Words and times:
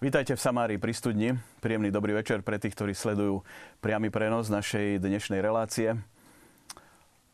Vítajte 0.00 0.32
v 0.32 0.40
Samári 0.40 0.80
pri 0.80 0.96
studni. 0.96 1.36
Príjemný 1.60 1.92
dobrý 1.92 2.16
večer 2.16 2.40
pre 2.40 2.56
tých, 2.56 2.72
ktorí 2.72 2.96
sledujú 2.96 3.44
priamy 3.84 4.08
prenos 4.08 4.48
našej 4.48 4.96
dnešnej 4.96 5.44
relácie. 5.44 5.92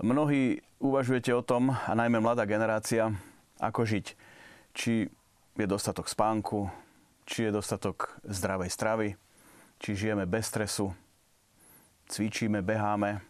Mnohí 0.02 0.66
uvažujete 0.82 1.30
o 1.30 1.46
tom, 1.46 1.70
a 1.70 1.94
najmä 1.94 2.18
mladá 2.18 2.42
generácia, 2.42 3.14
ako 3.62 3.86
žiť. 3.86 4.06
Či 4.74 5.06
je 5.54 5.66
dostatok 5.70 6.10
spánku, 6.10 6.66
či 7.22 7.46
je 7.46 7.54
dostatok 7.54 8.18
zdravej 8.26 8.74
stravy, 8.74 9.08
či 9.78 9.94
žijeme 9.94 10.26
bez 10.26 10.50
stresu, 10.50 10.90
cvičíme, 12.10 12.66
beháme, 12.66 13.22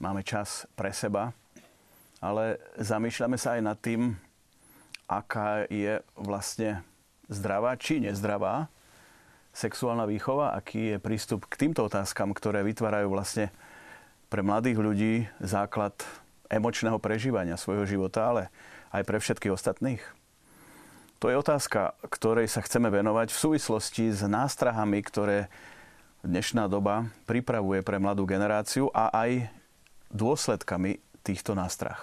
máme 0.00 0.24
čas 0.24 0.64
pre 0.72 0.96
seba, 0.96 1.36
ale 2.24 2.56
zamýšľame 2.80 3.36
sa 3.36 3.60
aj 3.60 3.62
nad 3.68 3.76
tým, 3.84 4.16
aká 5.12 5.68
je 5.68 6.00
vlastne 6.16 6.80
zdravá 7.30 7.78
či 7.78 8.02
nezdravá 8.02 8.68
sexuálna 9.54 10.06
výchova, 10.06 10.54
aký 10.54 10.94
je 10.94 11.02
prístup 11.02 11.46
k 11.46 11.66
týmto 11.66 11.86
otázkam, 11.86 12.34
ktoré 12.34 12.62
vytvárajú 12.66 13.10
vlastne 13.10 13.54
pre 14.30 14.42
mladých 14.46 14.78
ľudí 14.78 15.14
základ 15.42 15.94
emočného 16.50 16.98
prežívania 16.98 17.58
svojho 17.58 17.86
života, 17.86 18.30
ale 18.30 18.42
aj 18.90 19.02
pre 19.06 19.18
všetkých 19.18 19.54
ostatných? 19.54 20.02
To 21.20 21.28
je 21.28 21.36
otázka, 21.36 21.98
ktorej 22.08 22.48
sa 22.48 22.64
chceme 22.64 22.88
venovať 22.88 23.28
v 23.28 23.42
súvislosti 23.42 24.08
s 24.08 24.24
nástrahami, 24.24 25.04
ktoré 25.04 25.52
dnešná 26.24 26.64
doba 26.64 27.12
pripravuje 27.28 27.84
pre 27.84 28.00
mladú 28.00 28.24
generáciu 28.24 28.88
a 28.92 29.12
aj 29.12 29.52
dôsledkami 30.10 30.96
týchto 31.20 31.52
nástrah. 31.52 32.00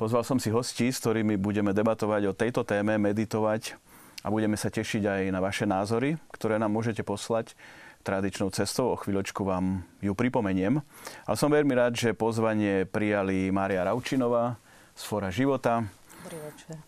Pozval 0.00 0.24
som 0.24 0.40
si 0.40 0.48
hostí, 0.48 0.88
s 0.88 1.00
ktorými 1.04 1.36
budeme 1.36 1.76
debatovať 1.76 2.22
o 2.32 2.36
tejto 2.36 2.64
téme, 2.64 2.96
meditovať 2.96 3.76
a 4.24 4.30
budeme 4.32 4.56
sa 4.56 4.72
tešiť 4.72 5.02
aj 5.04 5.22
na 5.30 5.40
vaše 5.42 5.68
názory, 5.68 6.16
ktoré 6.32 6.56
nám 6.56 6.72
môžete 6.72 7.04
poslať 7.04 7.54
tradičnou 8.02 8.50
cestou. 8.50 8.92
O 8.92 9.00
chvíľočku 9.00 9.46
vám 9.46 9.86
ju 10.02 10.12
pripomeniem. 10.12 10.82
Ale 11.26 11.36
som 11.38 11.52
veľmi 11.52 11.74
rád, 11.74 11.94
že 11.94 12.18
pozvanie 12.18 12.84
prijali 12.86 13.52
Mária 13.54 13.86
Raučinová 13.86 14.58
z 14.98 15.02
Fora 15.06 15.30
života, 15.30 15.86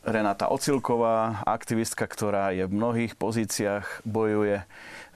Renata 0.06 0.46
Ocilková, 0.46 1.42
aktivistka, 1.42 2.06
ktorá 2.06 2.54
je 2.54 2.70
v 2.70 2.76
mnohých 2.76 3.18
pozíciách, 3.18 4.06
bojuje 4.06 4.62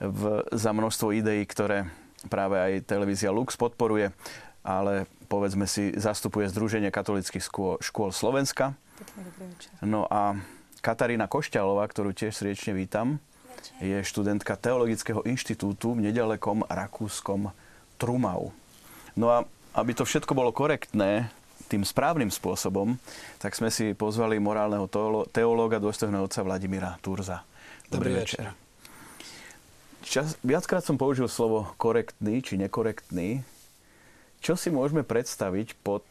v, 0.03 0.21
za 0.51 0.75
množstvo 0.75 1.15
ideí, 1.15 1.47
ktoré 1.47 1.87
práve 2.27 2.59
aj 2.59 2.83
televízia 2.83 3.31
Lux 3.31 3.55
podporuje, 3.55 4.11
ale 4.59 5.07
povedzme 5.29 5.69
si, 5.69 5.93
zastupuje 5.93 6.49
Združenie 6.49 6.89
katolických 6.89 7.45
škôl, 7.45 7.77
škôl 7.79 8.09
Slovenska. 8.09 8.73
No 9.85 10.09
a 10.09 10.35
Katarína 10.81 11.29
Košťalová, 11.29 11.85
ktorú 11.87 12.11
tiež 12.11 12.33
srdečne 12.33 12.73
vítam, 12.73 13.21
je 13.79 14.01
študentka 14.01 14.57
Teologického 14.57 15.21
inštitútu 15.23 15.93
v 15.95 16.09
nedalekom 16.09 16.65
rakúskom 16.67 17.53
Trumau. 18.01 18.51
No 19.13 19.29
a 19.29 19.37
aby 19.77 19.93
to 19.93 20.03
všetko 20.03 20.33
bolo 20.33 20.49
korektné, 20.49 21.29
tým 21.69 21.85
správnym 21.85 22.33
spôsobom, 22.33 22.97
tak 23.37 23.53
sme 23.53 23.69
si 23.69 23.93
pozvali 23.93 24.41
morálneho 24.41 24.89
teológa, 25.29 25.77
dôstojného 25.77 26.25
otca 26.25 26.41
Vladimíra 26.41 26.97
Turza. 26.97 27.45
Dobrý, 27.93 28.17
Dobrý 28.17 28.25
večer. 28.25 28.45
Čas, 30.01 30.33
viackrát 30.41 30.81
som 30.81 30.97
použil 30.97 31.29
slovo 31.29 31.69
korektný 31.77 32.41
či 32.41 32.57
nekorektný. 32.57 33.45
Čo 34.39 34.55
si 34.55 34.71
môžeme 34.71 35.03
predstaviť 35.03 35.75
pod 35.83 36.03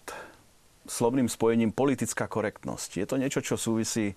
slovným 0.85 1.29
spojením 1.29 1.73
politická 1.73 2.29
korektnosť? 2.29 3.01
Je 3.01 3.07
to 3.09 3.17
niečo, 3.17 3.41
čo 3.41 3.57
súvisí 3.57 4.17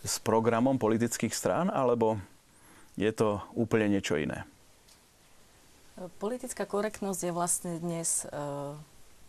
s 0.00 0.16
programom 0.20 0.80
politických 0.80 1.32
strán, 1.32 1.68
alebo 1.68 2.16
je 2.96 3.12
to 3.12 3.44
úplne 3.52 3.92
niečo 3.92 4.16
iné? 4.16 4.48
Politická 6.16 6.64
korektnosť 6.64 7.20
je 7.28 7.32
vlastne 7.36 7.72
dnes 7.76 8.24
e, 8.24 8.32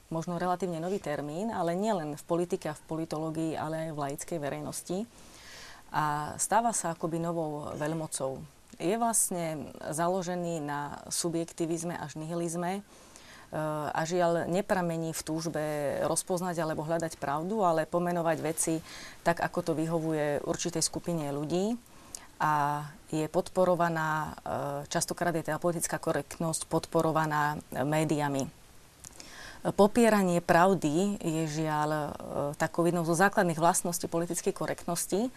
možno 0.07 0.39
relatívne 0.39 0.79
nový 0.79 1.03
termín, 1.03 1.51
ale 1.51 1.75
nielen 1.75 2.15
v 2.15 2.23
politike 2.23 2.71
a 2.71 2.77
v 2.79 2.85
politológii, 2.87 3.59
ale 3.59 3.87
aj 3.87 3.91
v 3.91 4.01
laickej 4.07 4.39
verejnosti. 4.39 4.97
A 5.91 6.35
stáva 6.39 6.71
sa 6.71 6.95
akoby 6.95 7.19
novou 7.19 7.75
veľmocou. 7.75 8.39
Je 8.79 8.95
vlastne 8.95 9.67
založený 9.83 10.63
na 10.63 11.03
subjektivizme 11.11 11.99
až 11.99 12.15
nihilizme, 12.15 12.79
a 13.51 14.01
žiaľ 14.07 14.47
nepramení 14.47 15.11
v 15.11 15.25
túžbe 15.27 15.63
rozpoznať 16.07 16.55
alebo 16.63 16.87
hľadať 16.87 17.19
pravdu, 17.19 17.67
ale 17.67 17.83
pomenovať 17.83 18.37
veci 18.39 18.79
tak, 19.27 19.43
ako 19.43 19.59
to 19.59 19.71
vyhovuje 19.75 20.39
určitej 20.47 20.79
skupine 20.79 21.27
ľudí 21.35 21.75
a 22.41 22.83
je 23.13 23.27
podporovaná, 23.29 24.09
e, 24.09 24.29
častokrát 24.89 25.35
je 25.35 25.45
teda 25.45 25.61
politická 25.61 26.01
korektnosť 26.01 26.65
podporovaná 26.65 27.61
médiami. 27.85 28.49
Popieranie 29.61 30.41
pravdy 30.41 31.21
je 31.21 31.43
žiaľ 31.61 31.89
e, 31.91 32.01
takou 32.57 32.87
jednou 32.89 33.05
zo 33.05 33.13
základných 33.13 33.61
vlastností 33.61 34.09
politickej 34.09 34.57
korektnosti. 34.57 35.29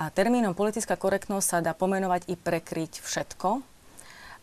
A 0.00 0.08
termínom 0.08 0.56
politická 0.56 0.96
korektnosť 0.96 1.44
sa 1.44 1.58
dá 1.60 1.76
pomenovať 1.76 2.32
i 2.32 2.40
prekryť 2.40 3.04
všetko, 3.04 3.60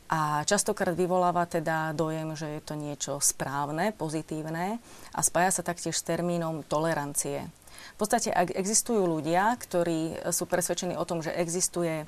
a 0.07 0.47
častokrát 0.47 0.95
vyvoláva 0.95 1.43
teda 1.43 1.91
dojem, 1.91 2.31
že 2.39 2.47
je 2.59 2.61
to 2.63 2.79
niečo 2.79 3.19
správne, 3.19 3.91
pozitívne 3.91 4.79
a 5.11 5.19
spája 5.19 5.59
sa 5.59 5.63
taktiež 5.67 5.99
s 5.99 6.07
termínom 6.07 6.63
tolerancie. 6.63 7.51
V 7.95 8.05
podstate, 8.05 8.31
ak 8.31 8.55
existujú 8.55 9.03
ľudia, 9.03 9.57
ktorí 9.57 10.31
sú 10.31 10.47
presvedčení 10.47 10.95
o 10.95 11.05
tom, 11.05 11.25
že 11.25 11.33
existuje 11.33 12.03
e, 12.03 12.05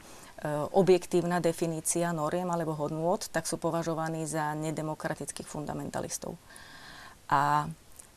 objektívna 0.72 1.42
definícia 1.42 2.14
noriem 2.14 2.48
alebo 2.50 2.78
hodnôt, 2.78 3.20
tak 3.20 3.50
sú 3.50 3.58
považovaní 3.58 4.24
za 4.30 4.54
nedemokratických 4.54 5.50
fundamentalistov. 5.50 6.38
A 7.30 7.70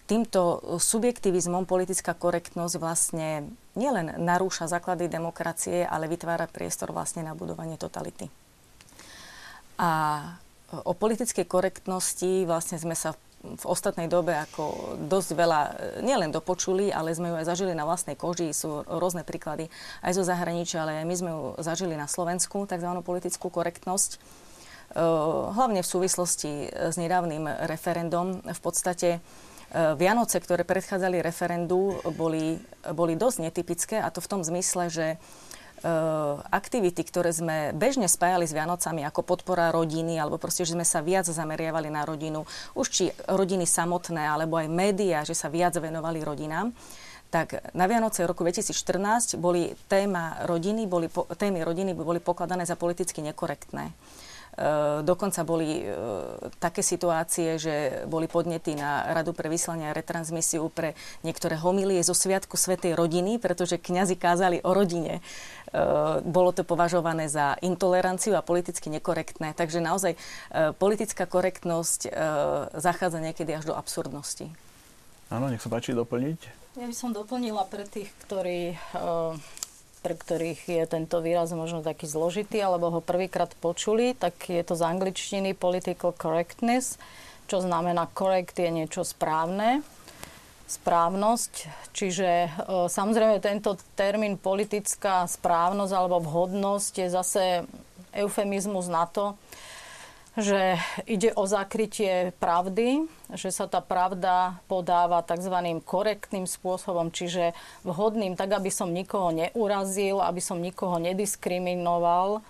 týmto 0.05 0.61
subjektivizmom 0.77 1.65
politická 1.65 2.13
korektnosť 2.13 2.75
vlastne 2.77 3.49
nielen 3.73 4.21
narúša 4.21 4.69
základy 4.69 5.09
demokracie, 5.09 5.89
ale 5.89 6.13
vytvára 6.13 6.49
priestor 6.53 6.93
vlastne 6.93 7.25
na 7.25 7.33
budovanie 7.33 7.81
totality. 7.81 8.42
A 9.81 9.91
o 10.73 10.93
politickej 10.97 11.45
korektnosti 11.45 12.49
vlastne 12.49 12.81
sme 12.81 12.97
sa 12.97 13.13
v 13.43 13.65
ostatnej 13.67 14.07
dobe 14.07 14.39
ako 14.39 14.95
dosť 15.11 15.31
veľa 15.35 15.61
e, 15.67 15.71
nielen 16.07 16.31
dopočuli, 16.31 16.95
ale 16.95 17.11
sme 17.11 17.35
ju 17.35 17.37
aj 17.43 17.51
zažili 17.51 17.75
na 17.75 17.83
vlastnej 17.83 18.15
koži. 18.15 18.55
Sú 18.55 18.87
rôzne 18.87 19.27
príklady 19.27 19.67
aj 20.07 20.15
zo 20.15 20.23
zahraničia, 20.23 20.87
ale 20.87 21.03
aj 21.03 21.07
my 21.11 21.15
sme 21.19 21.31
ju 21.35 21.43
zažili 21.59 21.99
na 21.99 22.07
Slovensku, 22.07 22.71
tzv. 22.71 22.91
politickú 23.03 23.51
korektnosť. 23.51 24.11
E, 24.15 24.19
hlavne 25.59 25.83
v 25.83 25.91
súvislosti 25.91 26.71
s 26.71 26.95
nedávnym 26.95 27.67
referendum. 27.67 28.39
V 28.47 28.61
podstate 28.63 29.19
e, 29.19 29.21
Vianoce, 29.99 30.39
ktoré 30.39 30.63
predchádzali 30.63 31.19
referendu, 31.19 31.99
boli, 32.15 32.63
boli 32.95 33.19
dosť 33.19 33.39
netypické 33.43 33.99
a 33.99 34.15
to 34.15 34.23
v 34.23 34.31
tom 34.39 34.47
zmysle, 34.47 34.87
že 34.87 35.07
aktivity, 36.51 37.03
ktoré 37.03 37.35
sme 37.35 37.75
bežne 37.75 38.07
spájali 38.07 38.47
s 38.47 38.55
Vianocami 38.55 39.03
ako 39.03 39.27
podpora 39.27 39.75
rodiny, 39.75 40.19
alebo 40.19 40.39
proste, 40.39 40.63
že 40.63 40.79
sme 40.79 40.87
sa 40.87 41.03
viac 41.03 41.27
zameriavali 41.27 41.91
na 41.91 42.07
rodinu, 42.07 42.47
už 42.79 42.87
či 42.87 43.05
rodiny 43.27 43.67
samotné, 43.67 44.23
alebo 44.23 44.59
aj 44.59 44.71
médiá, 44.71 45.27
že 45.27 45.35
sa 45.35 45.51
viac 45.51 45.75
venovali 45.77 46.23
rodinám, 46.23 46.71
tak 47.33 47.73
na 47.73 47.89
Vianoce 47.89 48.29
roku 48.29 48.45
2014 48.45 49.41
boli 49.41 49.73
téma 49.89 50.45
rodiny, 50.45 50.85
boli, 50.85 51.09
témy 51.35 51.65
rodiny 51.65 51.97
boli 51.97 52.21
pokladané 52.21 52.69
za 52.69 52.77
politicky 52.77 53.25
nekorektné. 53.25 53.89
E, 54.53 55.01
dokonca 55.01 55.49
boli 55.49 55.81
e, 55.81 55.85
také 56.61 56.85
situácie, 56.85 57.57
že 57.57 58.05
boli 58.05 58.29
podnety 58.29 58.77
na 58.77 59.09
Radu 59.17 59.33
pre 59.33 59.49
vyslanie 59.49 59.89
a 59.89 59.97
retransmisiu 59.97 60.69
pre 60.69 60.93
niektoré 61.25 61.57
homilie 61.57 62.05
zo 62.05 62.13
Sviatku 62.13 62.61
Svetej 62.61 62.93
rodiny, 62.93 63.41
pretože 63.41 63.81
kňazi 63.81 64.21
kázali 64.21 64.61
o 64.61 64.77
rodine. 64.77 65.19
E, 65.19 65.23
bolo 66.21 66.53
to 66.53 66.69
považované 66.69 67.33
za 67.33 67.57
intoleranciu 67.65 68.37
a 68.37 68.45
politicky 68.45 68.93
nekorektné. 68.93 69.57
Takže 69.57 69.81
naozaj 69.81 70.21
politická 70.77 71.25
korektnosť 71.25 72.13
zachádza 72.77 73.19
niekedy 73.25 73.57
až 73.57 73.73
do 73.73 73.75
absurdnosti. 73.77 74.53
Áno, 75.33 75.49
nech 75.49 75.65
sa 75.65 75.73
páči 75.73 75.97
doplniť. 75.97 76.41
Ja 76.77 76.85
by 76.85 76.97
som 76.97 77.17
doplnila 77.17 77.65
pre 77.69 77.89
tých, 77.89 78.13
ktorí 78.29 78.77
pre 80.03 80.19
ktorých 80.19 80.67
je 80.67 80.85
tento 80.91 81.23
výraz 81.23 81.55
možno 81.55 81.81
taký 81.81 82.11
zložitý, 82.11 82.59
alebo 82.59 82.91
ho 82.91 83.01
prvýkrát 83.01 83.55
počuli, 83.63 84.19
tak 84.19 84.35
je 84.51 84.61
to 84.67 84.75
z 84.75 84.83
angličtiny 84.83 85.55
political 85.55 86.11
correctness, 86.11 86.99
čo 87.47 87.63
znamená 87.63 88.11
correct 88.11 88.59
je 88.59 88.69
niečo 88.69 89.07
správne, 89.07 89.87
správnosť. 90.67 91.53
Čiže 91.95 92.29
e, 92.29 92.49
samozrejme 92.91 93.39
tento 93.39 93.79
termín 93.95 94.35
politická 94.41 95.29
správnosť 95.31 95.93
alebo 95.95 96.19
vhodnosť 96.19 96.93
je 96.99 97.09
zase 97.09 97.43
eufemizmus 98.13 98.91
na 98.91 99.07
to, 99.09 99.39
že 100.33 100.81
ide 101.05 101.29
o 101.37 101.45
zakrytie 101.45 102.33
pravdy, 102.41 103.05
že 103.37 103.53
sa 103.53 103.69
tá 103.69 103.85
pravda 103.85 104.57
podáva 104.65 105.21
tzv. 105.21 105.53
korektným 105.85 106.49
spôsobom, 106.49 107.13
čiže 107.13 107.53
vhodným, 107.85 108.33
tak 108.33 108.57
aby 108.57 108.73
som 108.73 108.89
nikoho 108.89 109.29
neurazil, 109.29 110.25
aby 110.25 110.41
som 110.41 110.57
nikoho 110.57 110.97
nediskriminoval. 110.97 112.41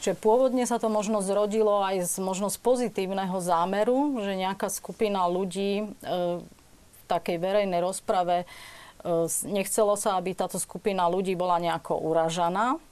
Čiže 0.00 0.18
pôvodne 0.18 0.64
sa 0.64 0.80
to 0.80 0.88
možno 0.88 1.20
zrodilo 1.20 1.84
aj 1.84 2.08
z 2.08 2.14
možno 2.24 2.48
z 2.48 2.58
pozitívneho 2.58 3.38
zámeru, 3.44 4.24
že 4.24 4.32
nejaká 4.34 4.72
skupina 4.72 5.28
ľudí 5.28 5.84
e, 5.84 5.84
v 6.42 7.02
takej 7.06 7.38
verejnej 7.38 7.78
rozprave 7.78 8.42
e, 8.42 8.46
nechcelo 9.46 9.94
sa, 10.00 10.18
aby 10.18 10.34
táto 10.34 10.58
skupina 10.58 11.06
ľudí 11.06 11.36
bola 11.38 11.60
nejako 11.62 12.02
uražaná. 12.02 12.82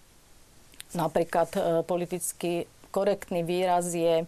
Napríklad 0.95 1.51
e, 1.57 1.61
politicky 1.83 2.71
korektný 2.91 3.47
výraz 3.47 3.95
je 3.95 4.27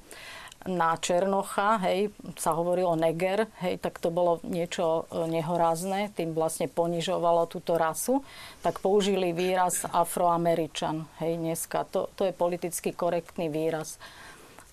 na 0.67 0.95
Černocha, 0.95 1.83
hej, 1.83 2.15
sa 2.39 2.55
hovorilo 2.55 2.95
neger, 2.95 3.51
hej, 3.63 3.83
tak 3.83 3.99
to 3.99 4.15
bolo 4.15 4.39
niečo 4.47 5.11
e, 5.11 5.27
nehorázne, 5.27 6.15
tým 6.15 6.35
vlastne 6.39 6.71
ponižovalo 6.71 7.51
túto 7.51 7.75
rasu, 7.75 8.23
tak 8.63 8.79
použili 8.79 9.35
výraz 9.35 9.83
afroameričan, 9.91 11.11
hej, 11.19 11.39
dneska. 11.39 11.83
To, 11.91 12.07
to 12.15 12.31
je 12.31 12.35
politicky 12.35 12.95
korektný 12.95 13.51
výraz. 13.51 13.99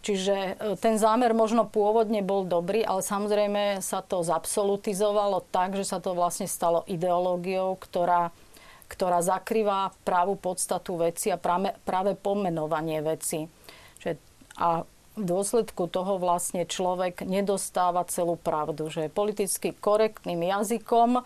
Čiže 0.05 0.35
e, 0.35 0.51
ten 0.77 1.01
zámer 1.01 1.33
možno 1.33 1.65
pôvodne 1.65 2.21
bol 2.21 2.45
dobrý, 2.45 2.85
ale 2.85 3.01
samozrejme 3.01 3.81
sa 3.81 4.05
to 4.05 4.21
zabsolutizovalo 4.21 5.41
tak, 5.49 5.73
že 5.73 5.89
sa 5.89 5.97
to 5.97 6.13
vlastne 6.13 6.45
stalo 6.45 6.85
ideológiou, 6.85 7.75
ktorá, 7.81 8.29
ktorá 8.85 9.25
zakrýva 9.25 9.89
právu 10.05 10.37
podstatu 10.37 11.01
veci 11.01 11.33
a 11.33 11.41
práve, 11.41 11.73
práve 11.81 12.13
pomenovanie 12.13 13.01
veci. 13.01 13.58
A 14.59 14.83
v 15.19 15.23
dôsledku 15.27 15.91
toho 15.91 16.15
vlastne 16.15 16.63
človek 16.63 17.27
nedostáva 17.27 18.07
celú 18.07 18.39
pravdu. 18.39 18.87
Že 18.87 19.11
politicky 19.11 19.75
korektným 19.75 20.39
jazykom 20.39 21.19
e, 21.19 21.21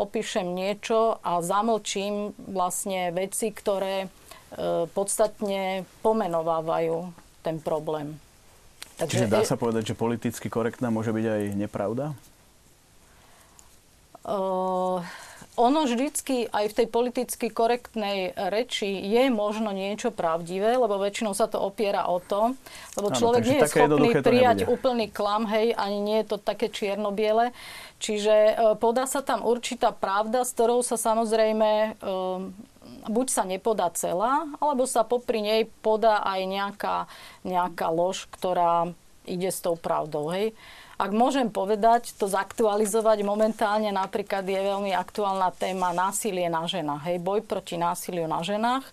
opíšem 0.00 0.48
niečo 0.56 1.20
a 1.20 1.44
zamlčím 1.44 2.32
vlastne 2.48 3.12
veci, 3.12 3.52
ktoré 3.52 4.06
e, 4.06 4.08
podstatne 4.88 5.84
pomenovávajú 6.00 7.12
ten 7.44 7.60
problém. 7.60 8.16
Takže 8.96 9.26
Čiže 9.26 9.32
dá 9.32 9.42
sa 9.44 9.58
povedať, 9.58 9.92
že 9.92 9.98
politicky 9.98 10.46
korektná 10.48 10.88
môže 10.88 11.10
byť 11.10 11.26
aj 11.26 11.42
nepravda? 11.58 12.14
Uh, 14.24 15.04
ono 15.54 15.86
vždycky 15.86 16.50
aj 16.50 16.64
v 16.70 16.76
tej 16.82 16.86
politicky 16.90 17.46
korektnej 17.46 18.34
reči 18.34 18.90
je 18.90 19.30
možno 19.30 19.70
niečo 19.70 20.10
pravdivé, 20.10 20.74
lebo 20.74 20.98
väčšinou 20.98 21.30
sa 21.30 21.46
to 21.46 21.62
opiera 21.62 22.10
o 22.10 22.18
to, 22.18 22.58
lebo 22.98 23.08
človek 23.14 23.42
nie 23.46 23.58
je 23.62 23.70
schopný 23.70 24.10
prijať 24.18 24.58
úplný 24.66 25.06
klam, 25.14 25.46
hej, 25.46 25.70
ani 25.78 25.98
nie 26.02 26.18
je 26.22 26.34
to 26.34 26.36
také 26.42 26.66
čierno-biele. 26.66 27.54
Čiže 28.02 28.34
e, 28.34 28.52
podá 28.82 29.06
sa 29.06 29.22
tam 29.22 29.46
určitá 29.46 29.94
pravda, 29.94 30.42
s 30.42 30.52
ktorou 30.58 30.82
sa 30.82 30.98
samozrejme 30.98 31.70
e, 31.70 31.88
buď 33.08 33.26
sa 33.30 33.46
nepodá 33.46 33.88
celá, 33.94 34.44
alebo 34.58 34.84
sa 34.90 35.06
popri 35.06 35.38
nej 35.38 35.62
podá 35.80 36.20
aj 36.26 36.40
nejaká, 36.44 36.96
nejaká 37.46 37.86
lož, 37.94 38.26
ktorá 38.34 38.90
ide 39.24 39.48
s 39.48 39.62
tou 39.62 39.78
pravdou. 39.78 40.34
Hej. 40.34 40.52
Ak 40.94 41.10
môžem 41.10 41.50
povedať, 41.50 42.14
to 42.14 42.30
zaktualizovať 42.30 43.26
momentálne 43.26 43.90
napríklad 43.90 44.46
je 44.46 44.60
veľmi 44.62 44.94
aktuálna 44.94 45.50
téma 45.50 45.90
násilie 45.90 46.46
na 46.46 46.70
ženách. 46.70 47.02
Hej, 47.10 47.18
boj 47.18 47.42
proti 47.42 47.74
násiliu 47.74 48.30
na 48.30 48.46
ženách. 48.46 48.86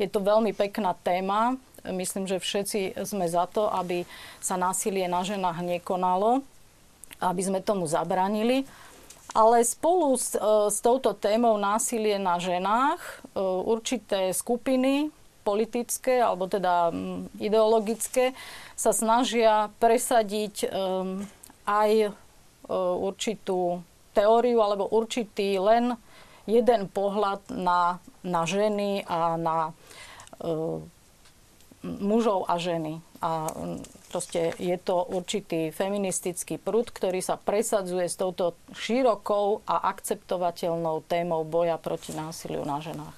Je 0.00 0.08
to 0.08 0.24
veľmi 0.24 0.56
pekná 0.56 0.96
téma. 1.04 1.60
Myslím, 1.84 2.24
že 2.24 2.40
všetci 2.40 3.04
sme 3.04 3.28
za 3.28 3.44
to, 3.52 3.68
aby 3.68 4.08
sa 4.40 4.56
násilie 4.56 5.04
na 5.12 5.20
ženách 5.28 5.60
nekonalo, 5.60 6.40
aby 7.20 7.42
sme 7.44 7.60
tomu 7.60 7.84
zabranili. 7.84 8.64
Ale 9.36 9.64
spolu 9.64 10.16
s, 10.16 10.32
e, 10.36 10.40
s 10.72 10.80
touto 10.80 11.12
témou 11.16 11.56
násilie 11.60 12.16
na 12.16 12.36
ženách 12.40 13.00
e, 13.00 13.40
určité 13.44 14.32
skupiny 14.32 15.12
politické 15.42 16.22
alebo 16.22 16.46
teda 16.46 16.94
ideologické 17.42 18.30
sa 18.78 18.94
snažia 18.94 19.74
presadiť 19.82 20.70
aj 21.66 21.90
e, 22.06 22.10
určitú 22.78 23.82
teóriu 24.12 24.60
alebo 24.60 24.88
určitý 24.92 25.56
len 25.56 25.96
jeden 26.44 26.90
pohľad 26.90 27.48
na, 27.54 28.02
na 28.26 28.42
ženy 28.44 29.06
a 29.06 29.38
na 29.38 29.56
e, 29.70 29.72
mužov 31.82 32.46
a 32.46 32.58
ženy. 32.58 33.02
A 33.22 33.54
proste 34.10 34.50
je 34.58 34.74
to 34.82 35.06
určitý 35.06 35.70
feministický 35.70 36.58
prúd, 36.58 36.90
ktorý 36.90 37.22
sa 37.22 37.38
presadzuje 37.38 38.10
s 38.10 38.18
touto 38.18 38.58
širokou 38.74 39.62
a 39.62 39.86
akceptovateľnou 39.94 41.06
témou 41.06 41.46
boja 41.46 41.78
proti 41.78 42.10
násiliu 42.10 42.66
na 42.66 42.82
ženách. 42.82 43.14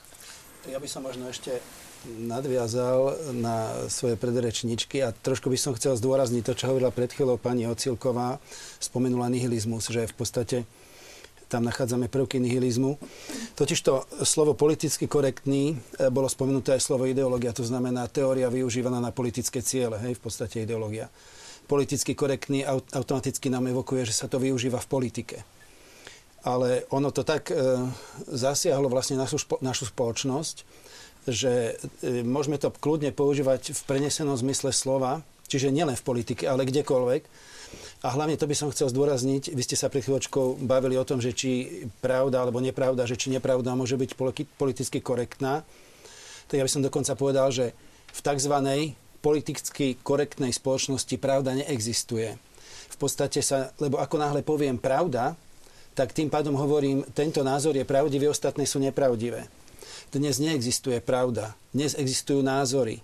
Ja 0.69 0.81
by 0.81 0.89
som 0.89 1.05
možno 1.05 1.29
ešte 1.29 1.61
nadviazal 2.07 3.17
na 3.33 3.89
svoje 3.89 4.15
predrečničky 4.21 5.01
a 5.01 5.13
trošku 5.13 5.49
by 5.49 5.59
som 5.59 5.73
chcel 5.77 5.97
zdôrazniť 5.97 6.43
to, 6.45 6.53
čo 6.53 6.69
hovorila 6.71 6.93
pred 6.93 7.11
chvíľou 7.11 7.41
pani 7.41 7.65
Ocilková. 7.65 8.39
Spomenula 8.79 9.33
nihilizmus, 9.33 9.89
že 9.89 10.09
v 10.09 10.15
podstate 10.15 10.57
tam 11.49 11.71
nachádzame 11.71 12.11
prvky 12.11 12.43
nihilizmu. 12.43 12.99
Totiž 13.55 13.79
to 13.85 14.03
slovo 14.27 14.59
politicky 14.59 15.07
korektný 15.07 15.77
e, 15.77 16.11
bolo 16.11 16.27
spomenuté 16.27 16.75
aj 16.75 16.83
slovo 16.83 17.07
ideológia, 17.07 17.55
to 17.55 17.63
znamená 17.63 18.11
teória 18.11 18.51
využívaná 18.51 18.99
na 18.99 19.15
politické 19.15 19.63
ciele, 19.63 19.95
hej, 20.03 20.19
v 20.19 20.23
podstate 20.25 20.67
ideológia. 20.67 21.07
Politicky 21.71 22.13
korektný 22.13 22.67
automaticky 22.69 23.49
nám 23.49 23.71
evokuje, 23.71 24.05
že 24.05 24.19
sa 24.19 24.27
to 24.27 24.43
využíva 24.43 24.83
v 24.83 24.91
politike. 24.91 25.37
Ale 26.45 26.85
ono 26.93 27.09
to 27.09 27.25
tak 27.25 27.49
e, 27.49 27.57
zasiahlo 28.29 28.91
vlastne 28.93 29.17
našu, 29.17 29.41
našu 29.65 29.89
spoločnosť, 29.89 30.57
že 31.25 31.81
e, 32.05 32.23
môžeme 32.25 32.61
to 32.61 32.73
kľudne 32.73 33.13
používať 33.13 33.73
v 33.73 33.81
prenesenom 33.89 34.37
zmysle 34.37 34.71
slova, 34.73 35.25
čiže 35.49 35.73
nielen 35.73 35.97
v 35.97 36.07
politike, 36.07 36.45
ale 36.45 36.69
kdekoľvek. 36.69 37.23
A 38.05 38.13
hlavne 38.13 38.37
to 38.37 38.45
by 38.45 38.53
som 38.53 38.69
chcel 38.69 38.93
zdôrazniť, 38.93 39.57
vy 39.57 39.63
ste 39.65 39.81
sa 39.81 39.89
pred 39.89 40.05
chvíľočkou 40.05 40.61
bavili 40.61 41.01
o 41.01 41.09
tom, 41.09 41.25
že 41.25 41.33
či 41.33 41.85
pravda 42.05 42.45
alebo 42.45 42.61
nepravda, 42.61 43.09
že 43.09 43.17
či 43.17 43.33
nepravda 43.33 43.73
môže 43.73 43.97
byť 43.97 44.13
politicky 44.61 45.01
korektná. 45.01 45.65
Tak 46.53 46.61
ja 46.61 46.65
by 46.65 46.71
som 46.71 46.85
dokonca 46.85 47.17
povedal, 47.17 47.49
že 47.49 47.73
v 48.13 48.21
tzv. 48.21 48.55
politicky 49.25 49.97
korektnej 50.05 50.53
spoločnosti 50.53 51.17
pravda 51.17 51.57
neexistuje. 51.57 52.37
V 52.93 52.97
podstate 53.01 53.41
sa, 53.41 53.73
lebo 53.81 53.97
ako 53.97 54.21
náhle 54.21 54.45
poviem 54.45 54.77
pravda, 54.77 55.33
tak 55.97 56.13
tým 56.13 56.29
pádom 56.29 56.59
hovorím, 56.59 57.07
tento 57.17 57.41
názor 57.41 57.73
je 57.73 57.89
pravdivý, 57.89 58.29
ostatné 58.29 58.69
sú 58.69 58.83
nepravdivé. 58.83 59.64
Dnes 60.15 60.39
neexistuje 60.39 61.03
pravda. 61.03 61.59
Dnes 61.75 61.99
existujú 61.99 62.39
názory. 62.39 63.03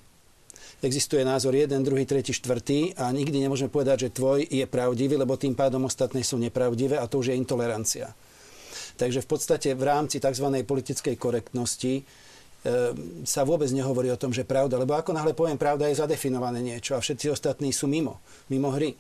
Existuje 0.79 1.27
názor 1.27 1.59
jeden, 1.59 1.83
druhý, 1.83 2.07
tretí, 2.07 2.31
štvrtý 2.31 2.95
a 2.95 3.11
nikdy 3.11 3.43
nemôžeme 3.43 3.67
povedať, 3.67 4.07
že 4.07 4.15
tvoj 4.15 4.47
je 4.47 4.63
pravdivý, 4.63 5.19
lebo 5.19 5.35
tým 5.35 5.59
pádom 5.59 5.91
ostatné 5.91 6.23
sú 6.23 6.39
nepravdivé 6.39 7.03
a 7.03 7.11
to 7.11 7.19
už 7.19 7.35
je 7.35 7.41
intolerancia. 7.43 8.15
Takže 8.95 9.27
v 9.27 9.29
podstate 9.29 9.75
v 9.75 9.83
rámci 9.83 10.23
tzv. 10.23 10.47
politickej 10.63 11.19
korektnosti 11.19 11.95
e, 11.99 12.03
sa 13.27 13.43
vôbec 13.43 13.69
nehovorí 13.75 14.07
o 14.15 14.21
tom, 14.21 14.31
že 14.31 14.47
pravda, 14.47 14.79
lebo 14.79 14.95
ako 14.95 15.11
náhle 15.11 15.35
poviem 15.35 15.59
pravda, 15.59 15.91
je 15.91 15.99
zadefinované 15.99 16.63
niečo 16.63 16.95
a 16.95 17.03
všetci 17.03 17.27
ostatní 17.27 17.75
sú 17.75 17.91
mimo, 17.91 18.23
mimo 18.47 18.71
hry. 18.71 18.95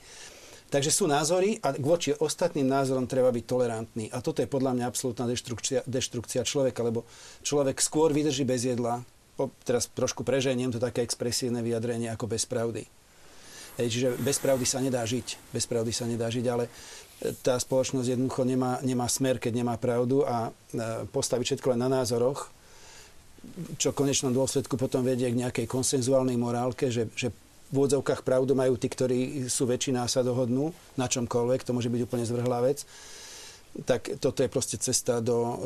Takže 0.70 0.94
sú 0.94 1.10
názory 1.10 1.58
a 1.66 1.74
voči 1.82 2.14
ostatným 2.14 2.70
názorom 2.70 3.10
treba 3.10 3.34
byť 3.34 3.44
tolerantný. 3.44 4.06
A 4.14 4.22
toto 4.22 4.38
je 4.38 4.46
podľa 4.46 4.78
mňa 4.78 4.84
absolútna 4.86 5.26
deštrukcia, 5.26 5.82
deštrukcia 5.82 6.46
človeka, 6.46 6.86
lebo 6.86 7.02
človek 7.42 7.82
skôr 7.82 8.14
vydrží 8.14 8.46
bez 8.46 8.70
jedla, 8.70 9.02
po, 9.34 9.50
teraz 9.66 9.90
trošku 9.90 10.22
preženiem 10.22 10.70
to 10.70 10.78
také 10.78 11.02
expresívne 11.02 11.58
vyjadrenie 11.58 12.06
ako 12.14 12.30
bez 12.30 12.46
pravdy. 12.46 12.86
Hej, 13.82 13.88
čiže 13.90 14.08
bez 14.22 14.38
pravdy 14.38 14.62
sa 14.62 14.78
nedá 14.78 15.02
žiť. 15.02 15.50
Bez 15.50 15.66
pravdy 15.66 15.90
sa 15.90 16.06
nedá 16.06 16.30
žiť, 16.30 16.46
ale 16.46 16.70
e, 16.70 16.70
tá 17.42 17.58
spoločnosť 17.58 18.14
jednoducho 18.14 18.46
nemá, 18.46 18.78
nemá 18.86 19.10
smer, 19.10 19.42
keď 19.42 19.64
nemá 19.64 19.74
pravdu 19.74 20.22
a 20.22 20.48
e, 20.48 21.08
postaviť 21.10 21.58
všetko 21.58 21.74
len 21.74 21.82
na 21.82 21.90
názoroch, 21.90 22.52
čo 23.80 23.90
v 23.90 23.98
konečnom 24.04 24.30
dôsledku 24.30 24.76
potom 24.76 25.02
vedie 25.02 25.32
k 25.32 25.40
nejakej 25.40 25.66
konsenzuálnej 25.66 26.36
morálke, 26.36 26.92
že, 26.92 27.08
že 27.16 27.32
v 27.70 27.74
úvodzovkách 27.74 28.26
pravdu 28.26 28.58
majú 28.58 28.74
tí, 28.74 28.90
ktorí 28.90 29.46
sú 29.46 29.70
väčšina 29.70 30.02
a 30.02 30.10
sa 30.10 30.26
dohodnú 30.26 30.74
na 30.98 31.06
čomkoľvek, 31.06 31.62
to 31.62 31.74
môže 31.74 31.90
byť 31.90 32.02
úplne 32.02 32.26
zvrhlá 32.26 32.66
vec, 32.66 32.82
tak 33.86 34.18
toto 34.18 34.42
je 34.42 34.50
proste 34.50 34.76
cesta 34.82 35.22
do 35.22 35.38
um, 35.38 35.56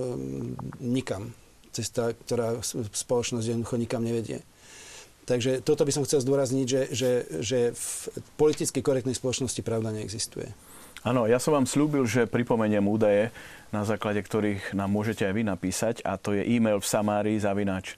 nikam. 0.85 1.33
Cesta, 1.75 2.15
ktorá 2.15 2.63
spoločnosť 2.93 3.51
jednoducho 3.51 3.81
nikam 3.81 4.05
nevedie. 4.05 4.45
Takže 5.25 5.65
toto 5.65 5.83
by 5.89 5.91
som 5.91 6.05
chcel 6.05 6.21
zdôrazniť, 6.21 6.67
že, 6.69 6.83
že, 6.93 7.11
že 7.41 7.59
v 7.73 7.89
politicky 8.37 8.85
korektnej 8.85 9.17
spoločnosti 9.17 9.65
pravda 9.65 9.91
neexistuje. 9.91 10.53
Áno, 11.05 11.25
ja 11.25 11.41
som 11.41 11.57
vám 11.57 11.69
slúbil, 11.69 12.05
že 12.05 12.29
pripomeniem 12.29 12.85
údaje, 12.85 13.33
na 13.73 13.85
základe 13.85 14.21
ktorých 14.21 14.77
nám 14.77 14.93
môžete 14.93 15.25
aj 15.25 15.35
vy 15.35 15.43
napísať 15.45 15.95
a 16.05 16.21
to 16.21 16.37
je 16.37 16.45
e-mail 16.45 16.79
v 16.79 16.87
samári 16.89 17.37
zavinač 17.41 17.97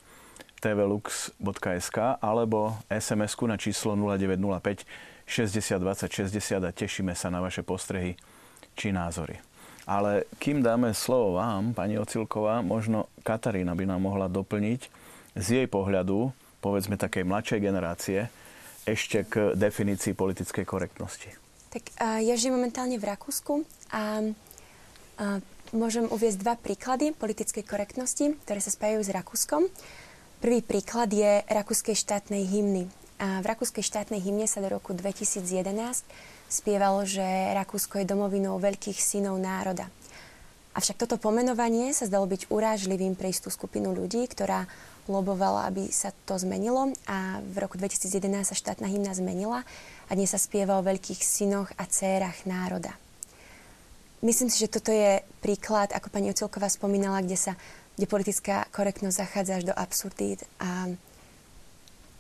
tvlux.sk 0.61 2.21
alebo 2.21 2.81
sms 2.89 3.33
na 3.45 3.57
číslo 3.61 3.93
0905 3.95 4.87
60 5.27 5.83
20 5.83 6.31
60 6.33 6.63
a 6.63 6.71
tešíme 6.71 7.13
sa 7.13 7.29
na 7.29 7.43
vaše 7.43 7.67
postrehy 7.67 8.15
či 8.79 8.95
názory. 8.95 9.43
Ale 9.87 10.27
kým 10.43 10.67
dáme 10.67 10.91
slovo 10.95 11.39
vám, 11.39 11.71
pani 11.71 11.95
Ocilková, 11.95 12.59
možno 12.59 13.07
Katarína 13.23 13.79
by 13.79 13.87
nám 13.87 14.03
mohla 14.03 14.27
doplniť 14.27 14.81
z 15.39 15.47
jej 15.63 15.67
pohľadu, 15.71 16.35
povedzme 16.59 16.99
takej 16.99 17.23
mladšej 17.23 17.61
generácie, 17.63 18.27
ešte 18.87 19.27
k 19.27 19.55
definícii 19.55 20.15
politickej 20.15 20.67
korektnosti. 20.67 21.31
Tak 21.71 21.91
ja 22.23 22.35
žijem 22.39 22.59
momentálne 22.59 22.99
v 22.99 23.07
Rakúsku 23.07 23.67
a 23.91 24.23
uh, 24.23 25.39
môžem 25.75 26.07
uviezť 26.07 26.39
dva 26.39 26.55
príklady 26.55 27.11
politickej 27.15 27.67
korektnosti, 27.67 28.39
ktoré 28.47 28.59
sa 28.63 28.71
spájajú 28.71 29.03
s 29.03 29.11
Rakúskom. 29.11 29.67
Prvý 30.37 30.61
príklad 30.61 31.09
je 31.09 31.41
rakúskej 31.49 31.97
štátnej 31.97 32.45
hymny. 32.45 32.93
A 33.17 33.41
v 33.41 33.49
rakúskej 33.49 33.81
štátnej 33.81 34.21
hymne 34.21 34.45
sa 34.45 34.61
do 34.61 34.69
roku 34.69 34.93
2011 34.93 36.05
spievalo, 36.53 37.09
že 37.09 37.25
Rakúsko 37.57 38.05
je 38.05 38.07
domovinou 38.07 38.61
veľkých 38.61 39.01
synov 39.01 39.41
národa. 39.41 39.89
Avšak 40.77 41.01
toto 41.01 41.17
pomenovanie 41.17 41.97
sa 41.97 42.05
zdalo 42.05 42.29
byť 42.29 42.53
urážlivým 42.53 43.17
pre 43.17 43.33
istú 43.33 43.49
skupinu 43.49 43.97
ľudí, 43.97 44.29
ktorá 44.29 44.69
lobovala, 45.09 45.73
aby 45.73 45.89
sa 45.89 46.13
to 46.29 46.37
zmenilo 46.37 46.93
a 47.09 47.41
v 47.41 47.57
roku 47.57 47.81
2011 47.81 48.45
sa 48.45 48.53
štátna 48.53 48.93
hymna 48.93 49.17
zmenila 49.17 49.65
a 50.05 50.13
dnes 50.13 50.37
sa 50.37 50.37
spieva 50.37 50.77
o 50.77 50.85
veľkých 50.85 51.25
synoch 51.25 51.73
a 51.81 51.89
cérach 51.89 52.45
národa. 52.45 52.93
Myslím 54.21 54.53
si, 54.53 54.61
že 54.61 54.69
toto 54.69 54.93
je 54.93 55.25
príklad, 55.41 55.97
ako 55.97 56.13
pani 56.13 56.29
Ocelková 56.29 56.69
spomínala, 56.69 57.25
kde 57.25 57.41
sa 57.41 57.53
kde 57.97 58.07
politická 58.07 58.69
korektnosť 58.73 59.17
zachádza 59.17 59.53
až 59.57 59.65
do 59.73 59.75
absurdít. 59.75 60.45
A 60.61 60.93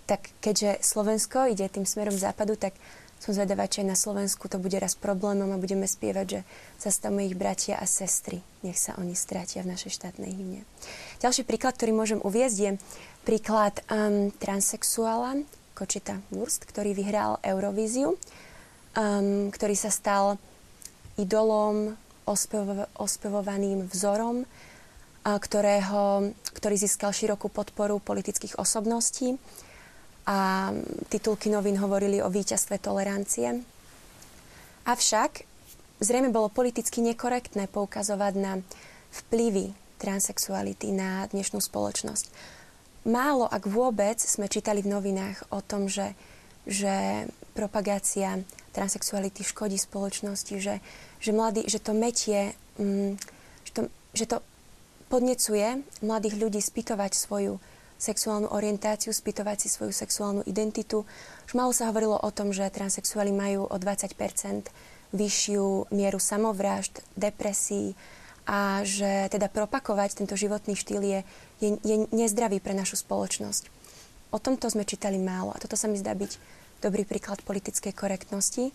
tak 0.09 0.33
keďže 0.40 0.80
Slovensko 0.80 1.50
ide 1.50 1.68
tým 1.68 1.85
smerom 1.85 2.16
západu, 2.16 2.56
tak 2.56 2.73
som 3.16 3.33
zvedavá, 3.33 3.64
či 3.64 3.80
na 3.80 3.97
Slovensku 3.97 4.45
to 4.47 4.61
bude 4.61 4.76
raz 4.76 4.92
problémom 4.92 5.49
a 5.49 5.61
budeme 5.61 5.88
spievať, 5.88 6.26
že 6.28 6.40
zastavme 6.76 7.25
ich 7.25 7.35
bratia 7.35 7.80
a 7.80 7.88
sestry. 7.88 8.45
Nech 8.61 8.76
sa 8.76 8.92
oni 9.00 9.16
strátia 9.16 9.64
v 9.64 9.73
našej 9.73 9.97
štátnej 9.97 10.30
hymne. 10.37 10.62
Ďalší 11.25 11.49
príklad, 11.49 11.80
ktorý 11.80 11.97
môžem 11.97 12.21
uviezť, 12.21 12.59
je 12.61 12.71
príklad 13.25 13.80
um, 13.88 14.28
transexuála 14.37 15.42
Kočita 15.73 16.21
Wurst, 16.28 16.68
ktorý 16.68 16.92
vyhral 16.92 17.40
Eurovíziu, 17.40 18.14
um, 18.14 19.49
ktorý 19.49 19.75
sa 19.75 19.88
stal 19.88 20.37
idolom, 21.16 21.97
ospev- 22.28 22.87
ospevovaným 23.00 23.88
vzorom 23.88 24.45
ktorého, 25.35 26.30
ktorý 26.54 26.76
získal 26.78 27.11
širokú 27.11 27.50
podporu 27.50 27.99
politických 27.99 28.62
osobností 28.62 29.35
a 30.26 30.71
titulky 31.11 31.50
novín 31.50 31.78
hovorili 31.83 32.23
o 32.23 32.30
víťazstve 32.30 32.78
tolerancie. 32.78 33.62
Avšak 34.87 35.42
zrejme 35.99 36.30
bolo 36.30 36.47
politicky 36.47 37.02
nekorektné 37.02 37.66
poukazovať 37.66 38.35
na 38.38 38.52
vplyvy 39.26 39.75
transexuality 39.99 40.95
na 40.95 41.26
dnešnú 41.26 41.59
spoločnosť. 41.59 42.30
Málo, 43.06 43.47
ak 43.47 43.71
vôbec, 43.71 44.18
sme 44.18 44.50
čítali 44.50 44.83
v 44.83 44.90
novinách 44.90 45.47
o 45.54 45.62
tom, 45.62 45.87
že, 45.87 46.18
že 46.66 47.26
propagácia 47.54 48.42
transexuality 48.75 49.47
škodí 49.47 49.78
spoločnosti, 49.78 50.54
že, 50.59 50.83
že, 51.23 51.30
mladí, 51.30 51.64
že 51.71 51.78
to 51.78 51.95
metie, 51.95 52.52
mm, 52.76 53.14
že, 53.62 53.73
to, 53.73 53.80
že 54.12 54.25
to 54.26 54.37
podnecuje 55.06 55.86
mladých 56.02 56.34
ľudí 56.38 56.60
spýtovať 56.60 57.14
svoju 57.14 57.62
sexuálnu 57.96 58.52
orientáciu, 58.52 59.12
spýtovať 59.12 59.66
si 59.66 59.68
svoju 59.72 59.92
sexuálnu 59.92 60.42
identitu. 60.44 61.08
Už 61.48 61.52
malo 61.56 61.72
sa 61.72 61.88
hovorilo 61.88 62.20
o 62.20 62.30
tom, 62.30 62.52
že 62.52 62.68
transexuáli 62.68 63.32
majú 63.32 63.64
o 63.64 63.76
20% 63.80 64.68
vyššiu 65.16 65.88
mieru 65.94 66.20
samovrážd, 66.20 67.00
depresí 67.16 67.96
a 68.46 68.84
že 68.84 69.26
teda 69.32 69.50
propakovať 69.50 70.22
tento 70.22 70.36
životný 70.38 70.76
štýl 70.78 71.02
je, 71.02 71.20
je, 71.58 71.68
je 71.82 71.96
nezdravý 72.12 72.60
pre 72.60 72.76
našu 72.76 73.00
spoločnosť. 73.00 73.72
O 74.30 74.38
tomto 74.38 74.68
sme 74.68 74.84
čítali 74.84 75.16
málo 75.16 75.54
a 75.54 75.60
toto 75.62 75.75
sa 75.75 75.88
mi 75.88 75.96
zdá 75.96 76.12
byť 76.12 76.38
dobrý 76.84 77.08
príklad 77.08 77.40
politickej 77.42 77.96
korektnosti 77.96 78.70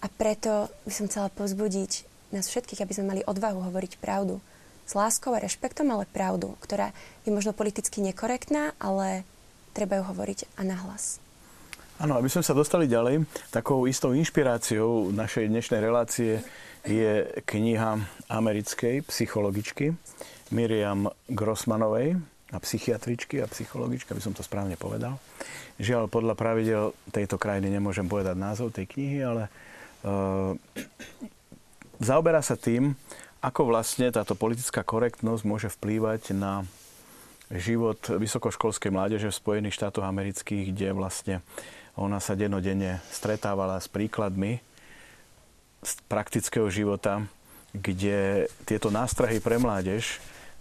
a 0.00 0.06
preto 0.08 0.72
by 0.88 0.92
som 0.94 1.06
chcela 1.10 1.28
pozbudiť 1.30 2.06
nás 2.32 2.48
všetkých, 2.48 2.82
aby 2.82 2.92
sme 2.94 3.10
mali 3.14 3.22
odvahu 3.26 3.68
hovoriť 3.68 4.00
pravdu 4.00 4.40
s 4.88 4.96
láskou 4.96 5.36
a 5.36 5.42
rešpektom, 5.44 5.92
ale 5.92 6.08
pravdu, 6.08 6.56
ktorá 6.64 6.96
je 7.28 7.30
možno 7.30 7.52
politicky 7.52 8.00
nekorektná, 8.00 8.72
ale 8.80 9.28
treba 9.76 10.00
ju 10.00 10.08
hovoriť 10.08 10.48
a 10.56 10.64
nahlas. 10.64 11.20
Áno, 12.00 12.16
aby 12.16 12.30
sme 12.32 12.46
sa 12.46 12.56
dostali 12.56 12.88
ďalej, 12.88 13.28
takou 13.52 13.84
istou 13.84 14.16
inšpiráciou 14.16 15.12
našej 15.12 15.50
dnešnej 15.50 15.80
relácie 15.82 16.40
je 16.86 17.26
kniha 17.44 18.00
americkej 18.32 19.04
psychologičky 19.04 19.92
Miriam 20.54 21.10
Grossmanovej 21.28 22.16
a 22.48 22.56
psychiatričky 22.62 23.44
a 23.44 23.50
psychologička, 23.50 24.16
by 24.16 24.22
som 24.24 24.32
to 24.32 24.46
správne 24.46 24.78
povedal. 24.80 25.20
Žiaľ, 25.76 26.08
podľa 26.08 26.34
pravidel 26.38 26.96
tejto 27.12 27.36
krajiny 27.36 27.68
nemôžem 27.68 28.08
povedať 28.08 28.40
názov 28.40 28.72
tej 28.72 28.88
knihy, 28.88 29.18
ale 29.20 29.52
uh, 30.06 30.56
zaoberá 32.00 32.40
sa 32.40 32.56
tým, 32.56 32.96
ako 33.38 33.70
vlastne 33.70 34.10
táto 34.10 34.34
politická 34.34 34.82
korektnosť 34.82 35.42
môže 35.46 35.68
vplývať 35.70 36.34
na 36.34 36.66
život 37.54 37.98
vysokoškolskej 38.02 38.92
mládeže 38.92 39.30
v 39.32 39.40
Spojených 39.40 39.78
štátoch 39.78 40.04
amerických, 40.04 40.74
kde 40.74 40.88
vlastne 40.92 41.34
ona 41.96 42.20
sa 42.20 42.36
denodenne 42.36 43.00
stretávala 43.10 43.80
s 43.80 43.88
príkladmi 43.88 44.60
z 45.82 45.92
praktického 46.10 46.68
života, 46.68 47.24
kde 47.72 48.50
tieto 48.66 48.90
nástrahy 48.90 49.38
pre 49.38 49.56
mládež 49.56 50.18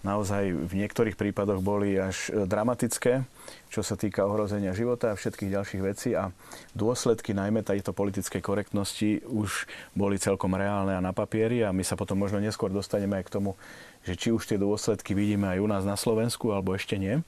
naozaj 0.07 0.55
v 0.55 0.73
niektorých 0.79 1.19
prípadoch 1.19 1.59
boli 1.59 1.99
až 1.99 2.31
e, 2.31 2.47
dramatické, 2.47 3.27
čo 3.67 3.83
sa 3.83 3.99
týka 3.99 4.23
ohrozenia 4.23 4.71
života 4.71 5.11
a 5.11 5.19
všetkých 5.19 5.51
ďalších 5.51 5.81
vecí 5.83 6.15
a 6.15 6.31
dôsledky 6.71 7.35
najmä 7.35 7.67
tejto 7.67 7.91
politickej 7.91 8.39
korektnosti 8.39 9.27
už 9.27 9.67
boli 9.91 10.15
celkom 10.15 10.55
reálne 10.55 10.95
a 10.95 11.03
na 11.03 11.11
papieri 11.11 11.67
a 11.67 11.75
my 11.75 11.83
sa 11.83 11.99
potom 11.99 12.15
možno 12.15 12.39
neskôr 12.39 12.71
dostaneme 12.71 13.19
aj 13.19 13.27
k 13.27 13.33
tomu, 13.35 13.59
že 14.07 14.15
či 14.15 14.31
už 14.31 14.47
tie 14.47 14.55
dôsledky 14.55 15.11
vidíme 15.11 15.51
aj 15.51 15.59
u 15.59 15.67
nás 15.67 15.83
na 15.83 15.99
Slovensku 15.99 16.55
alebo 16.55 16.71
ešte 16.71 16.95
nie. 16.95 17.19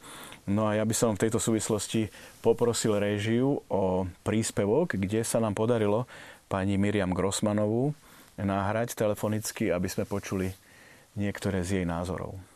No 0.47 0.71
a 0.71 0.79
ja 0.79 0.87
by 0.87 0.95
som 0.95 1.19
v 1.19 1.27
tejto 1.27 1.43
súvislosti 1.43 2.07
poprosil 2.39 2.95
réžiu 2.95 3.59
o 3.67 4.07
príspevok, 4.23 4.95
kde 4.95 5.27
sa 5.27 5.43
nám 5.43 5.59
podarilo 5.59 6.07
pani 6.47 6.79
Miriam 6.79 7.11
Grossmanovú 7.11 7.91
náhrať 8.39 8.95
telefonicky, 8.95 9.67
aby 9.67 9.91
sme 9.91 10.07
počuli 10.07 10.55
niektoré 11.19 11.59
z 11.67 11.83
jej 11.83 11.85
názorov. 11.85 12.48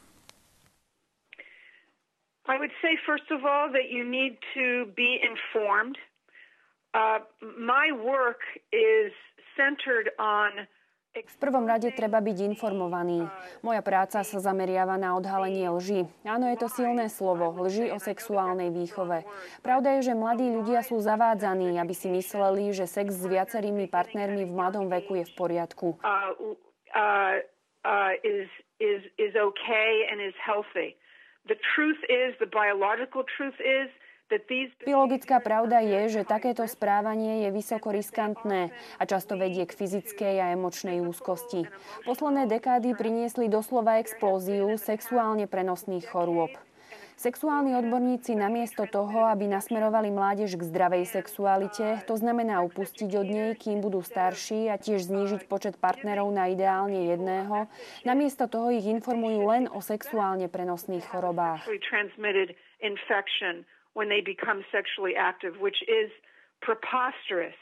I 2.45 2.59
would 2.59 2.71
say, 2.81 2.97
first 3.05 3.31
of 3.31 3.45
all, 3.45 3.71
that 3.71 3.87
you 3.89 4.03
need 4.03 4.37
to 4.53 4.91
be 4.95 5.19
informed. 5.23 5.97
Uh, 6.93 7.19
my 7.41 7.91
work 7.91 8.39
is 8.71 9.11
centered 9.55 10.11
on 10.19 10.67
v 11.13 11.37
prvom 11.37 11.69
rade 11.69 11.93
treba 11.93 12.17
byť 12.25 12.57
informovaný. 12.57 13.29
Moja 13.61 13.85
práca 13.85 14.25
sa 14.25 14.39
zameriava 14.41 14.97
na 14.97 15.13
odhalenie 15.13 15.69
lži. 15.69 16.09
Áno, 16.25 16.49
je 16.49 16.57
to 16.57 16.65
silné 16.73 17.05
slovo, 17.05 17.53
lži 17.61 17.93
o 17.93 18.01
sexuálnej 18.01 18.73
výchove. 18.73 19.21
Pravda 19.61 20.01
je, 20.01 20.09
že 20.09 20.17
mladí 20.17 20.49
ľudia 20.49 20.81
sú 20.81 20.97
zavádzaní, 20.97 21.77
aby 21.77 21.93
si 21.93 22.09
mysleli, 22.09 22.73
že 22.73 22.89
sex 22.89 23.13
s 23.13 23.29
viacerými 23.29 23.85
partnermi 23.93 24.41
v 24.49 24.57
mladom 24.57 24.89
veku 24.89 25.21
je 25.21 25.29
v 25.29 25.33
poriadku. 25.37 26.01
Uh, 26.01 26.57
uh, 26.97 27.37
uh, 27.85 28.11
is, 28.25 28.49
is, 28.81 29.05
is 29.21 29.37
okay 29.37 30.09
Biologická 34.87 35.37
pravda 35.43 35.77
je, 35.83 36.01
že 36.09 36.21
takéto 36.23 36.63
správanie 36.65 37.45
je 37.45 37.49
vysoko 37.51 37.91
riskantné 37.91 38.71
a 38.97 39.03
často 39.03 39.35
vedie 39.35 39.67
k 39.67 39.75
fyzickej 39.75 40.39
a 40.39 40.55
emočnej 40.55 41.03
úzkosti. 41.03 41.67
Posledné 42.07 42.47
dekády 42.47 42.95
priniesli 42.95 43.51
doslova 43.51 43.99
explóziu 43.99 44.73
sexuálne 44.79 45.45
prenosných 45.45 46.07
chorôb. 46.07 46.55
Sexuálni 47.13 47.77
odborníci 47.77 48.33
namiesto 48.33 48.89
toho, 48.89 49.29
aby 49.29 49.45
nasmerovali 49.45 50.09
mládež 50.09 50.57
k 50.57 50.67
zdravej 50.67 51.05
sexualite, 51.07 52.01
to 52.09 52.17
znamená 52.17 52.65
upustiť 52.65 53.09
od 53.15 53.27
nej, 53.29 53.51
kým 53.57 53.79
budú 53.79 54.01
starší 54.01 54.67
a 54.73 54.81
tiež 54.81 55.07
znížiť 55.07 55.45
počet 55.45 55.77
partnerov 55.77 56.29
na 56.33 56.49
ideálne 56.49 57.13
jedného, 57.13 57.69
namiesto 58.03 58.49
toho 58.49 58.73
ich 58.73 58.89
informujú 58.89 59.45
len 59.45 59.63
o 59.69 59.79
sexuálne 59.79 60.49
prenosných 60.49 61.05
chorobách. 61.07 61.65
when 63.93 64.09
they 64.09 64.21
become 64.21 64.65
sexually 64.71 65.13
active, 65.15 65.53
which 65.61 65.77
is 65.85 66.09
preposterous. 66.61 67.53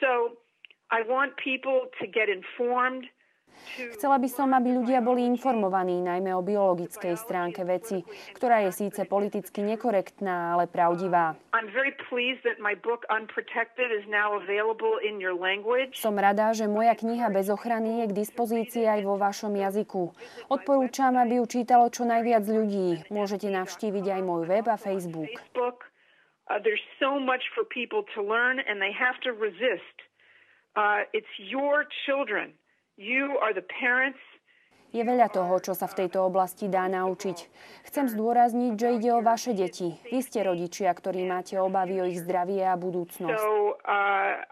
So 0.00 0.40
I 0.90 1.02
want 1.06 1.36
people 1.36 1.92
to 2.00 2.06
get 2.06 2.28
informed, 2.28 3.04
Chcela 3.96 4.18
by 4.18 4.28
som, 4.28 4.50
aby 4.52 4.76
ľudia 4.76 5.00
boli 5.00 5.24
informovaní 5.24 6.02
najmä 6.02 6.34
o 6.34 6.42
biologickej 6.42 7.14
stránke 7.16 7.62
veci, 7.62 8.02
ktorá 8.34 8.66
je 8.66 8.70
síce 8.74 9.06
politicky 9.06 9.62
nekorektná, 9.62 10.58
ale 10.58 10.66
pravdivá. 10.66 11.38
Som 15.94 16.14
rada, 16.18 16.46
že 16.52 16.66
moja 16.66 16.94
kniha 16.98 17.26
bez 17.30 17.46
ochrany 17.48 17.90
je 18.02 18.04
k 18.10 18.16
dispozícii 18.16 18.84
aj 18.84 19.00
vo 19.06 19.14
vašom 19.16 19.52
jazyku. 19.54 20.02
Odporúčam, 20.50 21.14
aby 21.16 21.38
ju 21.40 21.44
čítalo 21.46 21.86
čo 21.88 22.04
najviac 22.04 22.44
ľudí. 22.44 23.06
Môžete 23.08 23.48
navštíviť 23.48 24.04
aj 24.18 24.20
môj 24.26 24.42
web 24.50 24.66
a 24.66 24.76
Facebook. 24.76 25.30
Uh, 26.50 26.58
there's 26.58 26.82
so 26.98 27.22
much 27.22 27.46
for 27.54 27.62
people 27.62 28.02
to 28.10 28.18
learn 28.26 28.58
and 28.58 28.82
they 28.82 28.90
have 28.90 29.14
to 29.22 29.30
resist. 29.30 29.96
Uh, 30.74 31.06
it's 31.14 31.30
your 31.38 31.86
children 32.06 32.58
Je 34.90 35.06
veľa 35.06 35.30
toho, 35.30 35.54
čo 35.62 35.72
sa 35.72 35.86
v 35.86 36.04
tejto 36.04 36.26
oblasti 36.26 36.66
dá 36.66 36.90
naučiť. 36.90 37.38
Chcem 37.86 38.10
zdôrazniť, 38.10 38.74
že 38.74 38.88
ide 38.98 39.10
o 39.14 39.22
vaše 39.22 39.54
deti. 39.54 39.94
Vy 40.10 40.18
ste 40.18 40.42
rodičia, 40.42 40.90
ktorí 40.90 41.22
máte 41.30 41.54
obavy 41.62 42.02
o 42.02 42.06
ich 42.10 42.18
zdravie 42.18 42.66
a 42.66 42.74
budúcnosť. 42.74 43.38
Uh, 43.38 43.78
uh. 43.86 44.42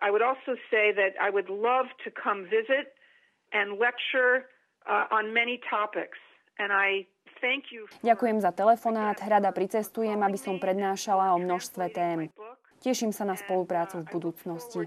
Ďakujem 8.02 8.38
za 8.38 8.50
telefonát. 8.54 9.18
Rada 9.26 9.50
pricestujem, 9.50 10.18
aby 10.22 10.38
som 10.38 10.62
prednášala 10.62 11.34
o 11.34 11.38
množstve 11.42 11.84
tém. 11.90 12.30
Teším 12.78 13.10
sa 13.10 13.26
na 13.26 13.34
spoluprácu 13.34 14.06
v 14.06 14.06
budúcnosti. 14.06 14.86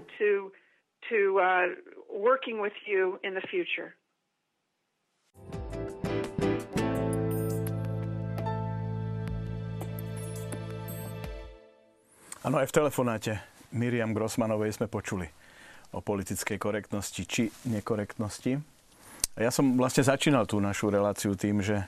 Working 2.12 2.60
with 2.60 2.76
you 2.84 3.16
in 3.24 3.32
the 3.32 3.40
future. 3.48 3.96
Áno, 12.44 12.60
aj 12.60 12.68
v 12.68 12.76
telefonáte 12.76 13.40
Miriam 13.72 14.12
Grossmanovej 14.12 14.76
sme 14.76 14.92
počuli 14.92 15.24
o 15.96 16.04
politickej 16.04 16.60
korektnosti 16.60 17.24
či 17.24 17.48
nekorektnosti. 17.64 18.60
Ja 19.40 19.48
som 19.48 19.80
vlastne 19.80 20.04
začínal 20.04 20.44
tú 20.44 20.60
našu 20.60 20.92
reláciu 20.92 21.32
tým, 21.32 21.64
že 21.64 21.80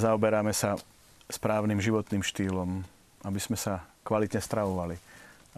zaoberáme 0.00 0.56
sa 0.56 0.80
správnym 1.28 1.76
životným 1.76 2.24
štýlom, 2.24 2.88
aby 3.20 3.36
sme 3.36 3.60
sa 3.60 3.84
kvalitne 4.00 4.40
stravovali, 4.40 4.96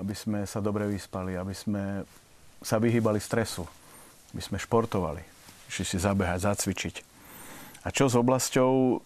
aby 0.02 0.14
sme 0.18 0.42
sa 0.50 0.58
dobre 0.58 0.90
vyspali, 0.90 1.38
aby 1.38 1.54
sme 1.54 2.02
sa 2.58 2.82
vyhýbali 2.82 3.22
stresu, 3.22 3.62
by 4.34 4.42
sme 4.42 4.58
športovali, 4.58 5.22
išli 5.70 5.84
si 5.86 5.96
zabehať, 6.02 6.50
zacvičiť. 6.50 6.94
A 7.86 7.94
čo 7.94 8.10
s 8.10 8.18
oblasťou 8.18 8.98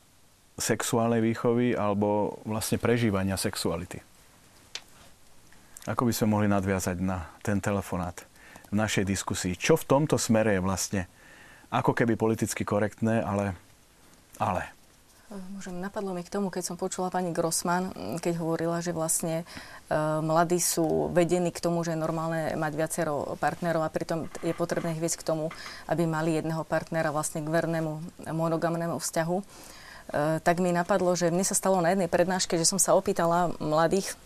sexuálnej 0.58 1.22
výchovy 1.22 1.76
alebo 1.76 2.40
vlastne 2.48 2.80
prežívania 2.80 3.36
sexuality? 3.36 4.00
Ako 5.88 6.04
by 6.04 6.12
sme 6.12 6.32
mohli 6.36 6.48
nadviazať 6.48 6.96
na 7.00 7.28
ten 7.44 7.60
telefonát 7.60 8.24
v 8.68 8.74
našej 8.76 9.04
diskusii? 9.08 9.56
Čo 9.56 9.76
v 9.76 9.88
tomto 9.88 10.16
smere 10.20 10.56
je 10.56 10.64
vlastne 10.64 11.02
ako 11.68 11.92
keby 11.92 12.16
politicky 12.16 12.64
korektné, 12.64 13.20
ale, 13.20 13.56
ale 14.40 14.77
Môžem, 15.28 15.76
napadlo 15.76 16.16
mi 16.16 16.24
k 16.24 16.32
tomu, 16.32 16.48
keď 16.48 16.72
som 16.72 16.80
počula 16.80 17.12
pani 17.12 17.36
Grossman, 17.36 17.92
keď 18.16 18.40
hovorila, 18.40 18.80
že 18.80 18.96
vlastne 18.96 19.44
e, 19.44 19.92
mladí 20.24 20.56
sú 20.56 21.12
vedení 21.12 21.52
k 21.52 21.60
tomu, 21.60 21.84
že 21.84 21.92
je 21.92 22.00
normálne 22.00 22.56
mať 22.56 22.72
viacero 22.72 23.36
partnerov 23.36 23.84
a 23.84 23.92
pritom 23.92 24.24
je 24.40 24.56
potrebné 24.56 24.96
ich 24.96 25.02
viesť 25.04 25.20
k 25.20 25.28
tomu, 25.28 25.52
aby 25.84 26.08
mali 26.08 26.40
jedného 26.40 26.64
partnera 26.64 27.12
vlastne 27.12 27.44
k 27.44 27.52
vernému 27.52 28.24
monogamnému 28.24 28.96
vzťahu. 28.96 29.36
E, 29.36 29.44
tak 30.40 30.64
mi 30.64 30.72
napadlo, 30.72 31.12
že 31.12 31.28
mne 31.28 31.44
sa 31.44 31.52
stalo 31.52 31.84
na 31.84 31.92
jednej 31.92 32.08
prednáške, 32.08 32.56
že 32.56 32.64
som 32.64 32.80
sa 32.80 32.96
opýtala 32.96 33.52
mladých 33.60 34.16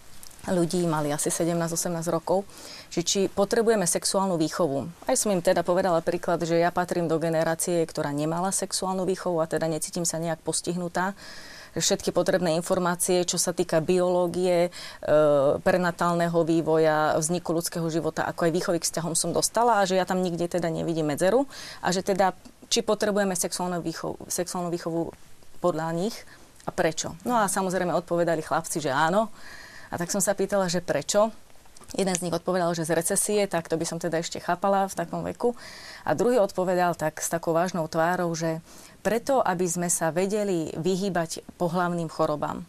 ľudí, 0.50 0.82
mali 0.90 1.14
asi 1.14 1.30
17-18 1.30 2.02
rokov, 2.10 2.42
že 2.90 3.06
či 3.06 3.20
potrebujeme 3.30 3.86
sexuálnu 3.86 4.34
výchovu. 4.34 4.90
Aj 5.06 5.14
som 5.14 5.30
im 5.30 5.38
teda 5.38 5.62
povedala 5.62 6.02
príklad, 6.02 6.42
že 6.42 6.58
ja 6.58 6.74
patrím 6.74 7.06
do 7.06 7.22
generácie, 7.22 7.86
ktorá 7.86 8.10
nemala 8.10 8.50
sexuálnu 8.50 9.06
výchovu 9.06 9.38
a 9.38 9.46
teda 9.46 9.70
necítim 9.70 10.02
sa 10.02 10.18
nejak 10.18 10.42
postihnutá 10.42 11.14
všetky 11.72 12.12
potrebné 12.12 12.52
informácie, 12.60 13.24
čo 13.24 13.40
sa 13.40 13.56
týka 13.56 13.80
biológie, 13.80 14.68
e, 14.68 14.70
prenatálneho 15.64 16.44
vývoja, 16.44 17.16
vzniku 17.16 17.56
ľudského 17.56 17.88
života, 17.88 18.28
ako 18.28 18.44
aj 18.44 18.52
výchovy 18.52 18.78
k 18.82 18.88
vzťahom 18.92 19.16
som 19.16 19.32
dostala 19.32 19.80
a 19.80 19.86
že 19.88 19.96
ja 19.96 20.04
tam 20.04 20.20
nikde 20.20 20.52
teda 20.52 20.68
nevidím 20.68 21.08
medzeru 21.08 21.48
a 21.80 21.88
že 21.88 22.04
teda 22.04 22.36
či 22.68 22.84
potrebujeme 22.84 23.32
sexuálnu 23.32 23.80
výchovu, 23.80 24.28
sexuálnu 24.28 24.68
výchovu 24.68 25.12
podľa 25.64 25.96
nich 25.96 26.16
a 26.68 26.70
prečo. 26.70 27.16
No 27.24 27.40
a 27.40 27.48
samozrejme 27.48 27.92
odpovedali 27.96 28.44
chlapci, 28.44 28.80
že 28.80 28.92
áno. 28.92 29.32
A 29.92 30.00
tak 30.00 30.08
som 30.08 30.24
sa 30.24 30.32
pýtala, 30.32 30.72
že 30.72 30.80
prečo. 30.80 31.28
Jeden 31.92 32.16
z 32.16 32.24
nich 32.24 32.32
odpovedal, 32.32 32.72
že 32.72 32.88
z 32.88 32.96
recesie, 32.96 33.44
tak 33.44 33.68
to 33.68 33.76
by 33.76 33.84
som 33.84 34.00
teda 34.00 34.24
ešte 34.24 34.40
chápala 34.40 34.88
v 34.88 34.96
takom 34.96 35.20
veku. 35.20 35.52
A 36.08 36.16
druhý 36.16 36.40
odpovedal 36.40 36.96
tak 36.96 37.20
s 37.20 37.28
takou 37.28 37.52
vážnou 37.52 37.84
tvárou, 37.84 38.32
že 38.32 38.64
preto, 39.04 39.44
aby 39.44 39.68
sme 39.68 39.92
sa 39.92 40.08
vedeli 40.08 40.72
vyhýbať 40.72 41.44
pohlavným 41.60 42.08
chorobám. 42.08 42.64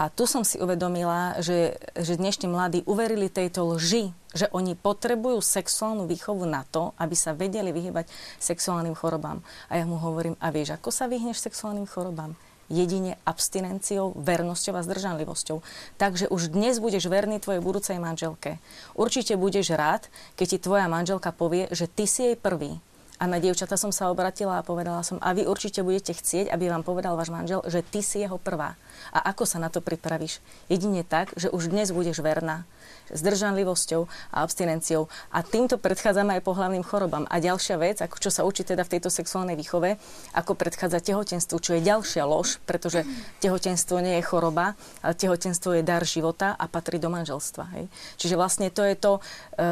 A 0.00 0.08
tu 0.08 0.24
som 0.24 0.40
si 0.40 0.56
uvedomila, 0.56 1.36
že, 1.44 1.76
že 1.92 2.16
dnešní 2.16 2.48
mladí 2.48 2.80
uverili 2.88 3.28
tejto 3.28 3.76
lži, 3.76 4.16
že 4.32 4.48
oni 4.48 4.72
potrebujú 4.72 5.44
sexuálnu 5.44 6.08
výchovu 6.08 6.48
na 6.48 6.64
to, 6.64 6.96
aby 6.96 7.12
sa 7.12 7.36
vedeli 7.36 7.68
vyhybať 7.68 8.08
sexuálnym 8.40 8.96
chorobám. 8.96 9.44
A 9.68 9.76
ja 9.76 9.84
mu 9.84 10.00
hovorím, 10.00 10.40
a 10.40 10.48
vieš, 10.48 10.72
ako 10.72 10.88
sa 10.88 11.04
vyhneš 11.04 11.44
sexuálnym 11.44 11.84
chorobám? 11.84 12.32
Jedine 12.70 13.18
abstinenciou, 13.26 14.14
vernosťou 14.16 14.78
a 14.78 14.86
zdržanlivosťou. 14.86 15.60
Takže 15.98 16.30
už 16.30 16.54
dnes 16.54 16.78
budeš 16.78 17.10
verný 17.10 17.42
tvojej 17.42 17.60
budúcej 17.60 17.98
manželke. 17.98 18.62
Určite 18.94 19.34
budeš 19.34 19.74
rád, 19.74 20.06
keď 20.38 20.46
ti 20.56 20.58
tvoja 20.62 20.86
manželka 20.86 21.34
povie, 21.34 21.66
že 21.74 21.90
ty 21.90 22.06
si 22.06 22.32
jej 22.32 22.36
prvý. 22.38 22.78
A 23.20 23.28
na 23.28 23.36
dievčata 23.36 23.76
som 23.76 23.92
sa 23.92 24.08
obratila 24.08 24.56
a 24.56 24.64
povedala 24.64 25.04
som, 25.04 25.20
a 25.20 25.36
vy 25.36 25.44
určite 25.44 25.84
budete 25.84 26.16
chcieť, 26.16 26.48
aby 26.48 26.72
vám 26.72 26.80
povedal 26.80 27.20
váš 27.20 27.28
manžel, 27.28 27.60
že 27.68 27.84
ty 27.84 28.00
si 28.00 28.24
jeho 28.24 28.40
prvá. 28.40 28.80
A 29.12 29.20
ako 29.28 29.44
sa 29.44 29.60
na 29.60 29.68
to 29.68 29.84
pripravíš? 29.84 30.40
Jedine 30.72 31.04
tak, 31.04 31.36
že 31.36 31.52
už 31.52 31.68
dnes 31.68 31.92
budeš 31.92 32.24
verná 32.24 32.64
zdržanlivosťou 33.12 34.02
a 34.34 34.36
abstinenciou. 34.42 35.10
A 35.34 35.42
týmto 35.42 35.76
predchádzame 35.76 36.38
aj 36.38 36.46
pohľavným 36.46 36.84
chorobám. 36.86 37.24
A 37.28 37.42
ďalšia 37.42 37.76
vec, 37.76 37.98
ako 38.00 38.16
čo 38.18 38.30
sa 38.32 38.46
učí 38.46 38.62
teda 38.62 38.86
v 38.86 38.98
tejto 38.98 39.10
sexuálnej 39.12 39.58
výchove, 39.58 39.98
ako 40.34 40.52
predchádza 40.54 41.02
tehotenstvu, 41.02 41.56
čo 41.58 41.76
je 41.76 41.82
ďalšia 41.84 42.24
lož, 42.24 42.62
pretože 42.64 43.02
tehotenstvo 43.42 43.98
nie 44.00 44.18
je 44.20 44.24
choroba, 44.26 44.78
ale 45.02 45.14
tehotenstvo 45.14 45.76
je 45.76 45.82
dar 45.82 46.02
života 46.06 46.54
a 46.54 46.64
patrí 46.70 47.02
do 47.02 47.10
manželstva. 47.10 47.64
Hej. 47.78 47.84
Čiže 48.16 48.34
vlastne 48.38 48.68
to 48.70 48.82
je 48.86 48.94
to, 48.96 49.12
e, 49.58 49.70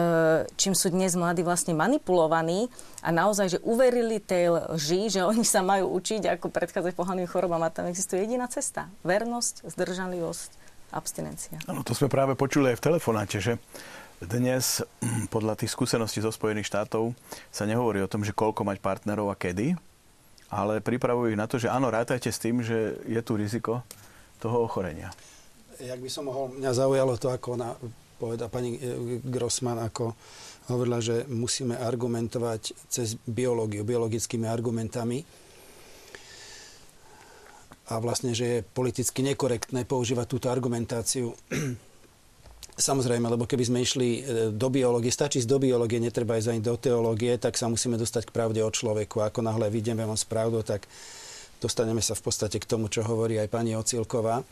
čím 0.59 0.75
sú 0.75 0.91
dnes 0.91 1.15
mladí 1.15 1.47
vlastne 1.47 1.73
manipulovaní 1.73 2.69
a 3.03 3.15
naozaj, 3.15 3.59
že 3.59 3.65
uverili 3.65 4.19
tej 4.19 4.75
lži, 4.75 5.09
že 5.09 5.21
oni 5.23 5.47
sa 5.47 5.63
majú 5.63 5.95
učiť, 5.95 6.39
ako 6.39 6.51
predchádzať 6.51 6.93
pohľadným 6.99 7.31
chorobám 7.31 7.63
a 7.63 7.73
tam 7.73 7.87
existuje 7.87 8.27
jediná 8.27 8.51
cesta. 8.51 8.91
Vernosť, 9.07 9.65
zdržanlivosť 9.71 10.58
abstinencia. 10.93 11.61
Áno, 11.69 11.85
to 11.85 11.93
sme 11.93 12.09
práve 12.09 12.33
počuli 12.39 12.73
aj 12.73 12.79
v 12.81 12.87
telefonáte, 12.93 13.39
že 13.39 13.61
dnes 14.19 14.83
hm, 14.99 15.31
podľa 15.31 15.55
tých 15.55 15.71
skúseností 15.71 16.19
zo 16.19 16.35
Spojených 16.35 16.67
štátov 16.67 17.15
sa 17.55 17.65
nehovorí 17.69 18.03
o 18.03 18.11
tom, 18.11 18.27
že 18.27 18.35
koľko 18.35 18.67
mať 18.67 18.83
partnerov 18.83 19.31
a 19.31 19.39
kedy, 19.39 19.79
ale 20.51 20.81
pripravujú 20.83 21.37
ich 21.37 21.41
na 21.41 21.47
to, 21.47 21.61
že 21.61 21.71
áno, 21.71 21.93
rátajte 21.93 22.33
s 22.33 22.43
tým, 22.43 22.65
že 22.65 22.99
je 23.07 23.21
tu 23.23 23.39
riziko 23.39 23.85
toho 24.43 24.65
ochorenia. 24.65 25.13
Jak 25.79 26.03
by 26.03 26.11
som 26.11 26.27
mohol, 26.27 26.51
mňa 26.59 26.73
zaujalo 26.75 27.15
to, 27.15 27.31
ako 27.31 27.49
ona 27.55 27.71
poveda 28.19 28.51
pani 28.51 28.75
e, 28.75 29.23
Grossman, 29.23 29.79
ako 29.79 30.19
hovorila, 30.75 30.99
že 30.99 31.23
musíme 31.31 31.79
argumentovať 31.79 32.91
cez 32.91 33.15
biológiu, 33.23 33.87
biologickými 33.87 34.51
argumentami 34.51 35.23
a 37.89 37.95
vlastne, 38.05 38.37
že 38.37 38.47
je 38.47 38.67
politicky 38.67 39.25
nekorektné 39.25 39.89
používať 39.89 40.27
túto 40.29 40.47
argumentáciu. 40.53 41.33
Samozrejme, 42.79 43.27
lebo 43.27 43.49
keby 43.49 43.65
sme 43.65 43.83
išli 43.83 44.09
e, 44.09 44.21
do 44.55 44.69
biológie, 44.71 45.11
stačí 45.11 45.43
z 45.43 45.51
do 45.51 45.59
biológie, 45.59 45.99
netreba 45.99 46.39
ísť 46.39 46.53
ani 46.53 46.63
do 46.63 46.79
teológie, 46.79 47.35
tak 47.41 47.59
sa 47.59 47.67
musíme 47.67 47.99
dostať 47.99 48.31
k 48.31 48.35
pravde 48.37 48.63
o 48.63 48.71
človeku. 48.71 49.19
Ako 49.19 49.43
náhle 49.43 49.67
vidíme 49.67 50.07
vám 50.07 50.15
správdu, 50.15 50.63
tak 50.63 50.87
dostaneme 51.59 51.99
sa 51.99 52.15
v 52.15 52.23
podstate 52.23 52.63
k 52.63 52.69
tomu, 52.71 52.87
čo 52.87 53.03
hovorí 53.03 53.41
aj 53.41 53.51
pani 53.51 53.75
Ocilková. 53.75 54.47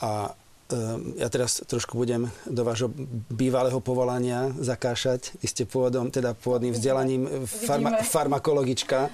A 0.00 0.32
e, 0.72 0.80
ja 1.20 1.28
teraz 1.28 1.60
trošku 1.66 1.92
budem 1.98 2.30
do 2.48 2.64
vášho 2.64 2.88
bývalého 3.28 3.84
povolania 3.84 4.48
zakášať. 4.56 5.36
Vy 5.44 5.46
ste 5.50 5.62
pôvodom, 5.68 6.08
teda 6.08 6.32
pôvodným 6.32 6.72
vzdelaním 6.72 7.44
farma, 7.44 8.00
farmakologička. 8.00 9.12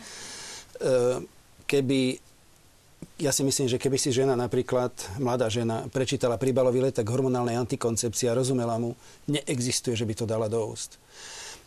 E, 0.79 1.37
keby 1.67 2.26
ja 3.17 3.33
si 3.33 3.41
myslím, 3.41 3.69
že 3.69 3.81
keby 3.81 3.97
si 3.97 4.13
žena 4.13 4.37
napríklad, 4.37 4.93
mladá 5.17 5.49
žena, 5.49 5.89
prečítala 5.89 6.37
príbalový 6.37 6.85
letak 6.85 7.09
hormonálnej 7.09 7.57
antikoncepcie 7.57 8.29
a 8.29 8.37
rozumela 8.37 8.77
mu, 8.77 8.93
neexistuje, 9.25 9.97
že 9.97 10.05
by 10.05 10.15
to 10.15 10.25
dala 10.29 10.53
do 10.53 10.61
úst. 10.69 11.01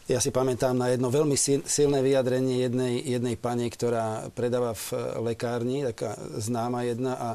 Ja 0.10 0.18
si 0.18 0.34
pamätám 0.34 0.74
na 0.74 0.90
jedno 0.90 1.14
veľmi 1.14 1.38
silné 1.66 2.02
vyjadrenie 2.02 2.66
jednej, 2.66 2.94
jednej 3.02 3.36
pani, 3.38 3.70
ktorá 3.70 4.30
predáva 4.34 4.74
v 4.74 4.94
lekárni, 5.22 5.86
taká 5.86 6.18
známa 6.38 6.86
jedna 6.86 7.14
a 7.14 7.30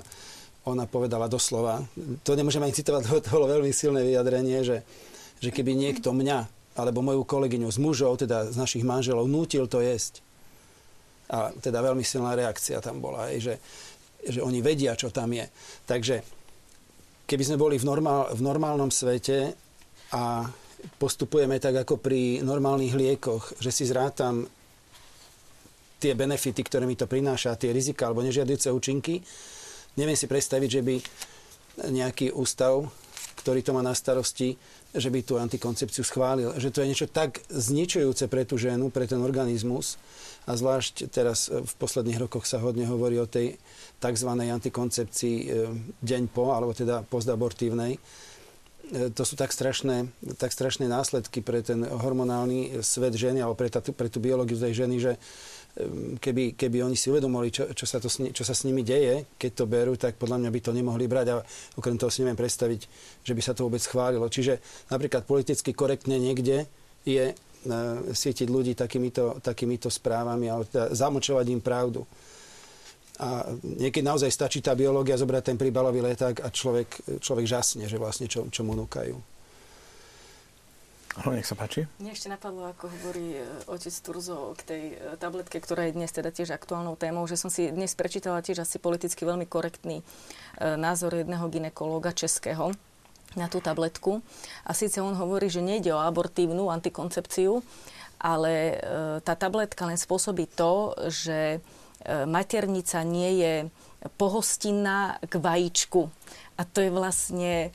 ona 0.67 0.83
povedala 0.87 1.31
doslova, 1.31 1.87
to 2.27 2.35
nemôžem 2.35 2.63
ani 2.63 2.75
citovať, 2.75 3.03
to 3.23 3.31
bolo 3.31 3.47
veľmi 3.47 3.71
silné 3.71 4.03
vyjadrenie, 4.03 4.67
že, 4.67 4.83
že 5.39 5.51
keby 5.55 5.75
niekto 5.75 6.11
mňa 6.11 6.51
alebo 6.75 7.07
moju 7.07 7.23
kolegyňu 7.23 7.71
z 7.71 7.79
mužov, 7.79 8.19
teda 8.19 8.51
z 8.51 8.59
našich 8.59 8.83
manželov, 8.83 9.31
nútil 9.31 9.71
to 9.71 9.79
jesť. 9.79 10.19
A 11.31 11.55
teda 11.55 11.79
veľmi 11.79 12.03
silná 12.03 12.35
reakcia 12.35 12.83
tam 12.83 12.99
bola, 12.99 13.31
aj, 13.31 13.39
že, 13.39 13.55
že 14.29 14.41
oni 14.41 14.61
vedia, 14.65 14.97
čo 14.97 15.13
tam 15.13 15.33
je. 15.33 15.47
Takže 15.89 16.17
keby 17.25 17.43
sme 17.45 17.61
boli 17.61 17.77
v, 17.81 17.85
normál, 17.85 18.33
v 18.33 18.41
normálnom 18.41 18.91
svete 18.93 19.53
a 20.13 20.49
postupujeme 21.01 21.57
tak 21.61 21.85
ako 21.85 21.97
pri 21.97 22.45
normálnych 22.45 22.93
liekoch, 22.93 23.57
že 23.61 23.73
si 23.73 23.89
zrátam 23.89 24.45
tie 25.99 26.13
benefity, 26.13 26.61
ktoré 26.61 26.85
mi 26.85 27.01
to 27.01 27.09
prináša, 27.09 27.57
tie 27.57 27.73
rizika 27.73 28.05
alebo 28.05 28.21
nežiaduce 28.21 28.69
účinky. 28.69 29.25
Neviem 29.97 30.19
si 30.19 30.29
predstaviť, 30.29 30.69
že 30.69 30.83
by 30.85 30.97
nejaký 31.89 32.37
ústav, 32.37 32.85
ktorý 33.41 33.65
to 33.65 33.73
má 33.73 33.81
na 33.81 33.97
starosti, 33.97 34.53
že 34.95 35.09
by 35.11 35.21
tú 35.27 35.41
antikoncepciu 35.41 36.05
schválil. 36.07 36.55
Že 36.61 36.69
to 36.71 36.79
je 36.85 36.91
niečo 36.93 37.09
tak 37.11 37.43
zničujúce 37.51 38.29
pre 38.29 38.47
tú 38.47 38.61
ženu, 38.61 38.93
pre 38.93 39.09
ten 39.09 39.19
organizmus. 39.19 39.97
A 40.45 40.53
zvlášť 40.55 41.09
teraz 41.09 41.49
v 41.49 41.73
posledných 41.81 42.21
rokoch 42.21 42.45
sa 42.45 42.61
hodne 42.61 42.85
hovorí 42.85 43.17
o 43.17 43.25
tej 43.25 43.57
tzv. 43.99 44.31
antikoncepcii 44.31 45.37
e, 45.41 45.47
deň 46.05 46.23
po, 46.29 46.53
alebo 46.53 46.77
teda 46.77 47.01
postabortívnej 47.09 47.97
E, 48.93 49.09
to 49.09 49.25
sú 49.25 49.33
tak 49.33 49.49
strašné, 49.49 50.13
tak 50.37 50.53
strašné 50.53 50.85
následky 50.85 51.41
pre 51.41 51.65
ten 51.65 51.81
hormonálny 51.89 52.85
svet 52.85 53.17
ženy 53.17 53.41
alebo 53.41 53.57
pre, 53.57 53.73
tá, 53.73 53.81
pre 53.81 54.13
tú 54.13 54.21
biológiu 54.21 54.61
tej 54.61 54.85
ženy, 54.85 54.97
že 55.01 55.13
keby, 56.21 56.55
keby 56.55 56.85
oni 56.85 56.95
si 56.95 57.09
uvedomili, 57.09 57.49
čo, 57.49 57.73
čo, 57.73 57.89
sa 57.89 57.97
to, 57.99 58.13
čo 58.13 58.45
sa 58.45 58.55
s 58.55 58.63
nimi 58.69 58.85
deje, 58.85 59.25
keď 59.41 59.51
to 59.57 59.65
berú, 59.65 59.97
tak 59.97 60.21
podľa 60.21 60.45
mňa 60.45 60.51
by 60.53 60.61
to 60.61 60.71
nemohli 60.77 61.09
brať 61.09 61.27
a 61.33 61.37
okrem 61.81 61.97
toho 61.97 62.13
si 62.13 62.23
neviem 62.23 62.39
predstaviť, 62.39 62.81
že 63.25 63.33
by 63.33 63.43
sa 63.43 63.57
to 63.57 63.65
vôbec 63.65 63.81
schválilo. 63.81 64.29
Čiže 64.29 64.61
napríklad 64.93 65.25
politicky 65.25 65.73
korektne 65.73 66.21
niekde 66.21 66.69
je 67.09 67.33
sietiť 68.13 68.49
ľudí 68.49 68.73
takýmito, 68.77 69.41
takýmito 69.41 69.89
správami, 69.89 70.47
ale 70.49 70.65
teda 70.69 70.93
zamočovať 70.93 71.47
im 71.51 71.63
pravdu. 71.65 72.05
A 73.23 73.47
niekedy 73.63 74.03
naozaj 74.03 74.31
stačí 74.31 74.59
tá 74.59 74.75
biológia 74.75 75.15
zobrať 75.15 75.55
ten 75.55 75.59
príbalový 75.59 76.03
leták 76.03 76.43
a 76.43 76.51
človek, 76.51 77.23
človek 77.23 77.47
žasne, 77.47 77.87
že 77.87 77.95
vlastne 77.95 78.27
čo, 78.27 78.51
čo 78.51 78.67
mu 78.67 78.75
núkajú. 78.75 79.15
No, 81.23 81.31
nech 81.31 81.47
sa 81.47 81.55
páči. 81.55 81.87
Mne 82.03 82.11
ešte 82.11 82.27
napadlo, 82.27 82.75
ako 82.75 82.91
hovorí 82.91 83.39
e, 83.39 83.47
otec 83.71 83.95
Turzo 84.03 84.51
k 84.59 84.63
tej 84.67 84.83
e, 84.99 85.15
tabletke, 85.15 85.63
ktorá 85.63 85.87
je 85.87 85.95
dnes 85.95 86.11
teda 86.11 86.35
tiež 86.35 86.51
aktuálnou 86.51 86.99
témou, 86.99 87.23
že 87.31 87.39
som 87.39 87.55
si 87.55 87.71
dnes 87.71 87.95
prečítala 87.95 88.43
tiež 88.43 88.67
asi 88.67 88.83
politicky 88.83 89.23
veľmi 89.23 89.47
korektný 89.47 90.03
e, 90.03 90.05
názor 90.75 91.15
jedného 91.15 91.47
ginekológa 91.47 92.11
českého 92.11 92.75
na 93.35 93.51
tú 93.51 93.59
tabletku. 93.59 94.23
A 94.65 94.73
síce 94.75 95.03
on 95.03 95.15
hovorí, 95.15 95.51
že 95.51 95.63
nejde 95.63 95.95
o 95.95 96.03
abortívnu 96.03 96.71
antikoncepciu, 96.71 97.63
ale 98.19 98.81
tá 99.21 99.37
tabletka 99.37 99.85
len 99.85 100.01
spôsobí 100.01 100.49
to, 100.57 100.97
že 101.13 101.61
E, 102.05 102.29
maternica 102.29 103.01
nie 103.01 103.41
je 103.41 103.55
pohostinná 104.21 105.17
k 105.25 105.41
vajíčku. 105.41 106.13
A 106.61 106.63
to 106.69 106.85
je 106.85 106.93
vlastne 106.93 107.73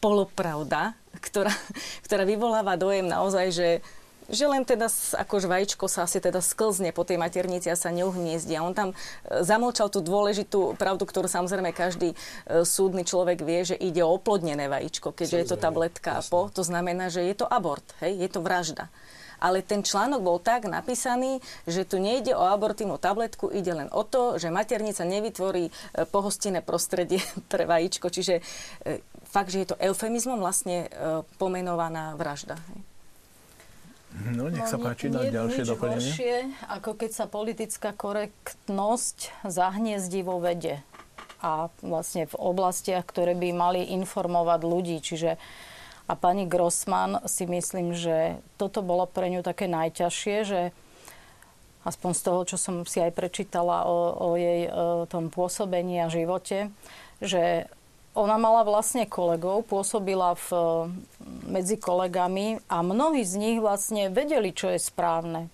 polopravda, 0.00 0.96
ktorá, 1.20 1.52
ktorá 2.08 2.24
vyvoláva 2.24 2.80
dojem 2.80 3.04
naozaj, 3.04 3.46
že 3.52 3.68
že 4.28 4.44
len 4.44 4.62
teda 4.62 4.92
akož 5.16 5.48
vajíčko 5.48 5.88
sa 5.88 6.04
asi 6.04 6.20
teda 6.20 6.44
sklzne 6.44 6.92
po 6.92 7.02
tej 7.02 7.16
maternici 7.16 7.72
a 7.72 7.80
sa 7.80 7.88
neuhniezdi. 7.88 8.52
A 8.54 8.64
on 8.64 8.76
tam 8.76 8.92
e, 8.92 8.96
zamlčal 9.40 9.88
tú 9.88 10.04
dôležitú 10.04 10.76
pravdu, 10.76 11.08
ktorú 11.08 11.26
samozrejme 11.26 11.72
každý 11.72 12.12
e, 12.12 12.16
súdny 12.62 13.08
človek 13.08 13.40
vie, 13.40 13.64
že 13.64 13.76
ide 13.80 14.04
o 14.04 14.12
oplodnené 14.12 14.68
vajíčko, 14.68 15.16
keďže 15.16 15.36
je 15.40 15.46
to 15.48 15.56
tabletka 15.56 16.20
po. 16.28 16.52
To 16.52 16.60
znamená, 16.60 17.08
že 17.08 17.24
je 17.24 17.34
to 17.40 17.48
abort, 17.48 17.84
hej? 18.04 18.20
je 18.20 18.28
to 18.28 18.44
vražda 18.44 18.92
ale 19.38 19.62
ten 19.62 19.86
článok 19.86 20.18
bol 20.18 20.42
tak 20.42 20.66
napísaný, 20.66 21.38
že 21.62 21.86
tu 21.86 22.02
nejde 22.02 22.34
o 22.34 22.42
abortívnu 22.42 22.98
tabletku, 22.98 23.54
ide 23.54 23.70
len 23.70 23.86
o 23.94 24.02
to, 24.02 24.34
že 24.34 24.50
maternica 24.50 25.06
nevytvorí 25.06 25.70
e, 25.70 25.72
pohostinné 26.10 26.58
prostredie 26.58 27.22
pre 27.50 27.62
vajíčko. 27.62 28.10
Čiže 28.10 28.42
fakt, 29.30 29.54
že 29.54 29.62
je 29.62 29.68
to 29.70 29.78
eufemizmom 29.78 30.42
vlastne 30.42 30.90
pomenovaná 31.38 32.18
vražda. 32.18 32.58
No, 34.08 34.48
nech 34.48 34.66
sa 34.66 34.80
no, 34.80 34.88
páči 34.88 35.12
dať 35.12 35.30
ďalšie 35.30 35.62
nič 35.62 35.68
doplnenie. 35.68 36.10
Horšie, 36.10 36.36
ako 36.72 36.90
keď 36.96 37.10
sa 37.12 37.24
politická 37.28 37.90
korektnosť 37.92 39.46
zahniezdí 39.46 40.24
vo 40.24 40.40
vede 40.40 40.80
a 41.38 41.70
vlastne 41.84 42.26
v 42.26 42.34
oblastiach, 42.34 43.06
ktoré 43.06 43.36
by 43.38 43.48
mali 43.54 43.80
informovať 43.94 44.60
ľudí. 44.64 44.98
Čiže 44.98 45.38
a 46.08 46.16
pani 46.16 46.48
Grossman 46.48 47.20
si 47.28 47.44
myslím, 47.44 47.92
že 47.92 48.40
toto 48.56 48.80
bolo 48.80 49.04
pre 49.04 49.28
ňu 49.28 49.44
také 49.44 49.68
najťažšie, 49.68 50.36
že 50.48 50.60
aspoň 51.84 52.10
z 52.16 52.22
toho, 52.24 52.40
čo 52.48 52.56
som 52.56 52.74
si 52.88 53.04
aj 53.04 53.12
prečítala 53.12 53.84
o, 53.84 54.16
o 54.16 54.28
jej 54.40 54.72
o 54.72 55.04
tom 55.04 55.28
pôsobení 55.28 56.00
a 56.00 56.08
živote, 56.08 56.72
že 57.20 57.68
ona 58.18 58.34
mala 58.34 58.66
vlastne 58.66 59.06
kolegov, 59.06 59.70
pôsobila 59.70 60.34
v, 60.34 60.48
medzi 61.46 61.78
kolegami 61.78 62.58
a 62.66 62.82
mnohí 62.82 63.22
z 63.22 63.38
nich 63.38 63.58
vlastne 63.62 64.10
vedeli, 64.10 64.50
čo 64.50 64.74
je 64.74 64.82
správne. 64.82 65.46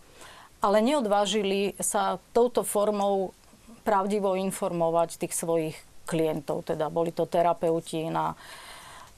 Ale 0.65 0.81
neodvážili 0.81 1.77
sa 1.77 2.17
touto 2.33 2.65
formou 2.65 3.37
pravdivo 3.85 4.33
informovať 4.33 5.21
tých 5.21 5.37
svojich 5.37 5.77
klientov. 6.09 6.65
Teda 6.65 6.89
boli 6.89 7.13
to 7.13 7.29
terapeuti 7.29 8.09
na 8.09 8.33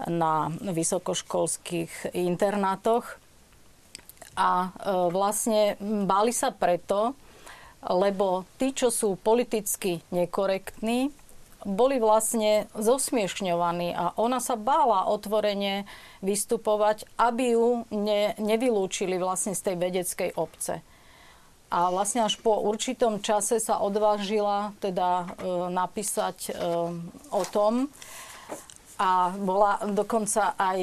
na 0.04 0.52
vysokoškolských 0.52 2.12
internátoch. 2.12 3.16
A 4.36 4.68
e, 4.68 4.70
vlastne 5.08 5.80
báli 5.80 6.36
sa 6.36 6.52
preto, 6.52 7.16
lebo 7.80 8.44
tí, 8.60 8.76
čo 8.76 8.92
sú 8.92 9.16
politicky 9.16 10.04
nekorektní, 10.12 11.08
boli 11.66 11.98
vlastne 11.98 12.70
zosmiešňovaní 12.78 13.90
a 13.90 14.14
ona 14.14 14.38
sa 14.38 14.54
bála 14.54 15.10
otvorene 15.10 15.82
vystupovať, 16.22 17.10
aby 17.18 17.58
ju 17.58 17.68
ne, 17.90 18.38
nevylúčili 18.38 19.18
vlastne 19.18 19.58
z 19.58 19.66
tej 19.66 19.76
vedeckej 19.76 20.30
obce. 20.38 20.80
A 21.66 21.90
vlastne 21.90 22.22
až 22.22 22.38
po 22.38 22.62
určitom 22.62 23.18
čase 23.18 23.58
sa 23.58 23.82
odvážila 23.82 24.70
teda 24.78 25.26
e, 25.26 25.26
napísať 25.74 26.38
e, 26.46 26.50
o 27.34 27.42
tom, 27.50 27.90
a 28.96 29.28
bola 29.36 29.76
dokonca 29.92 30.56
aj 30.56 30.78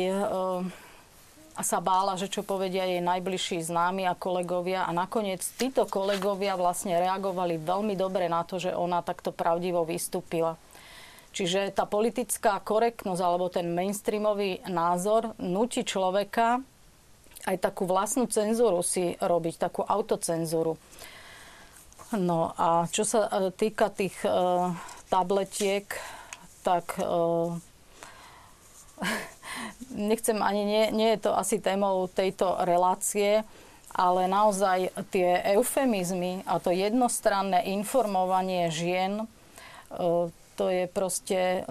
a 1.53 1.61
sa 1.61 1.77
bála, 1.77 2.17
že 2.17 2.33
čo 2.33 2.41
povedia 2.41 2.81
jej 2.89 2.97
najbližší 2.97 3.61
známi 3.61 4.09
a 4.09 4.17
kolegovia. 4.17 4.89
A 4.89 4.91
nakoniec 4.91 5.45
títo 5.53 5.85
kolegovia 5.85 6.57
vlastne 6.57 6.97
reagovali 6.97 7.61
veľmi 7.61 7.93
dobre 7.93 8.25
na 8.25 8.41
to, 8.41 8.57
že 8.57 8.73
ona 8.73 9.05
takto 9.05 9.29
pravdivo 9.29 9.85
vystúpila. 9.85 10.57
Čiže 11.33 11.73
tá 11.73 11.89
politická 11.89 12.61
korektnosť 12.61 13.21
alebo 13.25 13.49
ten 13.49 13.73
mainstreamový 13.73 14.61
názor 14.69 15.33
nutí 15.41 15.81
človeka 15.81 16.61
aj 17.43 17.57
takú 17.59 17.83
vlastnú 17.89 18.29
cenzúru 18.29 18.85
si 18.85 19.17
robiť, 19.19 19.59
takú 19.59 19.81
autocenzúru. 19.83 20.79
No 22.13 22.53
a 22.55 22.85
čo 22.87 23.03
sa 23.03 23.25
e, 23.25 23.49
týka 23.49 23.89
tých 23.89 24.13
uh, 24.21 24.69
tabletiek, 25.09 25.89
tak 26.61 27.01
uh, 27.01 27.57
nechcem 30.13 30.37
ani, 30.39 30.63
nie, 30.63 30.83
nie 30.93 31.09
je 31.17 31.25
to 31.25 31.31
asi 31.33 31.57
témou 31.57 32.05
tejto 32.05 32.61
relácie, 32.63 33.41
ale 33.93 34.25
naozaj 34.25 34.89
tie 35.13 35.41
eufemizmy 35.53 36.41
a 36.49 36.57
to 36.57 36.73
jednostranné 36.73 37.69
informovanie 37.69 38.73
žien, 38.73 39.21
e, 39.21 39.25
to 40.53 40.69
je 40.69 40.85
proste 40.89 41.65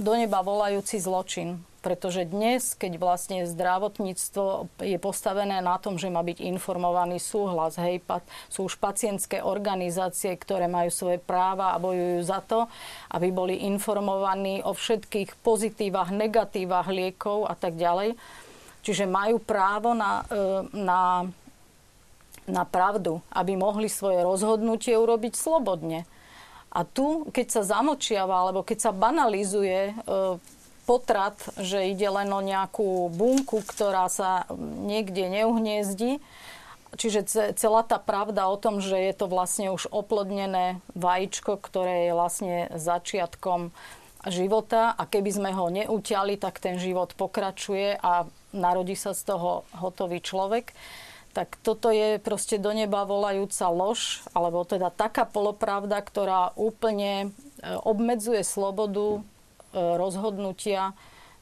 do 0.00 0.12
neba 0.16 0.40
volajúci 0.40 1.00
zločin. 1.00 1.60
Pretože 1.80 2.28
dnes, 2.28 2.76
keď 2.76 3.00
vlastne 3.00 3.48
zdravotníctvo 3.48 4.68
je 4.84 5.00
postavené 5.00 5.64
na 5.64 5.80
tom, 5.80 5.96
že 5.96 6.12
má 6.12 6.20
byť 6.20 6.44
informovaný 6.44 7.16
súhlas, 7.16 7.80
hej, 7.80 8.04
sú 8.52 8.68
už 8.68 8.76
pacientské 8.76 9.40
organizácie, 9.40 10.36
ktoré 10.36 10.68
majú 10.68 10.92
svoje 10.92 11.16
práva 11.16 11.72
a 11.72 11.80
bojujú 11.80 12.20
za 12.20 12.44
to, 12.44 12.68
aby 13.16 13.32
boli 13.32 13.64
informovaní 13.64 14.60
o 14.60 14.76
všetkých 14.76 15.40
pozitívach, 15.40 16.12
negatívach 16.12 16.84
liekov 16.92 17.48
a 17.48 17.56
tak 17.56 17.80
ďalej. 17.80 18.12
Čiže 18.84 19.08
majú 19.08 19.40
právo 19.40 19.96
na, 19.96 20.28
e, 20.28 20.36
na, 20.76 21.24
na 22.44 22.64
pravdu, 22.68 23.24
aby 23.32 23.56
mohli 23.56 23.88
svoje 23.88 24.20
rozhodnutie 24.20 25.00
urobiť 25.00 25.32
slobodne. 25.32 26.04
A 26.70 26.86
tu, 26.86 27.26
keď 27.34 27.46
sa 27.50 27.62
zamočiava, 27.66 28.46
alebo 28.46 28.62
keď 28.62 28.78
sa 28.78 28.92
banalizuje 28.94 29.90
e, 29.90 29.92
potrat, 30.86 31.38
že 31.58 31.90
ide 31.90 32.06
len 32.06 32.30
o 32.30 32.42
nejakú 32.42 33.10
bunku, 33.14 33.62
ktorá 33.62 34.10
sa 34.10 34.46
niekde 34.86 35.26
neuhniezdi. 35.30 36.18
Čiže 36.98 37.54
celá 37.54 37.86
tá 37.86 38.02
pravda 38.02 38.50
o 38.50 38.58
tom, 38.58 38.82
že 38.82 38.98
je 38.98 39.14
to 39.14 39.30
vlastne 39.30 39.70
už 39.70 39.86
oplodnené 39.94 40.82
vajíčko, 40.98 41.62
ktoré 41.62 42.10
je 42.10 42.12
vlastne 42.18 42.56
začiatkom 42.74 43.70
života 44.26 44.92
a 44.98 45.06
keby 45.06 45.30
sme 45.30 45.50
ho 45.54 45.70
neutiali, 45.70 46.34
tak 46.34 46.58
ten 46.58 46.76
život 46.76 47.14
pokračuje 47.14 47.94
a 47.96 48.26
narodí 48.50 48.98
sa 48.98 49.14
z 49.14 49.22
toho 49.30 49.62
hotový 49.78 50.18
človek. 50.20 50.74
Tak 51.30 51.62
toto 51.62 51.94
je 51.94 52.18
proste 52.18 52.58
do 52.58 52.74
neba 52.74 53.06
volajúca 53.06 53.70
lož, 53.70 54.26
alebo 54.34 54.66
teda 54.66 54.90
taká 54.90 55.22
polopravda, 55.22 56.02
ktorá 56.02 56.50
úplne 56.58 57.30
e, 57.62 57.74
obmedzuje 57.86 58.42
slobodu 58.42 59.18
e, 59.18 59.20
rozhodnutia 59.94 60.90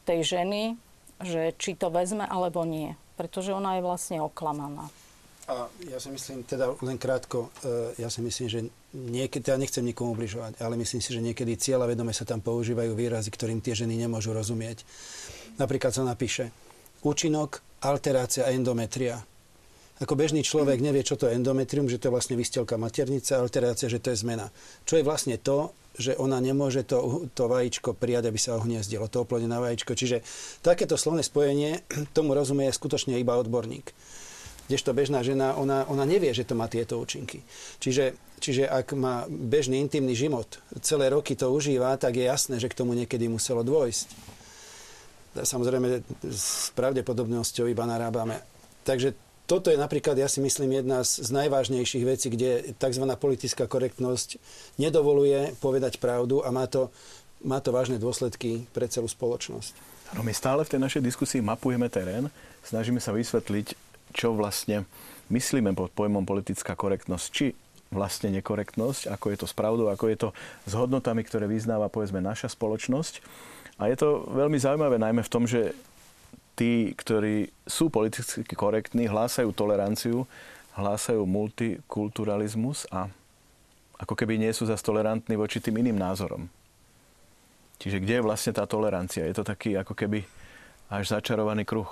tej 0.04 0.36
ženy, 0.36 0.76
že 1.24 1.56
či 1.56 1.72
to 1.72 1.88
vezme 1.88 2.28
alebo 2.28 2.68
nie. 2.68 2.92
Pretože 3.16 3.56
ona 3.56 3.80
je 3.80 3.86
vlastne 3.86 4.20
oklamaná. 4.20 4.92
A 5.48 5.64
ja 5.88 5.96
si 5.96 6.12
myslím, 6.12 6.44
teda 6.44 6.76
len 6.84 7.00
krátko, 7.00 7.48
e, 7.64 7.96
ja 7.96 8.12
si 8.12 8.20
myslím, 8.20 8.46
že 8.52 8.60
niekedy, 8.92 9.48
ja 9.48 9.56
nechcem 9.56 9.80
nikomu 9.80 10.12
ubližovať, 10.12 10.60
ale 10.60 10.76
myslím 10.76 11.00
si, 11.00 11.16
že 11.16 11.24
niekedy 11.24 11.56
cieľa 11.56 11.88
vedome 11.88 12.12
sa 12.12 12.28
tam 12.28 12.44
používajú 12.44 12.92
výrazy, 12.92 13.32
ktorým 13.32 13.64
tie 13.64 13.72
ženy 13.72 13.96
nemôžu 13.96 14.36
rozumieť. 14.36 14.84
Napríklad 15.56 15.96
sa 15.96 16.04
napíše 16.04 16.52
účinok, 17.00 17.64
alterácia 17.80 18.44
endometria. 18.52 19.24
Ako 19.98 20.14
bežný 20.14 20.46
človek 20.46 20.78
nevie, 20.78 21.02
čo 21.02 21.18
to 21.18 21.26
je 21.26 21.34
endometrium, 21.34 21.90
že 21.90 21.98
to 21.98 22.08
je 22.08 22.14
vlastne 22.14 22.38
vystelka 22.38 22.78
maternice, 22.78 23.34
alterácia, 23.34 23.90
že 23.90 23.98
to 23.98 24.14
je 24.14 24.22
zmena. 24.22 24.46
Čo 24.86 25.02
je 25.02 25.06
vlastne 25.06 25.34
to, 25.42 25.74
že 25.98 26.14
ona 26.14 26.38
nemôže 26.38 26.86
to, 26.86 27.26
to 27.34 27.50
vajíčko 27.50 27.98
prijať, 27.98 28.30
aby 28.30 28.38
sa 28.38 28.54
ohniezdilo, 28.54 29.10
to 29.10 29.26
oplodnené 29.26 29.58
vajíčko. 29.58 29.98
Čiže 29.98 30.22
takéto 30.62 30.94
slovné 30.94 31.26
spojenie, 31.26 31.82
tomu 32.16 32.38
rozumie 32.38 32.70
skutočne 32.70 33.18
iba 33.18 33.34
odborník 33.34 33.90
kdežto 34.68 34.92
bežná 34.92 35.24
žena, 35.24 35.56
ona, 35.56 35.88
ona 35.88 36.04
nevie, 36.04 36.28
že 36.36 36.44
to 36.44 36.52
má 36.52 36.68
tieto 36.68 37.00
účinky. 37.00 37.40
Čiže, 37.80 38.12
čiže 38.36 38.68
ak 38.68 38.92
má 38.92 39.24
bežný 39.26 39.80
intimný 39.80 40.12
život, 40.12 40.60
celé 40.84 41.08
roky 41.08 41.32
to 41.32 41.48
užíva, 41.48 41.96
tak 41.96 42.20
je 42.20 42.28
jasné, 42.28 42.60
že 42.60 42.68
k 42.68 42.76
tomu 42.76 42.92
niekedy 42.92 43.32
muselo 43.32 43.64
dôjsť. 43.64 44.36
Samozrejme, 45.40 46.04
s 46.28 46.68
pravdepodobnosťou 46.76 47.64
iba 47.64 47.88
narábame. 47.88 48.44
Takže 48.84 49.16
toto 49.48 49.72
je 49.72 49.80
napríklad, 49.80 50.20
ja 50.20 50.28
si 50.28 50.44
myslím, 50.44 50.84
jedna 50.84 51.00
z 51.00 51.24
najvážnejších 51.32 52.04
vecí, 52.04 52.28
kde 52.28 52.76
tzv. 52.76 53.04
politická 53.16 53.64
korektnosť 53.64 54.36
nedovoluje 54.76 55.56
povedať 55.64 55.96
pravdu 55.96 56.44
a 56.44 56.52
má 56.52 56.68
to, 56.68 56.92
má 57.40 57.56
to 57.64 57.72
vážne 57.72 57.96
dôsledky 57.96 58.68
pre 58.76 58.84
celú 58.92 59.08
spoločnosť. 59.08 59.72
No 60.12 60.20
my 60.20 60.36
stále 60.36 60.60
v 60.68 60.76
tej 60.76 60.80
našej 60.84 61.00
diskusii 61.00 61.40
mapujeme 61.40 61.88
terén, 61.88 62.28
snažíme 62.60 63.00
sa 63.00 63.16
vysvetliť, 63.16 63.72
čo 64.12 64.36
vlastne 64.36 64.84
myslíme 65.32 65.72
pod 65.72 65.96
pojmom 65.96 66.28
politická 66.28 66.76
korektnosť, 66.76 67.26
či 67.32 67.56
vlastne 67.88 68.28
nekorektnosť, 68.36 69.08
ako 69.08 69.26
je 69.32 69.38
to 69.40 69.46
s 69.48 69.56
pravdou, 69.56 69.88
ako 69.88 70.12
je 70.12 70.16
to 70.20 70.28
s 70.68 70.72
hodnotami, 70.76 71.24
ktoré 71.24 71.48
vyznáva 71.48 71.88
povedzme 71.88 72.20
naša 72.20 72.52
spoločnosť. 72.52 73.24
A 73.80 73.88
je 73.88 73.96
to 73.96 74.28
veľmi 74.28 74.60
zaujímavé 74.60 75.00
najmä 75.00 75.24
v 75.24 75.32
tom, 75.32 75.48
že 75.48 75.72
tí, 76.58 76.90
ktorí 76.98 77.54
sú 77.62 77.86
politicky 77.86 78.42
korektní, 78.58 79.06
hlásajú 79.06 79.54
toleranciu, 79.54 80.26
hlásajú 80.74 81.22
multikulturalizmus 81.22 82.90
a 82.90 83.06
ako 83.98 84.14
keby 84.18 84.42
nie 84.42 84.50
sú 84.50 84.66
zase 84.66 84.82
tolerantní 84.82 85.38
voči 85.38 85.62
tým 85.62 85.78
iným 85.78 85.98
názorom. 85.98 86.50
Čiže 87.78 88.02
kde 88.02 88.18
je 88.18 88.26
vlastne 88.26 88.50
tá 88.50 88.66
tolerancia? 88.66 89.22
Je 89.22 89.38
to 89.38 89.46
taký 89.46 89.78
ako 89.78 89.94
keby 89.94 90.26
až 90.90 91.14
začarovaný 91.14 91.62
kruh. 91.62 91.86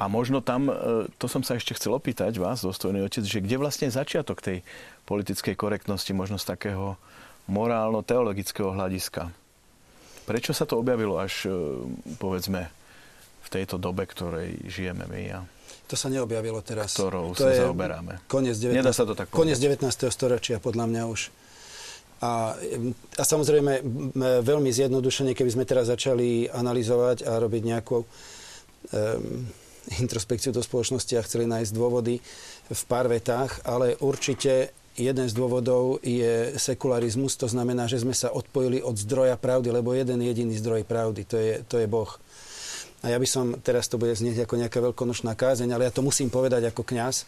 A 0.00 0.08
možno 0.08 0.40
tam, 0.40 0.70
e, 0.70 0.74
to 1.20 1.26
som 1.28 1.44
sa 1.44 1.60
ešte 1.60 1.76
chcel 1.76 1.92
opýtať 1.92 2.40
vás, 2.40 2.64
dostojný 2.64 3.04
otec, 3.04 3.26
že 3.26 3.42
kde 3.42 3.60
vlastne 3.60 3.90
je 3.90 3.98
začiatok 4.00 4.40
tej 4.40 4.64
politickej 5.04 5.58
korektnosti, 5.58 6.14
možno 6.16 6.40
z 6.40 6.46
takého 6.46 6.96
morálno-teologického 7.50 8.70
hľadiska? 8.70 9.28
Prečo 10.30 10.54
sa 10.54 10.64
to 10.64 10.78
objavilo 10.78 11.18
až, 11.18 11.50
e, 11.50 11.52
povedzme, 12.16 12.70
tejto 13.50 13.76
dobe, 13.76 14.06
ktorej 14.06 14.70
žijeme 14.70 15.04
my 15.10 15.22
a 15.34 15.40
to 15.90 15.98
sa 15.98 16.06
neobjavilo 16.06 16.62
teraz. 16.62 16.94
Ktorou 16.94 17.34
to 17.34 17.50
sa 17.50 17.66
zaoberáme. 17.66 18.22
Koniec 18.30 18.54
19. 18.54 18.78
Nedá 18.78 18.94
sa 18.94 19.02
to 19.02 19.18
tak 19.18 19.26
Koniec 19.34 19.58
19. 19.58 19.82
storočia, 19.90 20.62
podľa 20.62 20.86
mňa 20.86 21.02
už. 21.10 21.34
A, 22.22 22.54
a 23.18 23.22
samozrejme, 23.26 23.82
veľmi 24.44 24.70
zjednodušene, 24.70 25.34
keby 25.34 25.50
sme 25.50 25.64
teraz 25.66 25.90
začali 25.90 26.46
analyzovať 26.46 27.26
a 27.26 27.42
robiť 27.42 27.62
nejakú 27.64 27.98
um, 27.98 28.06
introspekciu 29.98 30.54
do 30.54 30.62
spoločnosti 30.62 31.10
a 31.18 31.26
chceli 31.26 31.50
nájsť 31.50 31.72
dôvody 31.74 32.22
v 32.70 32.82
pár 32.86 33.10
vetách, 33.10 33.64
ale 33.66 33.98
určite 33.98 34.70
jeden 34.94 35.26
z 35.26 35.34
dôvodov 35.34 35.98
je 36.04 36.54
sekularizmus, 36.60 37.34
to 37.40 37.48
znamená, 37.48 37.88
že 37.88 38.04
sme 38.04 38.12
sa 38.12 38.30
odpojili 38.30 38.84
od 38.84 38.94
zdroja 39.00 39.34
pravdy, 39.40 39.72
lebo 39.72 39.96
jeden 39.96 40.20
jediný 40.20 40.54
zdroj 40.60 40.84
pravdy, 40.84 41.24
to 41.24 41.36
je, 41.40 41.54
to 41.64 41.80
je 41.80 41.88
Boh. 41.88 42.10
A 43.00 43.12
ja 43.12 43.16
by 43.16 43.28
som, 43.28 43.56
teraz 43.60 43.88
to 43.88 43.96
bude 43.96 44.12
znieť 44.12 44.44
ako 44.44 44.60
nejaká 44.60 44.78
veľkonočná 44.80 45.32
kázeň, 45.32 45.72
ale 45.72 45.88
ja 45.88 45.92
to 45.94 46.04
musím 46.04 46.28
povedať 46.28 46.68
ako 46.68 46.84
kňaz. 46.84 47.16
E, 47.22 47.24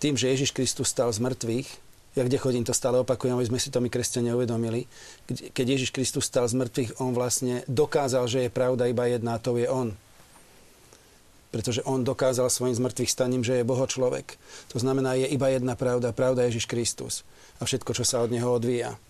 tým, 0.00 0.16
že 0.16 0.32
Ježiš 0.32 0.56
Kristus 0.56 0.88
stal 0.88 1.12
z 1.12 1.20
mŕtvych, 1.20 1.68
ja 2.16 2.24
kde 2.24 2.40
chodím, 2.40 2.64
to 2.64 2.72
stále 2.72 2.96
opakujem, 3.04 3.36
aby 3.36 3.44
sme 3.44 3.60
si 3.60 3.68
to 3.68 3.76
my 3.76 3.92
kresťania 3.92 4.32
uvedomili. 4.32 4.88
Keď 5.28 5.66
Ježiš 5.68 5.92
Kristus 5.92 6.24
stal 6.24 6.48
z 6.48 6.56
mŕtvych, 6.56 6.96
on 7.04 7.12
vlastne 7.12 7.60
dokázal, 7.68 8.24
že 8.24 8.48
je 8.48 8.50
pravda 8.50 8.88
iba 8.88 9.04
jedna, 9.04 9.36
a 9.36 9.42
to 9.42 9.60
je 9.60 9.68
on 9.68 9.92
pretože 11.56 11.80
on 11.88 12.04
dokázal 12.04 12.52
svojim 12.52 12.76
zmrtvých 12.76 13.08
staním, 13.08 13.40
že 13.40 13.56
je 13.56 13.64
Boho 13.64 13.88
človek. 13.88 14.36
To 14.74 14.78
znamená, 14.82 15.16
je 15.16 15.24
iba 15.32 15.48
jedna 15.48 15.72
pravda, 15.72 16.12
pravda 16.12 16.44
Ježiš 16.44 16.68
Kristus 16.68 17.24
a 17.56 17.64
všetko, 17.64 17.96
čo 17.96 18.04
sa 18.04 18.20
od 18.20 18.28
neho 18.28 18.44
odvíja. 18.44 19.00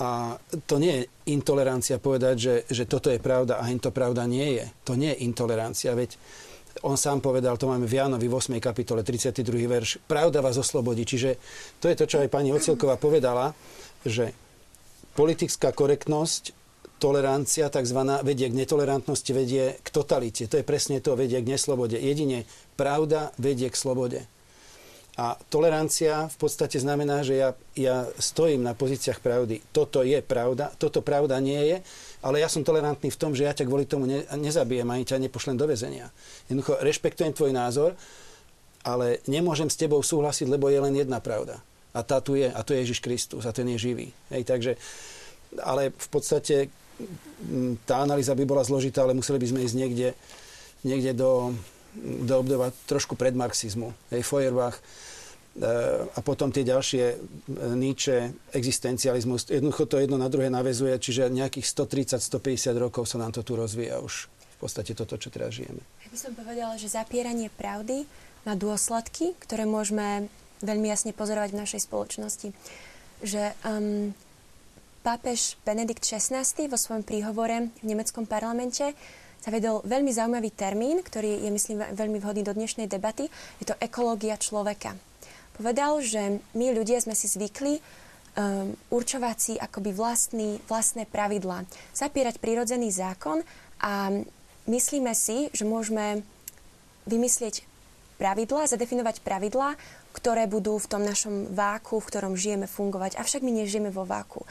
A 0.00 0.40
to 0.64 0.80
nie 0.80 1.04
je 1.04 1.08
intolerancia 1.28 2.00
povedať, 2.00 2.36
že, 2.40 2.54
že 2.70 2.84
toto 2.88 3.12
je 3.12 3.20
pravda 3.20 3.60
a 3.60 3.68
to 3.76 3.92
pravda 3.92 4.24
nie 4.24 4.56
je. 4.56 4.64
To 4.88 4.96
nie 4.96 5.12
je 5.12 5.22
intolerancia, 5.28 5.92
veď 5.92 6.16
on 6.80 6.96
sám 6.96 7.20
povedal, 7.20 7.60
to 7.60 7.68
máme 7.68 7.84
v 7.84 8.00
Jánovi 8.00 8.26
v 8.26 8.34
8. 8.40 8.56
kapitole, 8.56 9.04
32. 9.04 9.44
verš, 9.68 10.00
pravda 10.08 10.40
vás 10.40 10.56
oslobodí. 10.56 11.04
Čiže 11.04 11.36
to 11.78 11.92
je 11.92 11.96
to, 12.00 12.04
čo 12.08 12.16
aj 12.24 12.32
pani 12.32 12.48
Ocilková 12.48 12.96
povedala, 12.96 13.52
že 14.08 14.32
politická 15.12 15.76
korektnosť 15.76 16.56
tolerancia 16.96 17.68
tzv. 17.68 18.00
vedie 18.22 18.46
k 18.48 18.54
netolerantnosti, 18.56 19.30
vedie 19.34 19.76
k 19.82 19.88
totalite. 19.90 20.46
To 20.48 20.56
je 20.56 20.64
presne 20.64 21.02
to, 21.02 21.18
vedie 21.18 21.42
k 21.42 21.50
neslobode. 21.50 21.98
Jedine 21.98 22.48
pravda 22.78 23.34
vedie 23.36 23.68
k 23.68 23.76
slobode. 23.76 24.24
A 25.20 25.36
tolerancia 25.52 26.24
v 26.24 26.36
podstate 26.40 26.80
znamená, 26.80 27.20
že 27.20 27.36
ja, 27.36 27.52
ja 27.76 28.08
stojím 28.16 28.64
na 28.64 28.72
pozíciách 28.72 29.20
pravdy. 29.20 29.60
Toto 29.68 30.00
je 30.00 30.16
pravda, 30.24 30.72
toto 30.80 31.04
pravda 31.04 31.36
nie 31.36 31.60
je, 31.68 31.76
ale 32.24 32.40
ja 32.40 32.48
som 32.48 32.64
tolerantný 32.64 33.12
v 33.12 33.20
tom, 33.20 33.36
že 33.36 33.44
ja 33.44 33.52
ťa 33.52 33.68
kvôli 33.68 33.84
tomu 33.84 34.08
ne, 34.08 34.24
nezabijem 34.40 34.88
ani 34.88 35.04
ťa 35.04 35.20
nepošlem 35.20 35.60
do 35.60 35.68
väzenia. 35.68 36.08
Jednoducho 36.48 36.80
rešpektujem 36.80 37.36
tvoj 37.36 37.52
názor, 37.52 37.92
ale 38.88 39.20
nemôžem 39.28 39.68
s 39.68 39.76
tebou 39.76 40.00
súhlasiť, 40.00 40.48
lebo 40.48 40.72
je 40.72 40.80
len 40.80 40.96
jedna 40.96 41.20
pravda. 41.20 41.60
A 41.92 42.00
tá 42.00 42.24
tu 42.24 42.40
je, 42.40 42.48
a 42.48 42.60
to 42.64 42.72
je 42.72 42.80
Ježiš 42.80 43.04
Kristus, 43.04 43.44
a 43.44 43.52
ten 43.52 43.68
je 43.68 43.76
živý. 43.76 44.16
Hej, 44.32 44.48
takže, 44.48 44.80
ale 45.60 45.92
v 45.92 46.08
podstate 46.08 46.72
tá 47.84 48.00
analýza 48.00 48.32
by 48.32 48.48
bola 48.48 48.64
zložitá, 48.64 49.04
ale 49.04 49.12
museli 49.12 49.36
by 49.36 49.46
sme 49.52 49.60
ísť 49.60 49.76
niekde, 49.76 50.08
niekde 50.88 51.12
do, 51.12 51.52
do 52.00 52.34
obdoba 52.40 52.72
trošku 52.88 53.14
pred 53.14 53.36
marxizmu. 53.36 53.92
Hej, 54.08 54.24
Feuerbach 54.24 54.80
e, 54.80 54.82
a 56.08 56.18
potom 56.24 56.48
tie 56.48 56.64
ďalšie 56.64 57.04
e, 57.12 57.16
Nietzsche, 57.76 58.32
existencializmus. 58.56 59.52
Jednoducho 59.52 59.84
to 59.84 60.00
jedno 60.00 60.16
na 60.16 60.32
druhé 60.32 60.48
navezuje, 60.48 60.96
čiže 60.96 61.28
nejakých 61.28 61.68
130-150 62.18 62.72
rokov 62.80 63.04
sa 63.08 63.20
nám 63.20 63.36
to 63.36 63.44
tu 63.44 63.54
rozvíja 63.54 64.00
už 64.00 64.28
v 64.28 64.56
podstate 64.56 64.96
toto, 64.96 65.20
čo 65.20 65.28
teraz 65.28 65.52
žijeme. 65.52 65.82
Ja 66.06 66.08
by 66.08 66.18
som 66.18 66.32
povedala, 66.32 66.74
že 66.80 66.88
zapieranie 66.88 67.52
pravdy 67.52 68.08
má 68.48 68.56
dôsledky, 68.56 69.36
ktoré 69.44 69.68
môžeme 69.68 70.32
veľmi 70.62 70.86
jasne 70.88 71.12
pozorovať 71.12 71.50
v 71.52 71.60
našej 71.66 71.80
spoločnosti. 71.90 72.48
Že 73.22 73.42
um, 73.66 74.14
Pápež 75.02 75.58
Benedikt 75.66 76.06
XVI 76.06 76.46
vo 76.70 76.78
svojom 76.78 77.02
príhovore 77.02 77.74
v 77.82 77.84
nemeckom 77.84 78.22
parlamente 78.22 78.94
zavedol 79.42 79.82
veľmi 79.82 80.14
zaujímavý 80.14 80.50
termín, 80.54 81.02
ktorý 81.02 81.42
je, 81.42 81.50
myslím, 81.50 81.82
veľmi 81.92 82.22
vhodný 82.22 82.46
do 82.46 82.54
dnešnej 82.54 82.86
debaty. 82.86 83.26
Je 83.58 83.66
to 83.66 83.78
ekológia 83.82 84.38
človeka. 84.38 84.94
Povedal, 85.58 86.00
že 86.00 86.40
my 86.56 86.72
ľudia 86.72 87.02
sme 87.02 87.12
si 87.12 87.28
zvykli 87.28 87.76
um, 87.78 88.72
určovať 88.88 89.36
si 89.36 89.52
akoby 89.58 89.90
vlastný, 89.92 90.62
vlastné 90.64 91.04
pravidlá, 91.04 91.68
zapierať 91.92 92.40
prírodzený 92.40 92.88
zákon 92.94 93.44
a 93.82 94.14
myslíme 94.70 95.12
si, 95.12 95.52
že 95.52 95.68
môžeme 95.68 96.24
vymyslieť 97.04 97.66
pravidlá, 98.16 98.70
zadefinovať 98.70 99.20
pravidlá, 99.26 99.74
ktoré 100.14 100.46
budú 100.46 100.78
v 100.78 100.86
tom 100.86 101.02
našom 101.02 101.50
váku, 101.50 101.98
v 101.98 102.08
ktorom 102.08 102.38
žijeme, 102.38 102.70
fungovať. 102.70 103.18
Avšak 103.18 103.42
my 103.42 103.50
nežijeme 103.50 103.90
vo 103.90 104.06
váku. 104.06 104.46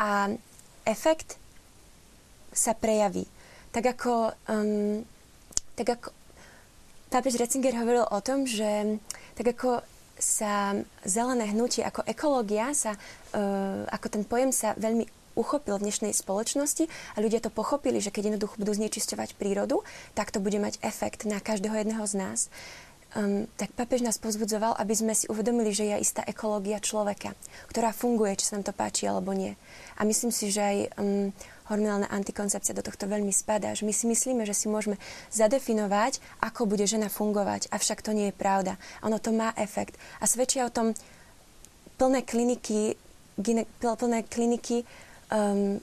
A 0.00 0.32
efekt 0.88 1.36
sa 2.50 2.72
prejaví. 2.72 3.28
Tak 3.70 3.84
ako, 3.86 4.34
um, 4.50 5.06
tak 5.78 5.88
ako 5.94 6.08
pápež 7.06 7.38
Ratzinger 7.38 7.78
hovoril 7.78 8.02
o 8.02 8.18
tom, 8.18 8.42
že 8.42 8.98
tak 9.38 9.54
ako 9.54 9.86
sa 10.20 10.76
zelené 11.06 11.48
hnutie 11.54 11.86
ako 11.86 12.02
ekológia, 12.04 12.74
sa, 12.74 12.98
uh, 13.32 13.86
ako 13.88 14.06
ten 14.10 14.22
pojem 14.26 14.50
sa 14.50 14.74
veľmi 14.74 15.06
uchopil 15.38 15.78
v 15.78 15.86
dnešnej 15.86 16.12
spoločnosti 16.12 16.90
a 17.14 17.18
ľudia 17.22 17.38
to 17.38 17.54
pochopili, 17.54 18.02
že 18.02 18.10
keď 18.10 18.34
jednoducho 18.34 18.58
budú 18.58 18.74
znečisťovať 18.74 19.38
prírodu, 19.38 19.86
tak 20.18 20.34
to 20.34 20.42
bude 20.42 20.58
mať 20.58 20.82
efekt 20.82 21.22
na 21.24 21.38
každého 21.38 21.78
jedného 21.78 22.04
z 22.04 22.14
nás. 22.18 22.40
Um, 23.10 23.50
tak 23.58 23.74
papež 23.74 24.06
nás 24.06 24.22
pozbudzoval, 24.22 24.78
aby 24.78 24.94
sme 24.94 25.18
si 25.18 25.26
uvedomili, 25.26 25.74
že 25.74 25.82
je 25.82 25.98
istá 25.98 26.22
ekológia 26.22 26.78
človeka, 26.78 27.34
ktorá 27.66 27.90
funguje, 27.90 28.38
či 28.38 28.46
sa 28.46 28.54
nám 28.54 28.70
to 28.70 28.74
páči 28.74 29.10
alebo 29.10 29.34
nie. 29.34 29.58
A 29.98 30.06
myslím 30.06 30.30
si, 30.30 30.54
že 30.54 30.62
aj 30.62 30.78
um, 30.94 31.34
hormonálna 31.66 32.06
antikoncepcia 32.06 32.70
do 32.70 32.86
tohto 32.86 33.10
veľmi 33.10 33.34
spadá. 33.34 33.74
Že 33.74 33.90
my 33.90 33.94
si 33.94 34.04
myslíme, 34.06 34.42
že 34.46 34.54
si 34.54 34.70
môžeme 34.70 34.94
zadefinovať, 35.34 36.22
ako 36.38 36.70
bude 36.70 36.86
žena 36.86 37.10
fungovať, 37.10 37.66
avšak 37.74 37.98
to 37.98 38.14
nie 38.14 38.30
je 38.30 38.38
pravda. 38.38 38.78
Ono 39.02 39.18
to 39.18 39.34
má 39.34 39.54
efekt. 39.58 39.98
A 40.22 40.30
svedčia 40.30 40.66
o 40.66 40.74
tom 40.74 40.94
plné 41.98 42.22
kliniky, 42.22 42.94
gine, 43.38 43.66
plné 43.82 44.22
kliniky 44.26 44.86
um, 45.34 45.82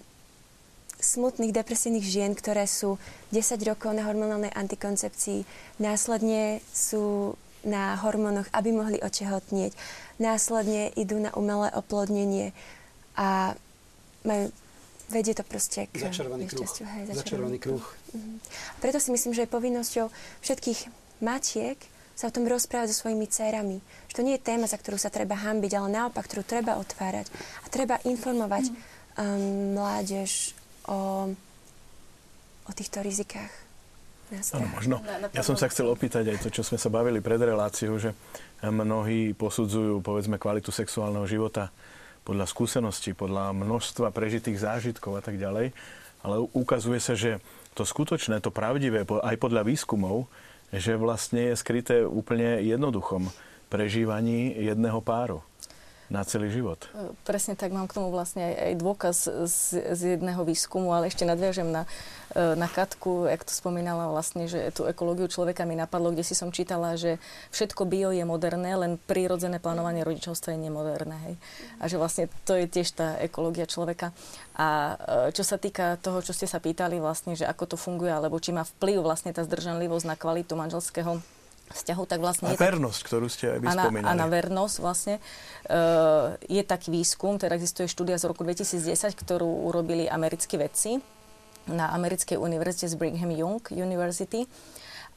smutných, 0.97 1.53
depresívnych 1.53 2.05
žien, 2.05 2.33
ktoré 2.33 2.65
sú 2.65 2.97
10 3.29 3.61
rokov 3.69 3.93
na 3.93 4.05
hormonálnej 4.09 4.53
antikoncepcii, 4.53 5.45
následne 5.77 6.61
sú 6.73 7.37
na 7.65 7.97
hormónoch, 7.99 8.47
aby 8.53 8.69
mohli 8.71 8.97
otehotnieť, 9.01 9.75
následne 10.17 10.93
idú 10.95 11.19
na 11.19 11.33
umelé 11.35 11.69
oplodnenie 11.73 12.55
a 13.17 13.53
majú 14.23 14.49
vedie 15.07 15.31
to 15.31 15.43
proste 15.43 15.87
k 15.87 16.03
začarovaný 16.03 16.51
kruh. 16.51 16.67
Hej, 16.67 17.11
začarovaný, 17.11 17.15
začarovaný 17.15 17.57
kruh. 17.63 17.83
Uh-huh. 17.83 18.37
Preto 18.83 18.99
si 18.99 19.09
myslím, 19.15 19.31
že 19.31 19.47
je 19.47 19.55
povinnosťou 19.55 20.11
všetkých 20.43 20.79
matiek 21.23 21.79
sa 22.17 22.27
o 22.27 22.33
tom 22.33 22.49
rozprávať 22.49 22.91
so 22.91 23.05
svojimi 23.05 23.29
dcerami. 23.29 23.77
Že 24.09 24.13
to 24.17 24.25
nie 24.25 24.35
je 24.41 24.47
téma, 24.49 24.65
za 24.65 24.81
ktorú 24.81 24.97
sa 24.97 25.13
treba 25.13 25.37
hambiť, 25.37 25.71
ale 25.77 25.87
naopak, 25.93 26.25
ktorú 26.25 26.41
treba 26.41 26.81
otvárať. 26.81 27.29
A 27.61 27.69
treba 27.69 28.01
informovať 28.01 28.73
um, 28.73 29.77
mládež 29.77 30.56
o, 30.87 31.31
o 32.65 32.71
týchto 32.73 33.03
rizikách. 33.03 33.51
Áno, 34.27 34.67
možno. 34.75 34.99
Ja 35.31 35.39
som 35.39 35.55
sa 35.55 35.71
chcel 35.71 35.87
opýtať 35.87 36.35
aj 36.35 36.43
to, 36.43 36.49
čo 36.51 36.59
sme 36.59 36.75
sa 36.75 36.91
bavili 36.91 37.23
pred 37.23 37.39
reláciou, 37.39 37.95
že 37.95 38.11
mnohí 38.59 39.31
posudzujú, 39.31 40.03
povedzme, 40.03 40.35
kvalitu 40.35 40.67
sexuálneho 40.67 41.23
života 41.23 41.71
podľa 42.27 42.43
skúseností, 42.43 43.15
podľa 43.15 43.55
množstva 43.55 44.11
prežitých 44.11 44.59
zážitkov 44.59 45.15
a 45.15 45.23
tak 45.23 45.39
ďalej. 45.39 45.71
Ale 46.27 46.35
ukazuje 46.51 46.99
sa, 46.99 47.15
že 47.15 47.39
to 47.71 47.87
skutočné, 47.87 48.43
to 48.43 48.51
pravdivé, 48.51 49.07
aj 49.07 49.35
podľa 49.39 49.63
výskumov, 49.63 50.27
že 50.75 50.99
vlastne 50.99 51.55
je 51.55 51.55
skryté 51.55 52.03
úplne 52.03 52.59
jednoduchom 52.67 53.31
prežívaní 53.71 54.51
jedného 54.59 54.99
páru 54.99 55.39
na 56.07 56.23
celý 56.23 56.47
život. 56.47 56.87
E, 56.95 57.11
presne 57.27 57.59
tak, 57.59 57.75
mám 57.75 57.87
k 57.91 57.99
tomu 57.99 58.07
vlastne 58.11 58.39
aj, 58.39 58.55
aj 58.55 58.73
dôkaz 58.79 59.17
z, 59.47 59.59
z 59.91 60.01
jedného 60.15 60.39
výskumu, 60.47 60.95
ale 60.95 61.11
ešte 61.11 61.27
nadviažem 61.27 61.67
na, 61.67 61.83
e, 62.31 62.55
na 62.55 62.71
Katku, 62.71 63.27
jak 63.27 63.43
to 63.43 63.51
spomínala 63.51 64.07
vlastne, 64.07 64.47
že 64.47 64.71
tú 64.71 64.87
ekológiu 64.87 65.27
človeka 65.27 65.67
mi 65.67 65.75
napadlo, 65.75 66.15
kde 66.15 66.23
si 66.23 66.31
som 66.31 66.47
čítala, 66.55 66.95
že 66.95 67.19
všetko 67.51 67.83
bio 67.83 68.15
je 68.15 68.23
moderné, 68.23 68.79
len 68.79 68.95
prírodzené 68.95 69.59
plánovanie 69.59 70.07
rodičovstva 70.07 70.55
je 70.55 70.63
nemoderné. 70.63 71.17
Hej? 71.27 71.35
A 71.79 71.83
že 71.91 71.99
vlastne 71.99 72.31
to 72.47 72.55
je 72.55 72.71
tiež 72.71 72.87
tá 72.95 73.19
ekológia 73.19 73.67
človeka. 73.67 74.15
A 74.55 74.95
e, 74.95 75.35
čo 75.35 75.43
sa 75.43 75.59
týka 75.59 75.99
toho, 75.99 76.23
čo 76.23 76.31
ste 76.31 76.47
sa 76.47 76.63
pýtali 76.63 77.03
vlastne, 77.03 77.35
že 77.35 77.43
ako 77.43 77.75
to 77.75 77.77
funguje, 77.77 78.15
alebo 78.15 78.39
či 78.39 78.55
má 78.55 78.63
vplyv 78.63 79.03
vlastne 79.03 79.35
tá 79.35 79.43
zdržanlivosť 79.43 80.05
na 80.07 80.15
kvalitu 80.15 80.55
manželského 80.55 81.19
vzťahu, 81.71 82.03
tak 82.07 82.19
vlastne... 82.23 82.47
A 82.47 82.55
vernosť, 82.55 82.99
tak, 83.03 83.07
ktorú 83.11 83.27
ste 83.27 83.45
aj 83.55 83.59
vy 83.59 83.67
a 83.67 83.73
na, 83.75 83.85
a 83.91 84.11
na 84.15 84.27
vernosť 84.27 84.75
vlastne. 84.79 85.15
Uh, 85.67 86.39
je 86.47 86.63
taký 86.63 86.91
výskum, 86.91 87.35
teda 87.35 87.55
existuje 87.59 87.91
štúdia 87.91 88.15
z 88.15 88.27
roku 88.31 88.47
2010, 88.47 88.95
ktorú 88.95 89.67
urobili 89.67 90.07
americkí 90.07 90.55
vedci 90.55 91.03
na 91.67 91.91
americkej 91.91 92.39
univerzite 92.39 92.87
z 92.87 92.95
Brigham 92.95 93.31
Young 93.35 93.59
University. 93.75 94.47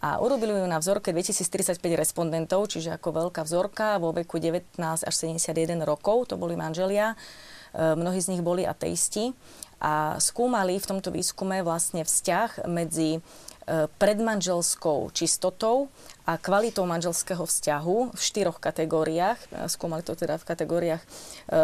A 0.00 0.16
urobili 0.16 0.56
ju 0.56 0.64
na 0.64 0.80
vzorke 0.80 1.12
2035 1.12 1.76
respondentov, 1.92 2.72
čiže 2.72 2.96
ako 2.96 3.28
veľká 3.28 3.44
vzorka 3.44 4.00
vo 4.00 4.16
veku 4.16 4.40
19 4.40 4.80
až 4.80 5.14
71 5.14 5.84
rokov, 5.84 6.32
to 6.32 6.40
boli 6.40 6.56
manželia, 6.56 7.14
uh, 7.14 7.94
mnohí 7.94 8.18
z 8.18 8.34
nich 8.34 8.42
boli 8.42 8.66
ateisti. 8.66 9.36
A 9.80 10.20
skúmali 10.20 10.76
v 10.76 10.88
tomto 10.88 11.08
výskume 11.08 11.64
vlastne 11.64 12.04
vzťah 12.04 12.68
medzi 12.68 13.24
E, 13.70 13.86
predmanželskou 13.86 15.14
čistotou 15.14 15.86
a 16.30 16.38
kvalitou 16.38 16.86
manželského 16.86 17.42
vzťahu 17.42 18.14
v 18.14 18.20
štyroch 18.22 18.62
kategóriách. 18.62 19.38
E, 19.50 19.66
skúmali 19.66 20.06
to 20.06 20.14
teda 20.14 20.38
v 20.38 20.46
kategóriách 20.46 21.02
e, 21.02 21.08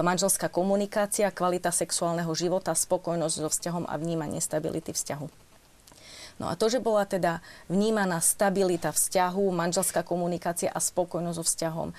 manželská 0.02 0.50
komunikácia, 0.50 1.30
kvalita 1.30 1.70
sexuálneho 1.70 2.34
života, 2.34 2.74
spokojnosť 2.74 3.36
so 3.46 3.46
vzťahom 3.46 3.86
a 3.86 3.94
vnímanie 3.94 4.42
stability 4.42 4.90
vzťahu. 4.90 5.45
No 6.36 6.52
a 6.52 6.54
to, 6.54 6.68
že 6.68 6.84
bola 6.84 7.08
teda 7.08 7.40
vnímaná 7.72 8.20
stabilita 8.20 8.92
vzťahu, 8.92 9.40
manželská 9.56 10.04
komunikácia 10.04 10.68
a 10.68 10.76
spokojnosť 10.84 11.36
so 11.40 11.44
vzťahom 11.48 11.88
e, 11.88 11.94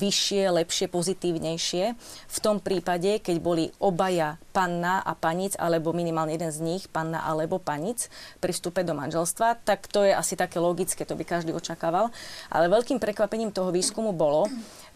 vyššie, 0.00 0.42
lepšie, 0.48 0.86
pozitívnejšie, 0.88 1.84
v 2.24 2.38
tom 2.40 2.56
prípade, 2.56 3.20
keď 3.20 3.36
boli 3.36 3.68
obaja 3.76 4.40
panna 4.56 5.04
a 5.04 5.12
panic, 5.12 5.60
alebo 5.60 5.92
minimálne 5.92 6.32
jeden 6.32 6.48
z 6.48 6.60
nich, 6.64 6.88
panna 6.88 7.20
alebo 7.20 7.60
panic, 7.60 8.08
pri 8.40 8.56
vstupe 8.56 8.80
do 8.80 8.96
manželstva, 8.96 9.60
tak 9.60 9.92
to 9.92 10.08
je 10.08 10.16
asi 10.16 10.40
také 10.40 10.56
logické, 10.56 11.04
to 11.04 11.12
by 11.12 11.28
každý 11.28 11.52
očakával. 11.52 12.08
Ale 12.48 12.72
veľkým 12.72 12.96
prekvapením 12.96 13.52
toho 13.52 13.68
výskumu 13.68 14.16
bolo, 14.16 14.48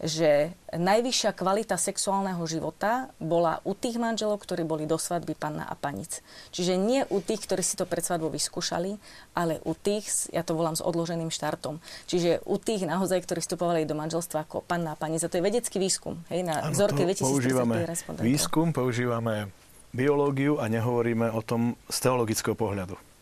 že 0.05 0.53
najvyššia 0.69 1.33
kvalita 1.33 1.75
sexuálneho 1.75 2.39
života 2.45 3.09
bola 3.17 3.59
u 3.65 3.73
tých 3.73 3.97
manželov, 3.97 4.39
ktorí 4.45 4.61
boli 4.61 4.85
do 4.85 5.01
svadby 5.01 5.33
panna 5.33 5.65
a 5.65 5.73
panic. 5.73 6.21
Čiže 6.53 6.77
nie 6.77 7.01
u 7.09 7.19
tých, 7.19 7.43
ktorí 7.49 7.65
si 7.65 7.73
to 7.75 7.89
pred 7.89 8.05
svadbou 8.05 8.29
vyskúšali, 8.29 9.01
ale 9.33 9.57
u 9.65 9.73
tých, 9.73 10.29
ja 10.29 10.45
to 10.45 10.53
volám 10.53 10.77
s 10.77 10.85
odloženým 10.85 11.33
štartom. 11.33 11.81
Čiže 12.05 12.45
u 12.45 12.61
tých 12.61 12.85
naozaj, 12.85 13.25
ktorí 13.25 13.41
vstupovali 13.41 13.89
do 13.89 13.97
manželstva 13.97 14.45
ako 14.45 14.61
panna 14.61 14.93
a 14.93 14.99
panic. 14.99 15.25
A 15.25 15.27
to 15.27 15.41
je 15.41 15.43
vedecký 15.43 15.81
výskum. 15.81 16.21
Hej, 16.29 16.45
na 16.45 16.61
ano, 16.61 16.77
vzorke 16.77 17.01
2035 17.03 18.21
Výskum, 18.21 18.69
používame 18.71 19.49
biológiu 19.95 20.61
a 20.61 20.69
nehovoríme 20.69 21.33
o 21.33 21.41
tom 21.41 21.73
z 21.89 21.97
teologického 22.03 22.53
pohľadu. 22.53 23.14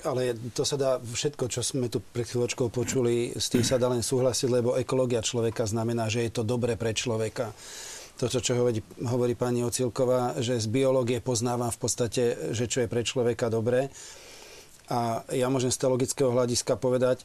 Ale 0.00 0.32
to 0.56 0.64
sa 0.64 0.80
dá, 0.80 0.96
všetko, 0.96 1.52
čo 1.52 1.60
sme 1.60 1.92
tu 1.92 2.00
pred 2.00 2.24
chvíľočkou 2.24 2.72
počuli, 2.72 3.36
s 3.36 3.52
tým 3.52 3.60
sa 3.60 3.76
dá 3.76 3.92
len 3.92 4.00
súhlasiť, 4.00 4.48
lebo 4.48 4.76
ekológia 4.76 5.20
človeka 5.20 5.68
znamená, 5.68 6.08
že 6.08 6.24
je 6.24 6.32
to 6.32 6.42
dobre 6.42 6.76
pre 6.80 6.96
človeka. 6.96 7.52
To, 8.20 8.28
čo 8.28 8.52
hovorí, 8.52 8.84
hovorí 9.00 9.32
pani 9.32 9.64
Ocilková, 9.64 10.36
že 10.40 10.60
z 10.60 10.68
biológie 10.68 11.24
poznávam 11.24 11.72
v 11.72 11.80
podstate, 11.80 12.52
že 12.52 12.68
čo 12.68 12.84
je 12.84 12.88
pre 12.92 13.00
človeka 13.00 13.48
dobré. 13.48 13.88
A 14.92 15.24
ja 15.32 15.48
môžem 15.48 15.72
z 15.72 15.80
teologického 15.80 16.28
hľadiska 16.28 16.76
povedať, 16.76 17.24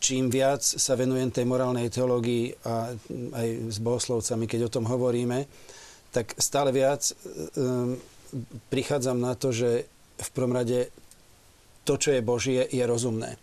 čím 0.00 0.32
viac 0.32 0.64
sa 0.64 0.96
venujem 0.96 1.28
tej 1.28 1.44
morálnej 1.44 1.92
teológii 1.92 2.64
a 2.64 2.96
aj 3.36 3.48
s 3.68 3.78
bohoslovcami, 3.78 4.48
keď 4.48 4.60
o 4.66 4.72
tom 4.72 4.88
hovoríme, 4.88 5.44
tak 6.10 6.32
stále 6.40 6.72
viac 6.72 7.12
um, 7.12 8.00
prichádzam 8.72 9.20
na 9.20 9.36
to, 9.36 9.52
že 9.52 9.84
v 10.16 10.28
prvom 10.32 10.56
rade 10.56 10.88
to, 11.86 11.94
čo 11.94 12.10
je 12.10 12.26
Božie, 12.26 12.66
je 12.66 12.82
rozumné. 12.82 13.38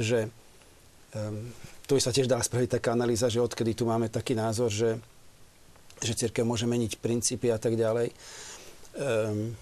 Že 0.00 0.32
um, 1.12 1.52
tu 1.84 2.00
sa 2.00 2.08
tiež 2.08 2.24
dá 2.24 2.40
spraviť 2.40 2.80
taká 2.80 2.96
analýza, 2.96 3.28
že 3.28 3.44
odkedy 3.44 3.76
tu 3.76 3.84
máme 3.84 4.08
taký 4.08 4.32
názor, 4.32 4.72
že, 4.72 4.96
že 6.00 6.16
církev 6.16 6.48
môže 6.48 6.64
meniť 6.64 6.96
princípy 6.96 7.52
a 7.52 7.60
tak 7.60 7.76
ďalej. 7.76 8.08
Um, 8.96 9.52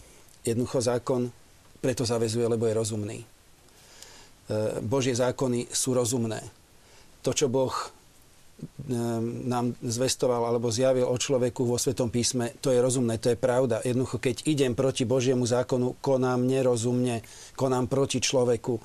jednoducho 0.47 0.79
zákon 0.79 1.35
preto 1.83 2.07
zavezuje, 2.07 2.47
lebo 2.47 2.71
je 2.71 2.79
rozumný. 2.79 3.19
Uh, 4.47 4.79
Božie 4.87 5.19
zákony 5.19 5.75
sú 5.75 5.91
rozumné. 5.99 6.39
To, 7.27 7.35
čo 7.35 7.51
Boh 7.51 7.75
Ehm, 7.75 8.06
nám 9.47 9.77
zvestoval 9.85 10.49
alebo 10.49 10.73
zjavil 10.73 11.05
o 11.05 11.17
človeku 11.17 11.69
vo 11.69 11.77
Svetom 11.77 12.09
písme, 12.09 12.57
to 12.65 12.73
je 12.73 12.81
rozumné, 12.81 13.21
to 13.21 13.35
je 13.35 13.39
pravda. 13.39 13.85
Jednoducho, 13.85 14.17
keď 14.17 14.49
idem 14.49 14.73
proti 14.73 15.05
Božiemu 15.05 15.45
zákonu, 15.45 16.01
konám 16.01 16.47
nerozumne, 16.49 17.21
konám 17.53 17.85
proti 17.85 18.23
človeku. 18.23 18.81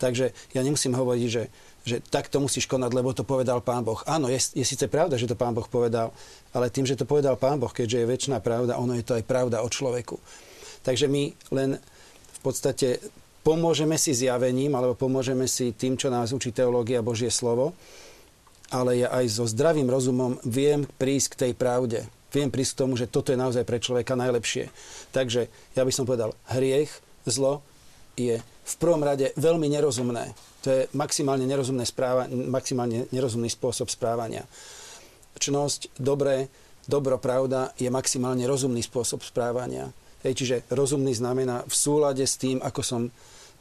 Takže 0.00 0.32
ja 0.54 0.60
nemusím 0.62 0.94
hovoriť, 0.94 1.26
že, 1.26 1.44
že 1.84 1.96
takto 2.00 2.40
musíš 2.40 2.70
konať, 2.70 2.90
lebo 2.94 3.10
to 3.12 3.26
povedal 3.26 3.60
Pán 3.60 3.84
Boh. 3.84 4.00
Áno, 4.06 4.30
je, 4.30 4.40
je 4.54 4.64
síce 4.64 4.86
pravda, 4.86 5.18
že 5.18 5.28
to 5.28 5.36
Pán 5.36 5.52
Boh 5.52 5.66
povedal, 5.66 6.14
ale 6.54 6.72
tým, 6.72 6.86
že 6.86 6.96
to 6.96 7.04
povedal 7.04 7.34
Pán 7.36 7.60
Boh, 7.60 7.72
keďže 7.72 8.00
je 8.00 8.10
väčšiná 8.10 8.38
pravda, 8.40 8.80
ono 8.80 8.96
je 8.96 9.04
to 9.04 9.18
aj 9.18 9.24
pravda 9.26 9.60
o 9.60 9.68
človeku. 9.68 10.16
Takže 10.80 11.10
my 11.10 11.34
len 11.52 11.76
v 12.40 12.40
podstate 12.40 13.02
pomôžeme 13.44 13.96
si 14.00 14.16
zjavením, 14.16 14.72
alebo 14.72 14.96
pomôžeme 14.96 15.44
si 15.44 15.76
tým, 15.76 15.96
čo 16.00 16.08
nás 16.08 16.32
učí 16.32 16.52
teológia 16.54 17.04
Božie 17.04 17.28
slovo, 17.28 17.76
ale 18.70 19.04
ja 19.04 19.08
aj 19.10 19.26
so 19.28 19.44
zdravým 19.44 19.90
rozumom 19.90 20.38
viem 20.46 20.86
prísť 20.96 21.34
k 21.34 21.40
tej 21.46 21.52
pravde. 21.58 22.06
viem 22.30 22.46
prísť 22.46 22.72
k 22.78 22.80
tomu, 22.86 22.94
že 22.94 23.10
toto 23.10 23.34
je 23.34 23.42
naozaj 23.42 23.66
pre 23.66 23.82
človeka 23.82 24.14
najlepšie. 24.14 24.70
Takže 25.10 25.50
ja 25.74 25.82
by 25.82 25.90
som 25.90 26.06
povedal, 26.06 26.30
hriech, 26.46 26.90
zlo 27.26 27.58
je 28.14 28.38
v 28.42 28.74
prvom 28.78 29.02
rade 29.02 29.34
veľmi 29.34 29.66
nerozumné. 29.66 30.30
To 30.62 30.68
je 30.70 30.80
maximálne, 30.94 31.42
nerozumné 31.42 31.82
správa, 31.82 32.30
maximálne 32.30 33.10
nerozumný 33.10 33.50
spôsob 33.50 33.90
správania. 33.90 34.46
Čnosť, 35.42 35.98
dobré, 35.98 36.46
dobro, 36.86 37.18
pravda 37.18 37.74
je 37.74 37.90
maximálne 37.90 38.46
rozumný 38.46 38.84
spôsob 38.86 39.26
správania. 39.26 39.90
Hej, 40.22 40.38
čiže 40.38 40.56
rozumný 40.70 41.16
znamená 41.16 41.66
v 41.66 41.74
súlade 41.74 42.22
s 42.22 42.36
tým, 42.36 42.60
ako 42.60 42.80
som 42.84 43.02
e, 43.08 43.10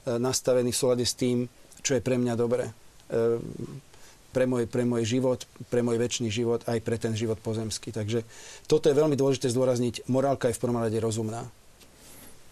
nastavený, 0.05 0.75
v 0.75 0.77
súlade 0.77 1.05
s 1.07 1.15
tým, 1.15 1.47
čo 1.79 1.95
je 1.95 2.03
pre 2.03 2.19
mňa 2.19 2.33
dobré. 2.35 2.67
Pre 4.29 4.45
môj, 4.45 4.69
pre 4.69 4.85
môj 4.85 5.03
život, 5.09 5.41
pre 5.73 5.81
môj 5.81 5.97
väčší 5.97 6.29
život, 6.29 6.61
aj 6.69 6.79
pre 6.85 7.01
ten 7.01 7.17
život 7.17 7.41
pozemský. 7.41 7.89
Takže 7.89 8.21
toto 8.69 8.85
je 8.85 8.97
veľmi 8.97 9.17
dôležité 9.17 9.49
zdôrazniť. 9.49 10.05
Morálka 10.05 10.49
je 10.49 10.57
v 10.57 10.61
prvom 10.61 10.77
rade 10.77 10.97
rozumná. 11.01 11.49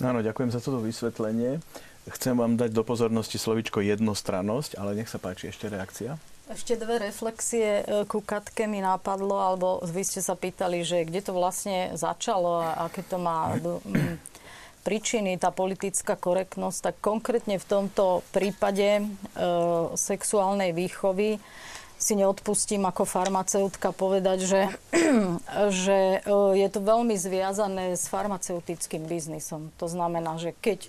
Áno, 0.02 0.22
ďakujem 0.22 0.54
za 0.54 0.62
toto 0.62 0.82
vysvetlenie. 0.82 1.62
Chcem 2.08 2.38
vám 2.38 2.56
dať 2.56 2.72
do 2.72 2.88
pozornosti 2.88 3.36
slovičko 3.36 3.84
jednostrannosť, 3.84 4.80
ale 4.80 4.96
nech 4.96 5.12
sa 5.12 5.20
páči 5.20 5.52
ešte 5.52 5.68
reakcia. 5.68 6.16
Ešte 6.48 6.80
dve 6.80 7.12
reflexie 7.12 7.84
e, 7.84 8.08
ku 8.08 8.24
Katke 8.24 8.72
mi 8.72 8.80
napadlo, 8.80 9.36
alebo 9.36 9.84
vy 9.84 10.08
ste 10.08 10.24
sa 10.24 10.32
pýtali, 10.32 10.80
že 10.80 11.04
kde 11.04 11.20
to 11.20 11.36
vlastne 11.36 11.92
začalo 12.00 12.64
a 12.64 12.88
aké 12.88 13.04
to 13.04 13.20
má 13.20 13.52
príčiny, 14.88 15.36
tá 15.36 15.52
politická 15.52 16.16
korektnosť, 16.16 16.80
tak 16.80 16.96
konkrétne 17.04 17.60
v 17.60 17.68
tomto 17.68 18.24
prípade 18.32 19.04
e, 19.04 19.06
sexuálnej 20.00 20.72
výchovy 20.72 21.44
si 22.00 22.14
neodpustím 22.16 22.88
ako 22.88 23.04
farmaceutka 23.04 23.92
povedať, 23.92 24.40
že, 24.48 24.62
že 25.84 26.24
e, 26.24 26.30
je 26.56 26.68
to 26.72 26.80
veľmi 26.80 27.20
zviazané 27.20 28.00
s 28.00 28.08
farmaceutickým 28.08 29.04
biznisom. 29.04 29.76
To 29.76 29.92
znamená, 29.92 30.40
že 30.40 30.56
keď 30.56 30.88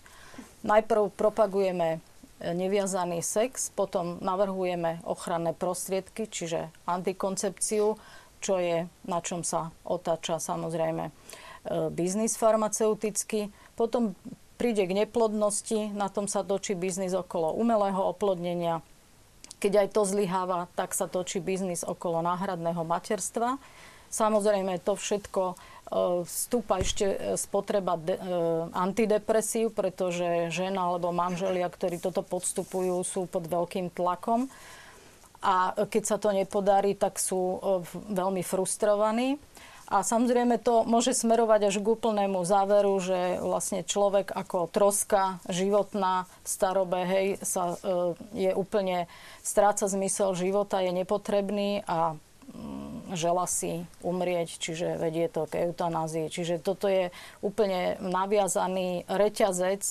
najprv 0.62 1.10
propagujeme 1.18 1.98
neviazaný 2.38 3.18
sex, 3.18 3.74
potom 3.74 4.22
navrhujeme 4.22 5.02
ochranné 5.02 5.58
prostriedky, 5.58 6.30
čiže 6.30 6.70
antikoncepciu, 6.86 7.98
čo 8.38 8.54
je, 8.62 8.86
na 9.10 9.18
čom 9.18 9.42
sa 9.42 9.74
otáča 9.82 10.38
samozrejme 10.38 11.10
e, 11.10 11.12
biznis 11.90 12.38
farmaceutický. 12.38 13.50
Potom 13.78 14.18
príde 14.58 14.82
k 14.90 15.06
neplodnosti, 15.06 15.94
na 15.94 16.10
tom 16.10 16.26
sa 16.26 16.42
točí 16.42 16.74
biznis 16.74 17.14
okolo 17.14 17.54
umelého 17.54 18.02
oplodnenia. 18.02 18.82
Keď 19.62 19.86
aj 19.86 19.88
to 19.94 20.02
zlyháva, 20.02 20.66
tak 20.74 20.98
sa 20.98 21.06
točí 21.06 21.38
biznis 21.38 21.86
okolo 21.86 22.18
náhradného 22.26 22.82
materstva. 22.82 23.62
Samozrejme, 24.10 24.82
to 24.82 24.98
všetko 24.98 25.54
vstúpa 26.24 26.84
ešte 26.84 27.06
e, 27.08 27.16
spotreba 27.40 27.96
de, 27.96 28.16
e, 28.16 28.20
antidepresív, 28.76 29.72
pretože 29.72 30.52
žena 30.52 30.92
alebo 30.92 31.12
manželia, 31.16 31.68
ktorí 31.68 31.96
toto 31.96 32.20
podstupujú, 32.20 33.00
sú 33.04 33.24
pod 33.24 33.48
veľkým 33.48 33.88
tlakom. 33.92 34.52
A 35.40 35.72
keď 35.86 36.02
sa 36.04 36.16
to 36.18 36.34
nepodarí, 36.34 36.92
tak 36.92 37.16
sú 37.16 37.40
e, 37.40 37.58
veľmi 38.12 38.44
frustrovaní. 38.44 39.40
A 39.88 40.04
samozrejme 40.04 40.60
to 40.60 40.84
môže 40.84 41.16
smerovať 41.16 41.72
až 41.72 41.76
k 41.80 41.90
úplnému 41.96 42.44
záveru, 42.44 42.92
že 43.00 43.40
vlastne 43.40 43.80
človek 43.80 44.28
ako 44.36 44.68
troska 44.68 45.40
životná 45.48 46.28
v 46.44 46.48
starobe, 46.48 47.00
hej, 47.08 47.26
sa, 47.40 47.80
je 48.36 48.52
úplne, 48.52 49.08
stráca 49.40 49.88
zmysel 49.88 50.36
života, 50.36 50.84
je 50.84 50.92
nepotrebný 50.92 51.88
a 51.88 52.20
Mm, 52.48 53.12
žela 53.12 53.44
si 53.44 53.84
umrieť, 54.00 54.56
čiže 54.56 54.96
vedie 54.96 55.28
to 55.28 55.44
k 55.44 55.68
eutanázii. 55.68 56.32
Čiže 56.32 56.64
toto 56.64 56.88
je 56.88 57.12
úplne 57.44 58.00
naviazaný 58.00 59.04
reťazec, 59.04 59.84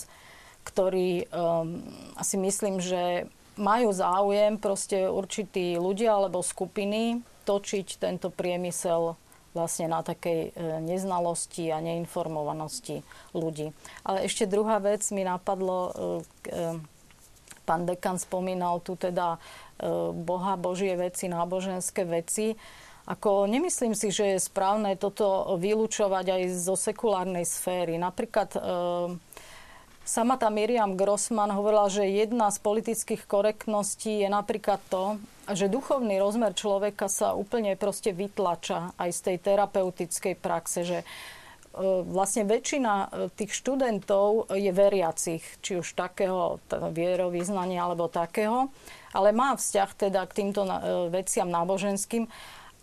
ktorý 0.65 1.29
um, 1.29 1.85
asi 2.17 2.35
myslím, 2.41 2.81
že 2.81 3.29
majú 3.61 3.93
záujem 3.93 4.57
proste 4.57 5.05
určití 5.05 5.77
ľudia 5.77 6.17
alebo 6.17 6.41
skupiny 6.41 7.21
točiť 7.45 8.01
tento 8.01 8.33
priemysel 8.33 9.13
vlastne 9.57 9.89
na 9.89 10.05
takej 10.05 10.53
e, 10.53 10.79
neznalosti 10.85 11.73
a 11.73 11.81
neinformovanosti 11.81 13.01
ľudí. 13.33 13.73
Ale 14.05 14.29
ešte 14.29 14.45
druhá 14.45 14.77
vec 14.77 15.01
mi 15.09 15.25
napadlo, 15.25 15.77
e, 15.77 15.91
e, 16.53 16.77
pán 17.65 17.89
dekan 17.89 18.21
spomínal 18.21 18.79
tu 18.85 18.93
teda 18.93 19.41
Boha, 20.25 20.57
Božie 20.57 20.97
veci, 20.97 21.29
náboženské 21.29 22.01
veci. 22.01 22.57
Ako 23.05 23.45
nemyslím 23.45 23.93
si, 23.93 24.09
že 24.09 24.33
je 24.33 24.39
správne 24.41 24.97
toto 24.97 25.53
vylúčovať 25.53 26.33
aj 26.33 26.41
zo 26.57 26.73
sekulárnej 26.73 27.45
sféry. 27.45 28.01
Napríklad 28.01 28.57
sama 30.07 30.39
tá 30.39 30.47
Miriam 30.47 30.95
Grossman 30.95 31.51
hovorila, 31.51 31.91
že 31.91 32.07
jedna 32.07 32.47
z 32.47 32.63
politických 32.63 33.27
korektností 33.27 34.23
je 34.23 34.29
napríklad 34.31 34.79
to, 34.87 35.19
že 35.51 35.67
duchovný 35.67 36.15
rozmer 36.17 36.55
človeka 36.55 37.11
sa 37.11 37.35
úplne 37.35 37.75
proste 37.75 38.15
vytlača 38.15 38.95
aj 38.95 39.09
z 39.11 39.19
tej 39.19 39.37
terapeutickej 39.43 40.35
praxe, 40.39 40.87
že 40.87 40.99
e, 41.03 41.05
vlastne 42.07 42.47
väčšina 42.47 42.93
e, 42.95 43.07
tých 43.35 43.51
študentov 43.51 44.51
je 44.55 44.71
veriacich, 44.71 45.43
či 45.59 45.79
už 45.79 45.91
takého 45.91 46.63
vierovýznania 46.71 47.83
alebo 47.83 48.07
takého 48.07 48.71
ale 49.17 49.33
má 49.33 49.57
vzťah 49.57 49.89
teda 49.97 50.21
k 50.29 50.35
týmto 50.43 50.61
e, 50.61 50.71
veciam 51.09 51.49
náboženským, 51.49 52.29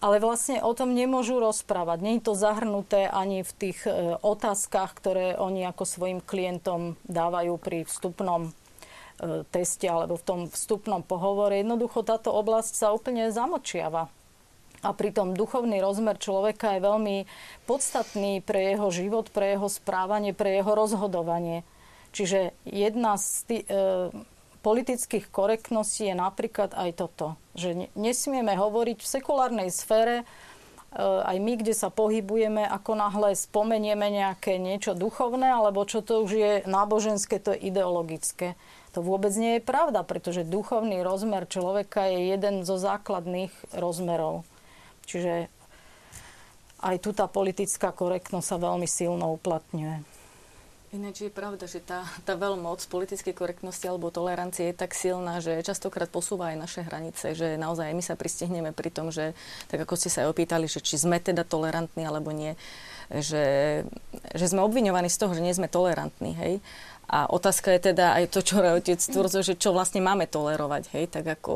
ale 0.05 0.21
vlastne 0.21 0.61
o 0.61 0.77
tom 0.77 0.93
nemôžu 0.93 1.41
rozprávať. 1.41 1.99
Nie 2.05 2.21
je 2.21 2.29
to 2.29 2.37
zahrnuté 2.37 3.09
ani 3.09 3.41
v 3.41 3.53
tých 3.57 3.89
e, 3.89 4.21
otázkach, 4.21 4.93
ktoré 4.93 5.41
oni 5.41 5.65
ako 5.65 5.89
svojim 5.89 6.21
klientom 6.21 7.01
dávajú 7.09 7.57
pri 7.57 7.89
vstupnom 7.89 8.53
e, 8.53 9.49
teste 9.49 9.89
alebo 9.89 10.21
v 10.21 10.27
tom 10.29 10.41
vstupnom 10.53 11.01
pohovore. 11.01 11.57
Jednoducho 11.65 12.05
táto 12.05 12.37
oblasť 12.37 12.73
sa 12.77 12.93
úplne 12.93 13.33
zamočiava. 13.33 14.13
A 14.85 14.93
pritom 14.93 15.33
duchovný 15.33 15.81
rozmer 15.81 16.21
človeka 16.21 16.77
je 16.77 16.85
veľmi 16.85 17.17
podstatný 17.65 18.45
pre 18.45 18.77
jeho 18.77 18.93
život, 18.93 19.33
pre 19.33 19.57
jeho 19.57 19.73
správanie, 19.73 20.37
pre 20.37 20.61
jeho 20.61 20.77
rozhodovanie. 20.77 21.65
Čiže 22.13 22.53
jedna 22.69 23.17
z 23.17 23.29
tý, 23.49 23.57
e, 23.65 23.67
politických 24.65 25.29
korektností 25.29 26.09
je 26.09 26.17
napríklad 26.17 26.73
aj 26.73 26.91
toto, 26.97 27.37
že 27.53 27.93
nesmieme 27.93 28.57
hovoriť 28.57 28.99
v 29.05 29.11
sekulárnej 29.21 29.69
sfére, 29.69 30.25
e, 30.25 30.25
aj 31.05 31.37
my, 31.37 31.53
kde 31.61 31.77
sa 31.77 31.93
pohybujeme, 31.93 32.65
ako 32.65 32.97
náhle 32.97 33.37
spomenieme 33.37 34.09
nejaké 34.09 34.57
niečo 34.57 34.97
duchovné, 34.97 35.53
alebo 35.53 35.85
čo 35.85 36.01
to 36.01 36.25
už 36.25 36.33
je 36.33 36.53
náboženské, 36.65 37.37
to 37.37 37.53
je 37.53 37.69
ideologické. 37.69 38.57
To 38.97 39.05
vôbec 39.05 39.37
nie 39.37 39.61
je 39.61 39.67
pravda, 39.69 40.01
pretože 40.07 40.49
duchovný 40.49 41.05
rozmer 41.05 41.45
človeka 41.45 42.09
je 42.09 42.33
jeden 42.33 42.65
zo 42.65 42.81
základných 42.81 43.53
rozmerov. 43.77 44.49
Čiže 45.05 45.53
aj 46.81 46.97
tu 47.03 47.11
tá 47.13 47.29
politická 47.29 47.93
korektnosť 47.93 48.47
sa 48.47 48.57
veľmi 48.57 48.89
silno 48.89 49.35
uplatňuje. 49.37 50.14
Ináč 50.95 51.27
je 51.27 51.33
pravda, 51.35 51.67
že 51.67 51.83
tá, 51.83 52.07
tá 52.23 52.39
veľmoc 52.39 52.79
politickej 52.87 53.35
korektnosti 53.35 53.83
alebo 53.83 54.15
tolerancie 54.15 54.71
je 54.71 54.79
tak 54.79 54.95
silná, 54.95 55.43
že 55.43 55.59
častokrát 55.67 56.07
posúva 56.07 56.55
aj 56.55 56.63
naše 56.63 56.81
hranice, 56.87 57.35
že 57.35 57.59
naozaj 57.59 57.91
my 57.91 57.99
sa 57.99 58.15
pristihneme 58.15 58.71
pri 58.71 58.95
tom, 58.95 59.11
že 59.11 59.35
tak 59.67 59.83
ako 59.83 59.99
ste 59.99 60.07
sa 60.07 60.23
aj 60.23 60.31
opýtali, 60.31 60.71
že 60.71 60.79
či 60.79 60.95
sme 60.95 61.19
teda 61.19 61.43
tolerantní 61.43 62.07
alebo 62.07 62.31
nie, 62.31 62.55
že, 63.11 63.83
že 64.39 64.47
sme 64.47 64.63
obviňovaní 64.63 65.11
z 65.11 65.19
toho, 65.19 65.35
že 65.35 65.43
nie 65.43 65.51
sme 65.51 65.67
tolerantní, 65.67 66.31
hej. 66.39 66.63
A 67.05 67.29
otázka 67.29 67.69
je 67.77 67.93
teda 67.93 68.17
aj 68.17 68.33
to, 68.33 68.41
čo 68.41 68.65
otec 68.65 68.97
tvrdzuje, 68.97 69.43
že 69.45 69.61
čo 69.61 69.77
vlastne 69.77 70.01
máme 70.01 70.25
tolerovať, 70.25 70.89
hej, 70.97 71.05
tak 71.13 71.29
ako 71.29 71.55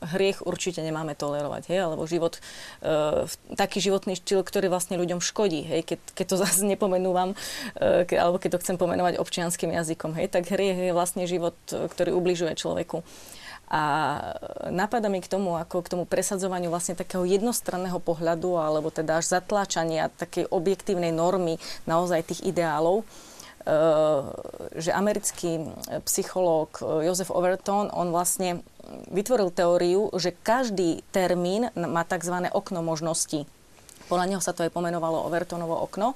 hriech 0.00 0.44
určite 0.44 0.80
nemáme 0.80 1.12
tolerovať, 1.12 1.68
hej, 1.68 1.84
alebo 1.84 2.08
život, 2.08 2.40
e, 2.80 3.28
taký 3.56 3.84
životný 3.84 4.16
štýl, 4.16 4.40
ktorý 4.40 4.72
vlastne 4.72 4.96
ľuďom 4.96 5.20
škodí, 5.20 5.64
hej, 5.68 5.80
keď, 5.84 6.00
keď 6.16 6.26
to 6.26 6.36
zase 6.44 6.64
nepomenúvam, 6.64 7.36
e, 7.76 8.08
ke, 8.08 8.16
alebo 8.16 8.40
keď 8.40 8.56
to 8.56 8.62
chcem 8.64 8.76
pomenovať 8.80 9.20
občianským 9.20 9.72
jazykom, 9.72 10.16
hej, 10.16 10.32
tak 10.32 10.48
hriech 10.48 10.92
je 10.92 10.96
vlastne 10.96 11.28
život, 11.28 11.56
ktorý 11.68 12.16
ubližuje 12.16 12.56
človeku. 12.56 13.04
A 13.64 13.82
napadá 14.68 15.08
mi 15.08 15.24
k 15.24 15.26
tomu, 15.26 15.56
ako 15.56 15.80
k 15.80 15.96
tomu 15.96 16.04
presadzovaniu 16.04 16.68
vlastne 16.68 16.92
takého 16.92 17.24
jednostranného 17.24 17.96
pohľadu, 17.96 18.60
alebo 18.60 18.92
teda 18.92 19.24
až 19.24 19.40
zatláčania 19.40 20.12
takej 20.12 20.52
objektívnej 20.52 21.10
normy 21.16 21.56
naozaj 21.88 22.28
tých 22.28 22.44
ideálov, 22.44 23.08
že 24.76 24.90
americký 24.92 25.72
psychológ 26.04 26.84
eh, 26.84 27.08
Joseph 27.08 27.32
Overton, 27.32 27.88
on 27.88 28.12
vlastne 28.12 28.60
vytvoril 29.08 29.48
teóriu, 29.48 30.12
že 30.20 30.36
každý 30.36 31.00
termín 31.08 31.72
má 31.72 32.04
tzv. 32.04 32.52
okno 32.52 32.84
možností. 32.84 33.48
Podľa 34.12 34.28
neho 34.28 34.42
sa 34.44 34.52
to 34.52 34.68
aj 34.68 34.74
pomenovalo 34.76 35.24
Overtonovo 35.24 35.80
okno. 35.80 36.12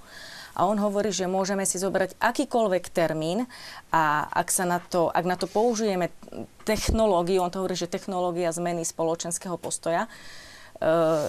A 0.59 0.67
on 0.67 0.77
hovorí, 0.83 1.15
že 1.15 1.31
môžeme 1.31 1.63
si 1.63 1.79
zobrať 1.79 2.19
akýkoľvek 2.19 2.91
termín 2.91 3.47
a 3.95 4.27
ak, 4.27 4.51
sa 4.51 4.67
na 4.67 4.83
to, 4.83 5.07
ak 5.07 5.23
na 5.23 5.39
to 5.39 5.47
použijeme 5.47 6.11
technológiu, 6.67 7.47
on 7.47 7.53
to 7.55 7.63
hovorí, 7.63 7.79
že 7.79 7.87
technológia 7.87 8.51
zmeny 8.51 8.83
spoločenského 8.83 9.55
postoja, 9.55 10.11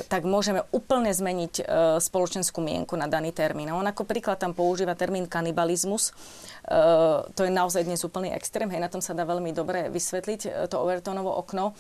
tak 0.06 0.30
môžeme 0.30 0.62
úplne 0.70 1.10
zmeniť 1.10 1.54
e, 1.60 1.64
spoločenskú 1.98 2.62
mienku 2.62 2.94
na 2.94 3.10
daný 3.10 3.34
termín. 3.34 3.74
A 3.74 3.78
on 3.78 3.88
ako 3.90 4.06
príklad 4.06 4.38
tam 4.38 4.54
používa 4.54 4.94
termín 4.94 5.26
kanibalizmus. 5.26 6.14
To 7.34 7.42
je 7.42 7.50
naozaj 7.50 7.82
dnes 7.82 8.06
úplný 8.06 8.30
extrém. 8.30 8.70
Hej, 8.70 8.86
na 8.86 8.94
tom 8.94 9.02
sa 9.02 9.18
dá 9.18 9.26
veľmi 9.26 9.50
dobre 9.58 9.90
vysvetliť 9.90 10.70
to 10.70 10.76
Overtonovo 10.78 11.34
okno. 11.42 11.74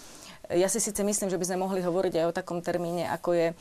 Ja 0.49 0.65
si 0.65 0.81
síce 0.81 1.05
myslím, 1.05 1.29
že 1.29 1.37
by 1.37 1.45
sme 1.45 1.61
mohli 1.61 1.85
hovoriť 1.85 2.13
aj 2.17 2.25
o 2.25 2.33
takom 2.33 2.57
termíne, 2.65 3.05
ako 3.05 3.37
je 3.37 3.47
e, 3.49 3.55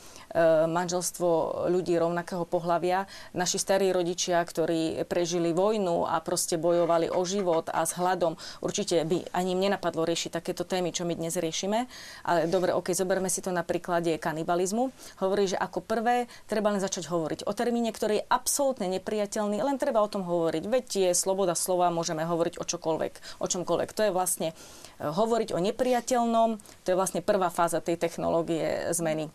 manželstvo 0.65 1.29
ľudí 1.69 1.93
rovnakého 1.93 2.49
pohľavia. 2.49 3.05
Naši 3.37 3.61
starí 3.61 3.93
rodičia, 3.93 4.41
ktorí 4.41 5.05
prežili 5.05 5.53
vojnu 5.53 6.09
a 6.09 6.17
proste 6.17 6.57
bojovali 6.57 7.13
o 7.13 7.21
život 7.21 7.69
a 7.69 7.85
s 7.85 7.93
hladom, 7.93 8.41
určite 8.65 9.05
by 9.05 9.21
ani 9.37 9.53
im 9.53 9.69
nenapadlo 9.69 10.01
riešiť 10.01 10.41
takéto 10.41 10.65
témy, 10.65 10.89
čo 10.89 11.05
my 11.05 11.13
dnes 11.13 11.37
riešime. 11.37 11.85
Ale 12.25 12.49
dobre, 12.49 12.73
ok, 12.73 12.89
zoberme 12.97 13.29
si 13.29 13.45
to 13.45 13.53
na 13.53 13.61
príklade 13.61 14.17
kanibalizmu. 14.17 14.89
Hovorí, 15.21 15.45
že 15.45 15.61
ako 15.61 15.85
prvé 15.85 16.25
treba 16.49 16.73
len 16.73 16.81
začať 16.81 17.05
hovoriť 17.05 17.45
o 17.45 17.53
termíne, 17.53 17.93
ktorý 17.93 18.25
je 18.25 18.27
absolútne 18.33 18.89
nepriateľný, 18.97 19.61
len 19.61 19.77
treba 19.77 20.01
o 20.01 20.09
tom 20.09 20.25
hovoriť. 20.25 20.65
Veď 20.65 20.85
je 20.89 21.11
sloboda 21.13 21.53
slova, 21.53 21.93
môžeme 21.93 22.25
hovoriť 22.25 22.57
o 22.57 22.65
čokoľvek, 22.65 23.13
o 23.37 23.45
čomkoľvek. 23.45 23.89
To 23.93 24.01
je 24.09 24.11
vlastne 24.11 24.49
hovoriť 24.97 25.53
o 25.53 25.59
nepriateľnom. 25.61 26.57
To 26.89 26.97
je 26.97 27.01
vlastne 27.05 27.21
prvá 27.21 27.53
fáza 27.53 27.85
tej 27.85 28.01
technológie 28.01 28.89
zmeny. 28.97 29.29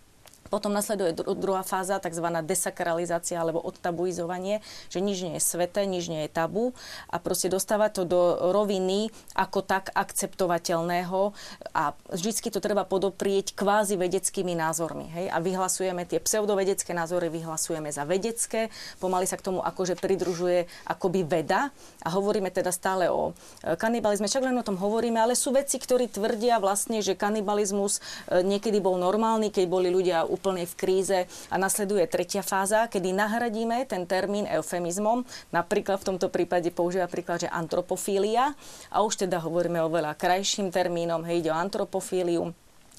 Potom 0.53 0.73
nasleduje 0.73 1.17
druhá 1.17 1.65
fáza, 1.65 1.97
tzv. 1.99 2.27
desakralizácia 2.45 3.41
alebo 3.41 3.63
odtabuizovanie, 3.65 4.61
že 4.93 5.01
nič 5.01 5.25
nie 5.25 5.35
je 5.39 5.43
sveté, 5.43 5.89
nič 5.89 6.09
nie 6.13 6.27
je 6.27 6.31
tabu 6.31 6.77
a 7.09 7.17
proste 7.19 7.49
dostáva 7.49 7.89
to 7.89 8.05
do 8.05 8.53
roviny 8.53 9.09
ako 9.35 9.65
tak 9.65 9.91
akceptovateľného 9.97 11.33
a 11.73 11.97
vždycky 12.13 12.53
to 12.53 12.61
treba 12.61 12.85
podoprieť 12.85 13.57
kvázi 13.57 13.97
vedeckými 13.99 14.53
názormi. 14.55 15.11
Hej? 15.11 15.27
A 15.33 15.39
vyhlasujeme 15.41 16.05
tie 16.05 16.21
pseudovedecké 16.21 16.93
názory, 16.93 17.33
vyhlasujeme 17.33 17.91
za 17.91 18.05
vedecké, 18.05 18.69
pomaly 19.01 19.27
sa 19.27 19.41
k 19.41 19.47
tomu 19.51 19.61
akože 19.65 19.99
pridružuje 19.99 20.69
akoby 20.87 21.25
veda 21.27 21.73
a 22.05 22.09
hovoríme 22.13 22.53
teda 22.53 22.71
stále 22.71 23.09
o 23.09 23.33
e, 23.65 23.75
kanibalizme, 23.75 24.31
čak 24.31 24.45
len 24.45 24.57
o 24.57 24.67
tom 24.67 24.77
hovoríme, 24.77 25.19
ale 25.19 25.35
sú 25.35 25.51
veci, 25.51 25.81
ktorí 25.81 26.13
tvrdia 26.13 26.61
vlastne, 26.61 27.01
že 27.01 27.19
kanibalizmus 27.19 27.99
e, 28.29 28.45
niekedy 28.45 28.79
bol 28.79 29.01
normálny, 29.01 29.51
keď 29.51 29.65
boli 29.67 29.89
ľudia 29.89 30.29
úplne 30.35 30.67
v 30.67 30.75
kríze 30.75 31.19
a 31.47 31.55
nasleduje 31.55 32.03
tretia 32.11 32.43
fáza, 32.43 32.91
kedy 32.91 33.15
nahradíme 33.15 33.87
ten 33.87 34.03
termín 34.03 34.51
eufemizmom. 34.51 35.23
Napríklad 35.55 36.03
v 36.03 36.09
tomto 36.11 36.27
prípade 36.27 36.75
používa 36.75 37.07
príklad, 37.07 37.47
že 37.47 37.55
antropofília. 37.55 38.59
A 38.91 39.07
už 39.07 39.23
teda 39.23 39.39
hovoríme 39.39 39.79
o 39.87 39.89
veľa 39.89 40.19
krajším 40.19 40.75
termínom, 40.75 41.23
hej, 41.23 41.47
ide 41.47 41.55
o 41.55 41.57
antropofíliu 41.57 42.51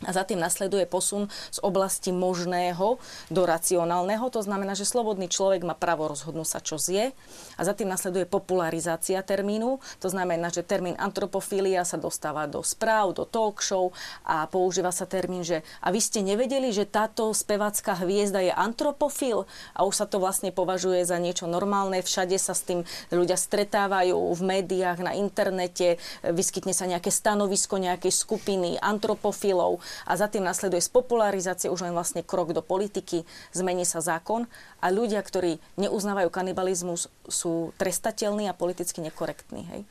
a 0.04 0.12
za 0.12 0.28
tým 0.28 0.43
nasleduje 0.43 0.84
posun 0.84 1.32
z 1.56 1.64
oblasti 1.64 2.12
možného 2.12 3.00
do 3.32 3.41
racionálneho. 3.48 4.28
To 4.28 4.43
znamená, 4.43 4.76
že 4.76 4.84
slobodný 4.84 5.32
človek 5.32 5.64
má 5.64 5.72
právo 5.72 6.12
rozhodnúť 6.12 6.48
sa, 6.52 6.60
čo 6.60 6.76
zje. 6.76 7.16
A 7.56 7.62
za 7.64 7.72
tým 7.72 7.88
nasleduje 7.88 8.28
popularizácia 8.28 9.24
termínu. 9.24 9.80
To 10.04 10.08
znamená, 10.12 10.52
že 10.52 10.68
termín 10.68 11.00
antropofília 11.00 11.88
sa 11.88 11.96
dostáva 11.96 12.43
do 12.43 12.60
správ, 12.60 13.16
do 13.16 13.24
talk 13.24 13.64
show 13.64 13.96
a 14.28 14.43
používa 14.52 14.91
sa 14.91 15.08
termín, 15.08 15.48
že 15.48 15.64
a 15.80 15.96
vy 15.96 16.04
ste 16.04 16.20
nevedeli, 16.20 16.76
že 16.76 16.84
táto 16.84 17.32
spevácká 17.32 17.96
hviezda 18.04 18.43
je 18.43 18.52
antropofil 18.52 19.48
a 19.72 19.88
už 19.88 19.96
sa 19.96 20.06
to 20.12 20.20
vlastne 20.20 20.52
považuje 20.52 21.08
za 21.08 21.16
niečo 21.24 21.48
normálne. 21.48 22.04
Všade 22.04 22.36
sa 22.36 22.52
s 22.52 22.68
tým 22.68 22.84
ľudia 23.16 23.39
stretávajú 23.39 24.20
v 24.36 24.41
médiách, 24.43 25.00
na 25.00 25.16
internete, 25.16 26.04
vyskytne 26.20 26.76
sa 26.76 26.84
nejaké 26.84 27.08
stanovisko 27.08 27.80
nejakej 27.80 28.12
skupiny 28.12 28.76
antropofilov 28.84 29.85
a 30.06 30.14
za 30.18 30.28
tým 30.28 30.44
nasleduje 30.44 30.82
z 30.82 30.92
popularizácie 30.92 31.68
už 31.72 31.86
len 31.86 31.94
vlastne 31.94 32.26
krok 32.26 32.52
do 32.52 32.62
politiky, 32.62 33.24
zmení 33.56 33.84
sa 33.88 34.02
zákon 34.02 34.50
a 34.82 34.88
ľudia, 34.92 35.22
ktorí 35.24 35.58
neuznávajú 35.80 36.30
kanibalizmus, 36.30 37.08
sú 37.26 37.74
trestateľní 37.80 38.50
a 38.50 38.58
politicky 38.58 39.02
nekorektní. 39.02 39.64
Hej? 39.70 39.82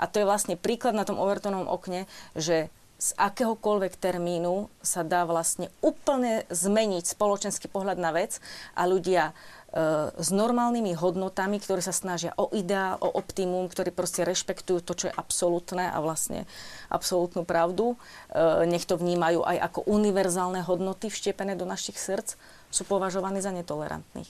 A 0.00 0.10
to 0.10 0.18
je 0.18 0.28
vlastne 0.28 0.58
príklad 0.58 0.98
na 0.98 1.06
tom 1.06 1.20
Overtonovom 1.20 1.70
okne, 1.70 2.10
že 2.34 2.72
z 3.02 3.18
akéhokoľvek 3.18 3.98
termínu 3.98 4.70
sa 4.78 5.02
dá 5.02 5.26
vlastne 5.26 5.74
úplne 5.82 6.46
zmeniť 6.54 7.18
spoločenský 7.18 7.66
pohľad 7.66 7.98
na 7.98 8.14
vec 8.14 8.38
a 8.78 8.86
ľudia 8.86 9.34
s 10.20 10.28
normálnymi 10.28 10.92
hodnotami, 11.00 11.56
ktoré 11.56 11.80
sa 11.80 11.96
snažia 11.96 12.36
o 12.36 12.52
ideál, 12.52 13.00
o 13.00 13.08
optimum, 13.16 13.64
ktorí 13.72 13.88
proste 13.88 14.20
rešpektujú 14.20 14.84
to, 14.84 14.92
čo 14.92 15.08
je 15.08 15.16
absolútne 15.16 15.88
a 15.88 15.96
vlastne 16.04 16.44
absolútnu 16.92 17.48
pravdu. 17.48 17.96
E, 17.96 18.68
nech 18.68 18.84
to 18.84 19.00
vnímajú 19.00 19.40
aj 19.40 19.72
ako 19.72 19.80
univerzálne 19.88 20.60
hodnoty 20.60 21.08
vštepené 21.08 21.56
do 21.56 21.64
našich 21.64 21.96
srdc, 21.96 22.36
sú 22.68 22.84
považovaní 22.84 23.40
za 23.40 23.48
netolerantných. 23.48 24.28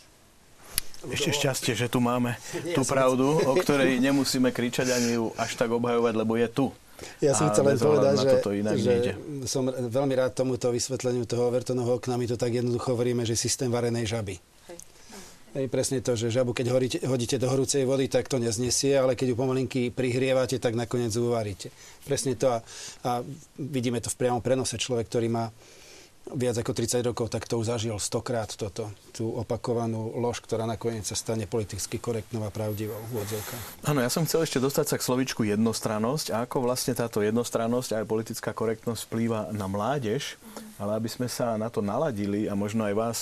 Ešte 1.11 1.35
šťastie, 1.35 1.75
že 1.75 1.91
tu 1.91 1.99
máme 1.99 2.39
tú 2.79 2.87
pravdu, 2.87 3.35
o 3.43 3.59
ktorej 3.59 3.99
nemusíme 3.99 4.55
kričať 4.55 4.95
ani 4.95 5.19
ju 5.19 5.35
až 5.35 5.59
tak 5.59 5.75
obhajovať, 5.75 6.15
lebo 6.23 6.39
je 6.39 6.47
tu. 6.47 6.67
Ja 7.19 7.35
som 7.35 7.51
chcel 7.51 7.67
len 7.67 7.83
povedať, 7.83 8.15
že, 8.79 8.95
že 9.11 9.13
som 9.51 9.67
veľmi 9.67 10.15
rád 10.15 10.39
tomuto 10.39 10.71
vysvetleniu 10.71 11.27
toho 11.27 11.51
Overtonovho 11.51 11.99
okna. 11.99 12.15
My 12.15 12.31
to 12.31 12.39
tak 12.39 12.55
jednoducho 12.55 12.95
hovoríme, 12.95 13.27
že 13.27 13.35
systém 13.35 13.67
varenej 13.75 14.07
žaby. 14.07 14.39
Hej, 15.53 15.69
presne 15.69 16.01
to, 16.01 16.17
že 16.17 16.33
žabu, 16.33 16.57
keď 16.57 16.67
horíte, 16.73 16.99
hodíte 17.05 17.37
do 17.37 17.45
horúcej 17.45 17.85
vody, 17.85 18.09
tak 18.09 18.25
to 18.25 18.41
neznesie, 18.41 18.97
ale 18.97 19.13
keď 19.13 19.33
ju 19.33 19.37
pomalinky 19.37 19.81
prihrievate, 19.93 20.57
tak 20.57 20.73
nakoniec 20.73 21.13
uvaríte. 21.13 21.69
Presne 22.09 22.41
to 22.41 22.57
a, 22.57 22.65
a 23.05 23.21
vidíme 23.61 24.01
to 24.01 24.09
v 24.09 24.17
priamom 24.17 24.41
prenose. 24.41 24.81
Človek, 24.81 25.13
ktorý 25.13 25.29
má 25.29 25.53
viac 26.33 26.57
ako 26.57 26.73
30 26.73 27.05
rokov, 27.05 27.29
tak 27.29 27.45
to 27.45 27.61
už 27.61 27.69
zažil 27.69 27.99
stokrát 28.01 28.49
toto, 28.49 28.89
tú 29.13 29.29
opakovanú 29.29 30.17
lož, 30.17 30.41
ktorá 30.41 30.65
nakoniec 30.65 31.05
sa 31.05 31.19
stane 31.19 31.45
politicky 31.45 32.01
korektnou 32.01 32.47
a 32.47 32.55
pravdivou 32.55 32.97
v 33.13 33.21
odzovkách. 33.21 33.85
Áno, 33.85 34.01
ja 34.01 34.09
som 34.09 34.25
chcel 34.25 34.47
ešte 34.47 34.63
dostať 34.63 34.87
sa 34.89 34.97
k 34.97 35.05
slovičku 35.05 35.45
jednostrannosť 35.45 36.33
a 36.33 36.49
ako 36.49 36.65
vlastne 36.65 36.97
táto 36.97 37.21
jednostrannosť 37.21 37.91
a 37.93 37.97
aj 38.01 38.07
politická 38.09 38.57
korektnosť 38.57 39.05
vplýva 39.11 39.53
na 39.53 39.69
mládež, 39.69 40.41
ale 40.81 40.97
aby 40.97 41.13
sme 41.13 41.29
sa 41.29 41.61
na 41.61 41.69
to 41.69 41.85
naladili 41.85 42.49
a 42.49 42.57
možno 42.57 42.89
aj 42.89 42.95
vás 42.97 43.19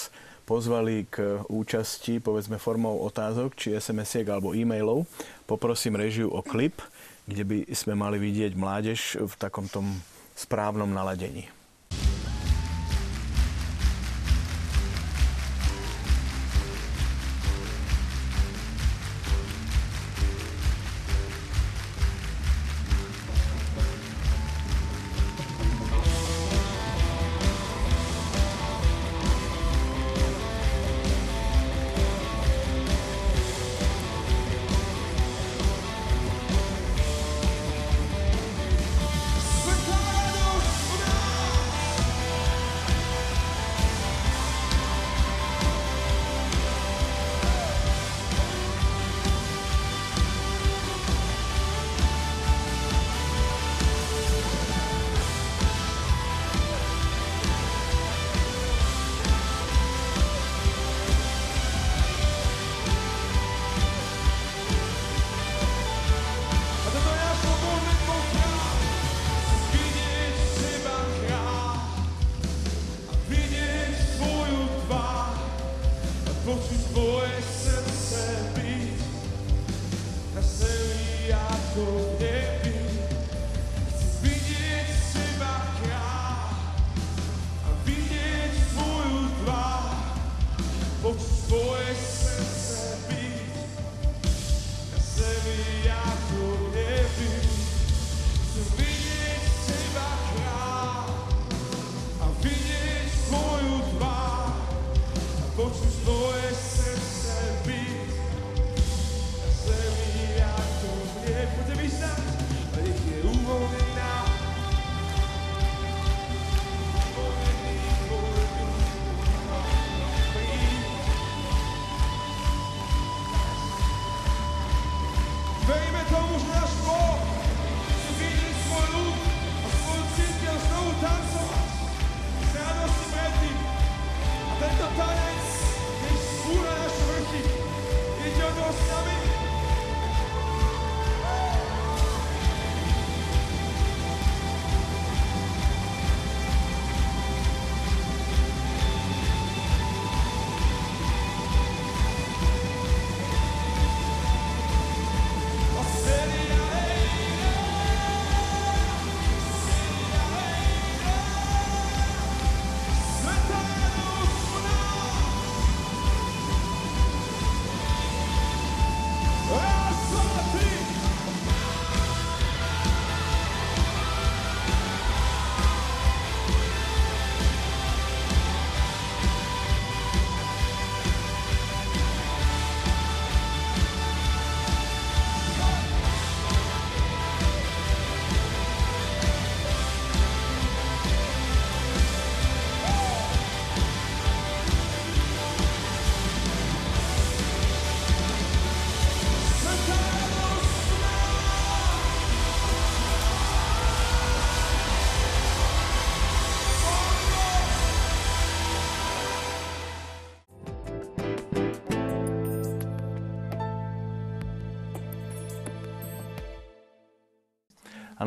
pozvali 0.51 1.07
k 1.07 1.47
účasti, 1.47 2.19
povedzme 2.19 2.59
formou 2.59 3.07
otázok, 3.07 3.55
či 3.55 3.79
SMS-iek 3.79 4.27
alebo 4.27 4.51
e-mailov. 4.51 5.07
Poprosím 5.47 5.95
režiu 5.95 6.27
o 6.27 6.43
klip, 6.43 6.83
kde 7.31 7.47
by 7.47 7.59
sme 7.71 7.95
mali 7.95 8.19
vidieť 8.19 8.59
mládež 8.59 9.23
v 9.23 9.35
takom 9.39 9.71
tom 9.71 9.87
správnom 10.35 10.91
naladení. 10.91 11.60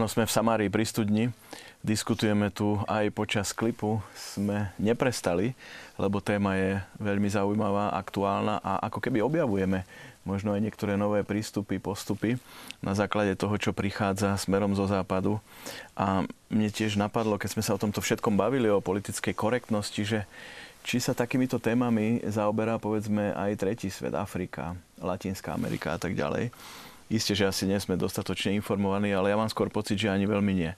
Áno, 0.03 0.11
sme 0.11 0.27
v 0.27 0.35
Samárii 0.35 0.67
pri 0.67 0.83
studni. 0.83 1.31
Diskutujeme 1.79 2.51
tu 2.51 2.75
aj 2.91 3.07
počas 3.15 3.55
klipu. 3.55 4.03
Sme 4.11 4.67
neprestali, 4.75 5.55
lebo 5.95 6.19
téma 6.19 6.59
je 6.59 6.75
veľmi 6.99 7.31
zaujímavá, 7.31 7.95
aktuálna 7.95 8.59
a 8.59 8.83
ako 8.91 8.99
keby 8.99 9.23
objavujeme 9.23 9.87
možno 10.27 10.51
aj 10.51 10.59
niektoré 10.59 10.99
nové 10.99 11.23
prístupy, 11.23 11.79
postupy 11.79 12.35
na 12.83 12.91
základe 12.91 13.31
toho, 13.39 13.55
čo 13.55 13.71
prichádza 13.71 14.35
smerom 14.35 14.75
zo 14.75 14.91
západu. 14.91 15.39
A 15.95 16.27
mne 16.51 16.67
tiež 16.67 16.99
napadlo, 16.99 17.39
keď 17.39 17.55
sme 17.55 17.63
sa 17.63 17.71
o 17.71 17.79
tomto 17.79 18.03
všetkom 18.03 18.35
bavili, 18.35 18.67
o 18.67 18.83
politickej 18.83 19.31
korektnosti, 19.31 20.03
že 20.03 20.27
či 20.83 20.99
sa 20.99 21.15
takýmito 21.15 21.63
témami 21.63 22.19
zaoberá 22.27 22.75
povedzme 22.75 23.31
aj 23.39 23.55
tretí 23.55 23.87
svet, 23.87 24.11
Afrika, 24.19 24.75
Latinská 24.99 25.55
Amerika 25.55 25.95
a 25.95 25.99
tak 25.99 26.11
ďalej. 26.11 26.51
Isté, 27.11 27.35
že 27.35 27.49
asi 27.49 27.67
nie 27.67 27.79
sme 27.79 27.99
dostatočne 27.99 28.55
informovaní, 28.55 29.11
ale 29.11 29.31
ja 29.31 29.39
mám 29.39 29.51
skôr 29.51 29.67
pocit, 29.67 29.99
že 29.99 30.11
ani 30.11 30.27
veľmi 30.27 30.53
nie. 30.55 30.71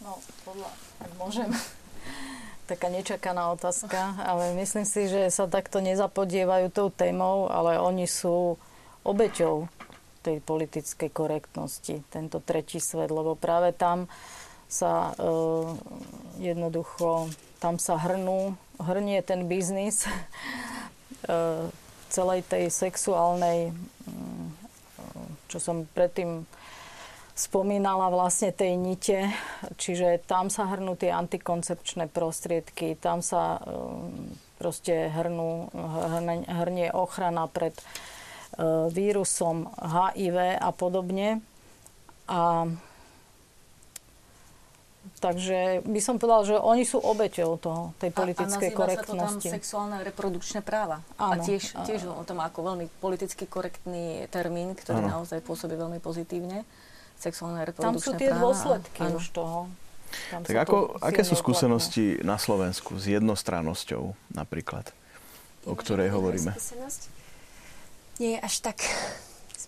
No, 0.00 0.16
podľa, 0.48 0.70
ak 1.04 1.10
môžem, 1.20 1.50
taká 2.70 2.88
nečakaná 2.88 3.52
otázka, 3.52 4.16
ale 4.24 4.56
myslím 4.56 4.88
si, 4.88 5.10
že 5.10 5.28
sa 5.28 5.44
takto 5.50 5.84
nezapodievajú 5.84 6.72
tou 6.72 6.88
témou, 6.88 7.52
ale 7.52 7.76
oni 7.76 8.08
sú 8.08 8.56
obeťou 9.04 9.68
tej 10.20 10.40
politickej 10.44 11.10
korektnosti, 11.12 12.04
tento 12.12 12.44
tretí 12.44 12.76
svet, 12.76 13.08
lebo 13.08 13.36
práve 13.36 13.72
tam 13.72 14.08
sa 14.70 15.12
e, 15.18 15.26
jednoducho, 16.38 17.32
tam 17.58 17.80
sa 17.80 17.98
hrnú, 17.98 18.54
hrnie 18.78 19.18
ten 19.24 19.48
biznis 19.48 20.04
e, 20.08 20.12
celej 22.10 22.44
tej 22.50 22.68
sexuálnej, 22.68 23.70
mm, 23.72 24.46
čo 25.46 25.58
som 25.62 25.86
predtým 25.96 26.44
spomínala 27.40 28.12
vlastne 28.12 28.52
tej 28.52 28.76
nite, 28.76 29.32
čiže 29.80 30.20
tam 30.28 30.52
sa 30.52 30.68
hrnú 30.68 30.98
tie 30.98 31.08
antikoncepčné 31.08 32.12
prostriedky, 32.12 32.98
tam 33.00 33.24
sa 33.24 33.62
mm, 33.62 34.60
proste 34.60 35.08
hrnú, 35.08 35.72
hrnie 36.44 36.92
ochrana 36.92 37.48
pred 37.48 37.72
e, 37.72 37.84
vírusom 38.92 39.72
HIV 39.72 40.60
a 40.60 40.70
podobne. 40.76 41.40
A 42.28 42.68
Takže 45.20 45.84
by 45.84 46.00
som 46.00 46.16
povedala, 46.16 46.48
že 46.48 46.56
oni 46.56 46.88
sú 46.88 46.96
obeťou 46.96 47.60
toho, 47.60 47.92
tej 48.00 48.08
politickej 48.08 48.72
a, 48.72 48.74
a 48.74 48.78
korektnosti. 48.80 49.12
sa 49.20 49.36
to 49.36 49.52
tam 49.52 49.56
sexuálne 49.60 49.96
reprodukčné 50.00 50.64
práva. 50.64 51.04
Áno, 51.20 51.36
a 51.36 51.44
tiež, 51.44 51.76
tiež 51.84 52.08
o 52.08 52.24
tom 52.24 52.40
ako 52.40 52.72
veľmi 52.72 52.88
politicky 53.04 53.44
korektný 53.44 54.24
termín, 54.32 54.72
ktorý 54.72 55.04
áno. 55.04 55.20
naozaj 55.20 55.44
pôsobí 55.44 55.76
veľmi 55.76 56.00
pozitívne. 56.00 56.64
Sexuálne 57.20 57.68
reprodukčné 57.68 58.00
práva. 58.00 58.00
Tam 58.00 58.00
sú 58.00 58.12
tie 58.16 58.30
dôsledky 58.32 59.02
áno. 59.04 59.20
už 59.20 59.26
toho. 59.36 59.58
Tam 60.32 60.40
tak 60.40 60.56
ako, 60.56 60.96
aké 61.04 61.20
sú 61.20 61.36
skúsenosti 61.36 62.16
uplatné. 62.16 62.26
na 62.26 62.36
Slovensku 62.40 62.96
s 62.96 63.04
jednostrannosťou 63.12 64.16
napríklad, 64.32 64.88
o 65.68 65.76
ktorej 65.76 66.10
hovoríme? 66.16 66.56
Nie 68.16 68.36
je 68.36 68.38
až 68.40 68.54
tak 68.64 68.80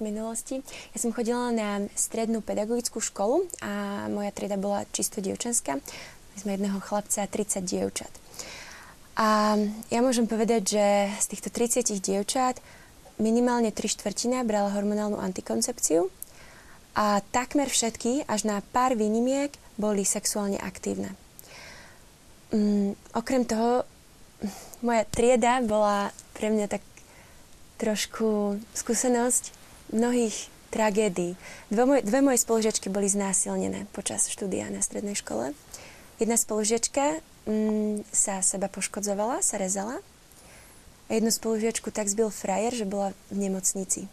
minulosti. 0.03 0.61
Ja 0.93 0.99
som 0.99 1.15
chodila 1.15 1.55
na 1.55 1.87
strednú 1.95 2.43
pedagogickú 2.43 2.99
školu 2.99 3.47
a 3.63 4.05
moja 4.11 4.35
trieda 4.35 4.59
bola 4.59 4.83
čisto 4.91 5.23
dievčenská. 5.23 5.79
My 5.79 6.37
sme 6.37 6.59
jedného 6.59 6.83
chlapca 6.83 7.25
a 7.25 7.31
30 7.31 7.63
dievčat. 7.63 8.13
A 9.17 9.61
ja 9.93 10.01
môžem 10.01 10.25
povedať, 10.25 10.75
že 10.75 10.87
z 11.21 11.27
týchto 11.37 11.49
30 11.53 12.01
dievčat 12.01 12.59
minimálne 13.21 13.71
3 13.71 13.79
štvrtina 13.87 14.43
brala 14.43 14.73
hormonálnu 14.73 15.21
antikoncepciu 15.21 16.09
a 16.97 17.21
takmer 17.33 17.69
všetky, 17.69 18.25
až 18.29 18.49
na 18.49 18.61
pár 18.73 18.97
výnimiek, 18.97 19.53
boli 19.81 20.05
sexuálne 20.05 20.61
aktívne. 20.61 21.17
Um, 22.53 22.93
okrem 23.17 23.49
toho, 23.49 23.85
moja 24.85 25.05
trieda 25.09 25.65
bola 25.65 26.13
pre 26.37 26.53
mňa 26.53 26.67
tak 26.69 26.85
trošku 27.81 28.61
skúsenosť 28.77 29.62
mnohých 29.93 30.51
tragédií. 30.73 31.37
Dve, 31.69 31.85
moj, 31.85 32.01
dve 32.01 32.21
moje 32.25 32.41
spolužiačky 32.41 32.89
boli 32.89 33.07
znásilnené 33.07 33.85
počas 33.93 34.27
štúdia 34.33 34.73
na 34.73 34.81
strednej 34.81 35.15
škole. 35.15 35.53
Jedna 36.17 36.41
spolužiačka 36.41 37.21
mm, 37.45 38.09
sa 38.09 38.41
seba 38.41 38.73
poškodzovala, 38.73 39.45
sa 39.45 39.61
rezala. 39.61 40.01
A 41.07 41.21
jednu 41.21 41.29
spolužiačku 41.29 41.93
tak 41.93 42.09
zbil 42.09 42.33
frajer, 42.33 42.73
že 42.73 42.89
bola 42.89 43.13
v 43.29 43.37
nemocnici. 43.37 44.09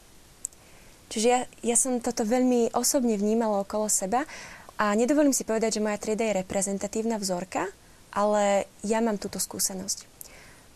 Čiže 1.09 1.27
ja, 1.27 1.39
ja 1.63 1.75
som 1.79 2.03
toto 2.03 2.27
veľmi 2.27 2.75
osobne 2.75 3.17
vnímala 3.17 3.63
okolo 3.63 3.89
seba 3.89 4.27
a 4.77 4.93
nedovolím 4.93 5.33
si 5.33 5.47
povedať, 5.47 5.79
že 5.79 5.83
moja 5.83 5.97
trieda 5.97 6.27
je 6.27 6.39
reprezentatívna 6.43 7.17
vzorka, 7.17 7.65
ale 8.13 8.69
ja 8.85 9.01
mám 9.01 9.17
túto 9.17 9.41
skúsenosť. 9.41 10.05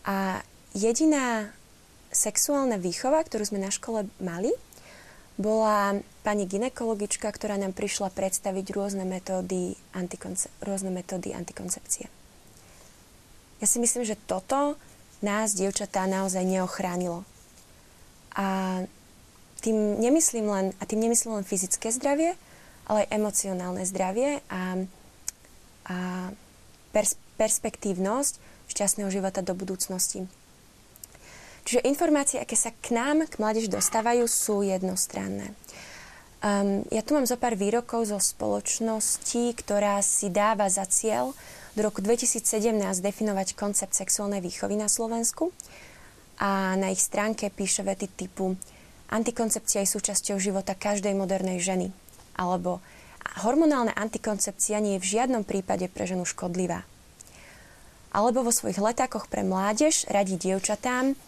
A 0.08 0.42
jediná 0.74 1.54
sexuálna 2.10 2.78
výchova, 2.78 3.22
ktorú 3.22 3.46
sme 3.46 3.62
na 3.62 3.70
škole 3.70 4.06
mali, 4.18 4.54
bola 5.34 5.98
pani 6.22 6.46
ginekologička, 6.46 7.26
ktorá 7.26 7.58
nám 7.58 7.74
prišla 7.74 8.14
predstaviť 8.14 8.66
rôzne 8.70 9.02
metódy, 9.02 9.74
antikonce- 9.90 10.50
rôzne 10.62 10.94
metódy 10.94 11.34
antikoncepcie. 11.34 12.06
Ja 13.58 13.66
si 13.66 13.78
myslím, 13.82 14.06
že 14.06 14.14
toto 14.14 14.78
nás, 15.24 15.56
dievčatá, 15.56 16.06
naozaj 16.06 16.44
neochránilo. 16.44 17.24
A 18.34 18.80
tým 19.64 19.96
nemyslím 19.98 20.46
len, 20.46 20.66
a 20.78 20.82
tým 20.84 21.00
nemyslím 21.00 21.40
len 21.40 21.46
fyzické 21.46 21.88
zdravie, 21.88 22.36
ale 22.84 23.08
aj 23.08 23.14
emocionálne 23.16 23.82
zdravie 23.88 24.44
a, 24.52 24.84
a 25.88 25.96
pers- 26.92 27.18
perspektívnosť 27.40 28.36
šťastného 28.68 29.08
života 29.08 29.40
do 29.40 29.56
budúcnosti. 29.56 30.28
Čiže 31.64 31.88
informácie, 31.88 32.38
aké 32.40 32.56
sa 32.56 32.70
k 32.70 32.92
nám, 32.92 33.24
k 33.24 33.40
mládež 33.40 33.72
dostávajú, 33.72 34.28
sú 34.28 34.60
jednostranné. 34.60 35.56
Um, 36.44 36.84
ja 36.92 37.00
tu 37.00 37.16
mám 37.16 37.24
zo 37.24 37.40
pár 37.40 37.56
výrokov 37.56 38.12
zo 38.12 38.20
spoločnosti, 38.20 39.56
ktorá 39.64 39.96
si 40.04 40.28
dáva 40.28 40.68
za 40.68 40.84
cieľ 40.84 41.32
do 41.72 41.80
roku 41.80 42.04
2017 42.04 42.44
definovať 43.00 43.56
koncept 43.56 43.96
sexuálnej 43.96 44.44
výchovy 44.44 44.76
na 44.76 44.92
Slovensku. 44.92 45.56
A 46.36 46.76
na 46.76 46.92
ich 46.92 47.00
stránke 47.00 47.48
píše 47.48 47.80
vety 47.80 48.12
typu 48.12 48.60
Antikoncepcia 49.14 49.84
je 49.84 49.94
súčasťou 49.94 50.42
života 50.42 50.72
každej 50.72 51.12
modernej 51.12 51.60
ženy. 51.60 51.94
Alebo 52.34 52.82
hormonálna 53.46 53.92
antikoncepcia 53.94 54.80
nie 54.80 54.96
je 54.98 55.02
v 55.06 55.10
žiadnom 55.20 55.46
prípade 55.46 55.86
pre 55.92 56.08
ženu 56.08 56.26
škodlivá. 56.26 56.82
Alebo 58.14 58.46
vo 58.46 58.54
svojich 58.54 58.82
letákoch 58.82 59.30
pre 59.30 59.46
mládež 59.46 60.10
radí 60.10 60.38
dievčatám, 60.38 61.18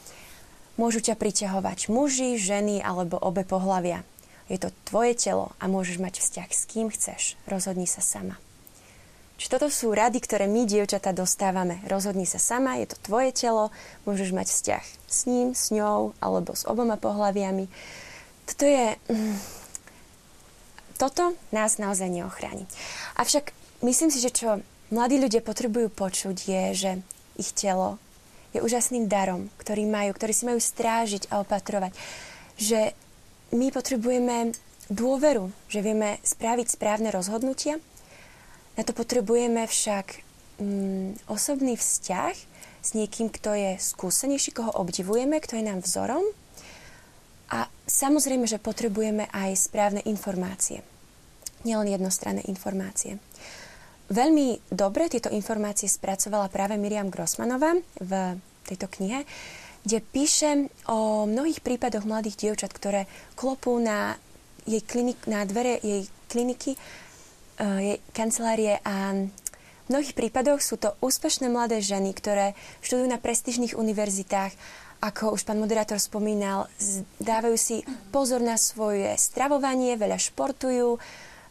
môžu 0.76 1.00
ťa 1.00 1.16
priťahovať 1.16 1.88
muži, 1.92 2.36
ženy 2.40 2.80
alebo 2.80 3.20
obe 3.20 3.44
pohlavia. 3.44 4.04
Je 4.46 4.62
to 4.62 4.70
tvoje 4.86 5.18
telo 5.18 5.52
a 5.58 5.66
môžeš 5.66 5.98
mať 5.98 6.22
vzťah 6.22 6.48
s 6.52 6.62
kým 6.70 6.86
chceš. 6.92 7.34
Rozhodni 7.50 7.90
sa 7.90 7.98
sama. 7.98 8.38
Čiže 9.36 9.52
toto 9.52 9.68
sú 9.68 9.92
rady, 9.92 10.16
ktoré 10.24 10.48
my, 10.48 10.64
dievčatá, 10.64 11.12
dostávame. 11.12 11.84
Rozhodni 11.84 12.24
sa 12.24 12.40
sama, 12.40 12.80
je 12.80 12.88
to 12.88 12.96
tvoje 13.04 13.36
telo, 13.36 13.68
môžeš 14.08 14.32
mať 14.32 14.48
vzťah 14.48 14.84
s 15.04 15.18
ním, 15.28 15.52
s 15.52 15.68
ňou 15.76 16.16
alebo 16.24 16.56
s 16.56 16.64
oboma 16.64 16.96
pohľaviami. 16.96 17.68
Toto 18.48 18.64
je... 18.64 18.96
Mm, 19.12 19.36
toto 20.96 21.36
nás 21.52 21.76
naozaj 21.76 22.08
neochráni. 22.08 22.64
Avšak 23.20 23.52
myslím 23.84 24.08
si, 24.08 24.24
že 24.24 24.32
čo 24.32 24.64
mladí 24.88 25.20
ľudia 25.20 25.44
potrebujú 25.44 25.92
počuť 25.92 26.36
je, 26.48 26.62
že 26.72 26.90
ich 27.36 27.52
telo 27.52 28.00
je 28.56 28.64
úžasným 28.64 29.06
darom, 29.06 29.52
ktorý 29.60 29.84
majú, 29.84 30.16
ktorý 30.16 30.32
si 30.32 30.48
majú 30.48 30.58
strážiť 30.58 31.28
a 31.28 31.44
opatrovať. 31.44 31.92
Že 32.56 32.96
my 33.52 33.68
potrebujeme 33.70 34.56
dôveru, 34.88 35.52
že 35.68 35.84
vieme 35.84 36.18
spraviť 36.24 36.66
správne 36.72 37.12
rozhodnutia. 37.12 37.78
Na 38.76 38.82
to 38.82 38.96
potrebujeme 38.96 39.64
však 39.68 40.22
mm, 40.60 41.28
osobný 41.28 41.76
vzťah 41.76 42.34
s 42.86 42.90
niekým, 42.94 43.28
kto 43.28 43.50
je 43.52 43.70
skúsenejší, 43.82 44.54
koho 44.54 44.70
obdivujeme, 44.72 45.42
kto 45.42 45.58
je 45.58 45.64
nám 45.64 45.82
vzorom 45.82 46.22
a 47.50 47.70
samozrejme, 47.86 48.46
že 48.46 48.62
potrebujeme 48.62 49.30
aj 49.30 49.70
správne 49.70 50.02
informácie. 50.06 50.82
Nielen 51.62 51.90
jednostranné 51.90 52.46
informácie. 52.46 53.18
Veľmi 54.06 54.62
dobre 54.70 55.10
tieto 55.10 55.34
informácie 55.34 55.90
spracovala 55.90 56.46
práve 56.46 56.78
Miriam 56.78 57.10
Grossmanová 57.10 57.74
v 57.98 58.38
tejto 58.62 58.86
knihe, 58.86 59.26
kde 59.82 59.98
píše 59.98 60.70
o 60.86 61.26
mnohých 61.26 61.58
prípadoch 61.58 62.06
mladých 62.06 62.38
dievčat, 62.46 62.70
ktoré 62.70 63.10
klopú 63.34 63.82
na, 63.82 64.14
jej 64.62 64.78
klinik, 64.82 65.18
na 65.26 65.42
dvere 65.42 65.82
jej 65.82 66.06
kliniky, 66.30 66.78
uh, 66.78 67.82
jej 67.82 67.98
kancelárie 68.14 68.78
a 68.86 69.26
v 69.86 69.88
mnohých 69.90 70.14
prípadoch 70.14 70.62
sú 70.62 70.78
to 70.78 70.94
úspešné 71.02 71.50
mladé 71.50 71.82
ženy, 71.82 72.14
ktoré 72.14 72.54
študujú 72.82 73.10
na 73.10 73.18
prestížnych 73.18 73.74
univerzitách. 73.74 74.54
Ako 75.02 75.34
už 75.34 75.46
pán 75.46 75.58
moderátor 75.58 75.98
spomínal, 75.98 76.70
dávajú 77.22 77.54
si 77.58 77.82
pozor 78.10 78.42
na 78.42 78.58
svoje 78.58 79.14
stravovanie, 79.18 79.98
veľa 79.98 80.18
športujú, 80.18 80.98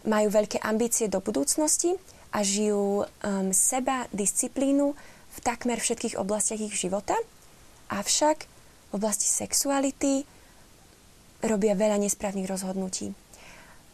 majú 0.07 0.27
veľké 0.27 0.59
ambície 0.63 1.07
do 1.07 1.23
budúcnosti 1.23 1.95
a 2.35 2.43
žijú 2.43 3.07
um, 3.07 3.55
seba, 3.55 4.11
disciplínu 4.11 4.91
v 5.31 5.37
takmer 5.39 5.79
všetkých 5.79 6.19
oblastiach 6.19 6.59
ich 6.59 6.75
života. 6.75 7.15
Avšak 7.87 8.37
v 8.43 8.91
oblasti 8.91 9.31
sexuality 9.31 10.27
robia 11.39 11.79
veľa 11.79 11.95
nesprávnych 12.03 12.51
rozhodnutí. 12.51 13.15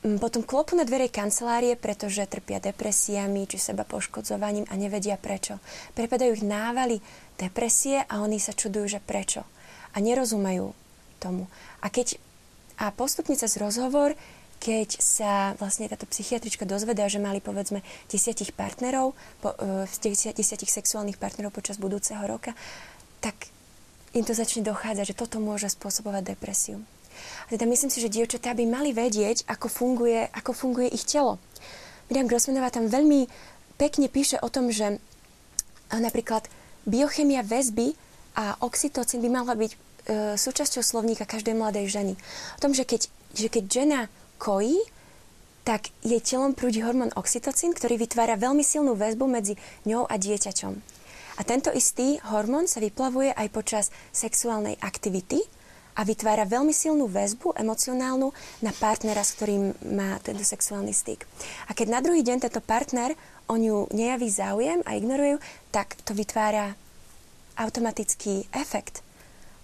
Mm, 0.02 0.18
potom 0.18 0.42
klopu 0.42 0.74
na 0.74 0.82
dvere 0.82 1.14
kancelárie, 1.14 1.78
pretože 1.78 2.26
trpia 2.26 2.58
depresiami 2.58 3.46
či 3.46 3.62
seba 3.62 3.86
poškodzovaním 3.86 4.66
a 4.74 4.74
nevedia 4.74 5.22
prečo. 5.22 5.62
Prepadajú 5.94 6.42
ich 6.42 6.46
návaly 6.46 6.98
depresie 7.38 8.02
a 8.10 8.26
oni 8.26 8.42
sa 8.42 8.58
čudujú, 8.58 8.98
že 8.98 9.00
prečo. 9.02 9.46
A 9.94 10.02
nerozumejú 10.02 10.74
tomu. 11.22 11.46
A 11.86 11.94
keď 11.94 12.18
a 12.82 12.90
postupne 12.90 13.38
cez 13.38 13.62
rozhovor, 13.62 14.18
keď 14.62 15.02
sa 15.02 15.58
vlastne 15.58 15.90
táto 15.90 16.06
psychiatrička 16.06 16.70
dozvedá, 16.70 17.10
že 17.10 17.18
mali 17.18 17.42
povedzme 17.42 17.82
desiatich 18.06 18.54
partnerov, 18.54 19.18
po, 19.42 19.58
uh, 19.58 19.90
desiatich 20.38 20.70
sexuálnych 20.70 21.18
partnerov 21.18 21.50
počas 21.50 21.82
budúceho 21.82 22.22
roka, 22.30 22.54
tak 23.26 23.50
im 24.14 24.22
to 24.22 24.38
začne 24.38 24.62
dochádzať, 24.62 25.06
že 25.12 25.18
toto 25.18 25.42
môže 25.42 25.66
spôsobovať 25.74 26.38
depresiu. 26.38 26.78
A 27.48 27.58
teda 27.58 27.66
myslím 27.66 27.90
si, 27.90 28.00
že 28.00 28.14
dievčatá 28.14 28.54
by 28.54 28.66
mali 28.70 28.94
vedieť, 28.94 29.50
ako 29.50 29.68
funguje, 29.68 30.30
ako 30.30 30.52
funguje 30.54 30.94
ich 30.94 31.10
telo. 31.10 31.42
Miriam 32.12 32.28
Grossmanová 32.28 32.70
tam 32.70 32.92
veľmi 32.92 33.26
pekne 33.80 34.12
píše 34.12 34.38
o 34.44 34.52
tom, 34.52 34.70
že 34.70 35.00
napríklad 35.90 36.46
biochemia 36.84 37.42
väzby 37.42 37.96
a 38.36 38.60
oxytocín 38.64 39.24
by 39.24 39.30
mala 39.32 39.54
byť 39.56 39.72
e, 39.72 39.78
súčasťou 40.40 40.84
slovníka 40.84 41.28
každej 41.28 41.56
mladej 41.56 41.88
ženy. 41.92 42.14
O 42.58 42.60
tom, 42.60 42.72
že 42.72 42.88
keď, 42.88 43.12
že 43.36 43.48
keď 43.52 43.64
žena 43.68 44.00
kojí, 44.42 44.82
tak 45.62 45.94
jej 46.02 46.18
telom 46.18 46.58
prúdi 46.58 46.82
hormón 46.82 47.14
oxytocín, 47.14 47.78
ktorý 47.78 48.02
vytvára 48.02 48.34
veľmi 48.34 48.66
silnú 48.66 48.98
väzbu 48.98 49.30
medzi 49.30 49.54
ňou 49.86 50.10
a 50.10 50.18
dieťaťom. 50.18 50.74
A 51.38 51.42
tento 51.46 51.70
istý 51.70 52.18
hormón 52.26 52.66
sa 52.66 52.82
vyplavuje 52.82 53.30
aj 53.30 53.48
počas 53.54 53.86
sexuálnej 54.10 54.82
aktivity, 54.82 55.46
a 55.92 56.08
vytvára 56.08 56.48
veľmi 56.48 56.72
silnú 56.72 57.08
väzbu 57.12 57.60
emocionálnu 57.60 58.32
na 58.64 58.72
partnera, 58.72 59.24
s 59.28 59.36
ktorým 59.36 59.76
má 59.92 60.16
tento 60.24 60.44
sexuálny 60.44 60.96
styk. 60.96 61.28
A 61.68 61.76
keď 61.76 61.88
na 61.92 62.00
druhý 62.00 62.24
deň 62.24 62.48
tento 62.48 62.64
partner 62.64 63.12
o 63.52 63.60
ňu 63.60 63.92
nejaví 63.92 64.32
záujem 64.32 64.80
a 64.88 64.96
ignoruje 64.96 65.36
tak 65.72 66.00
to 66.08 66.16
vytvára 66.16 66.80
automatický 67.60 68.48
efekt. 68.56 69.04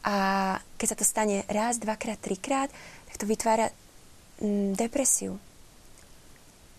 A 0.03 0.59
keď 0.75 0.87
sa 0.93 0.97
to 0.99 1.05
stane 1.07 1.47
raz, 1.47 1.79
dvakrát, 1.79 2.19
trikrát, 2.19 2.71
tak 3.07 3.15
to 3.15 3.25
vytvára 3.27 3.71
depresiu. 4.73 5.39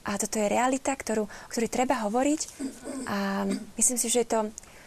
A 0.08 0.16
toto 0.16 0.40
je 0.40 0.48
realita, 0.48 0.96
ktorú, 0.96 1.28
o 1.28 1.50
ktorej 1.52 1.68
treba 1.68 2.00
hovoriť. 2.00 2.40
A 3.12 3.44
myslím 3.76 3.98
si, 4.00 4.08
že 4.08 4.24
je 4.24 4.30
to 4.32 4.40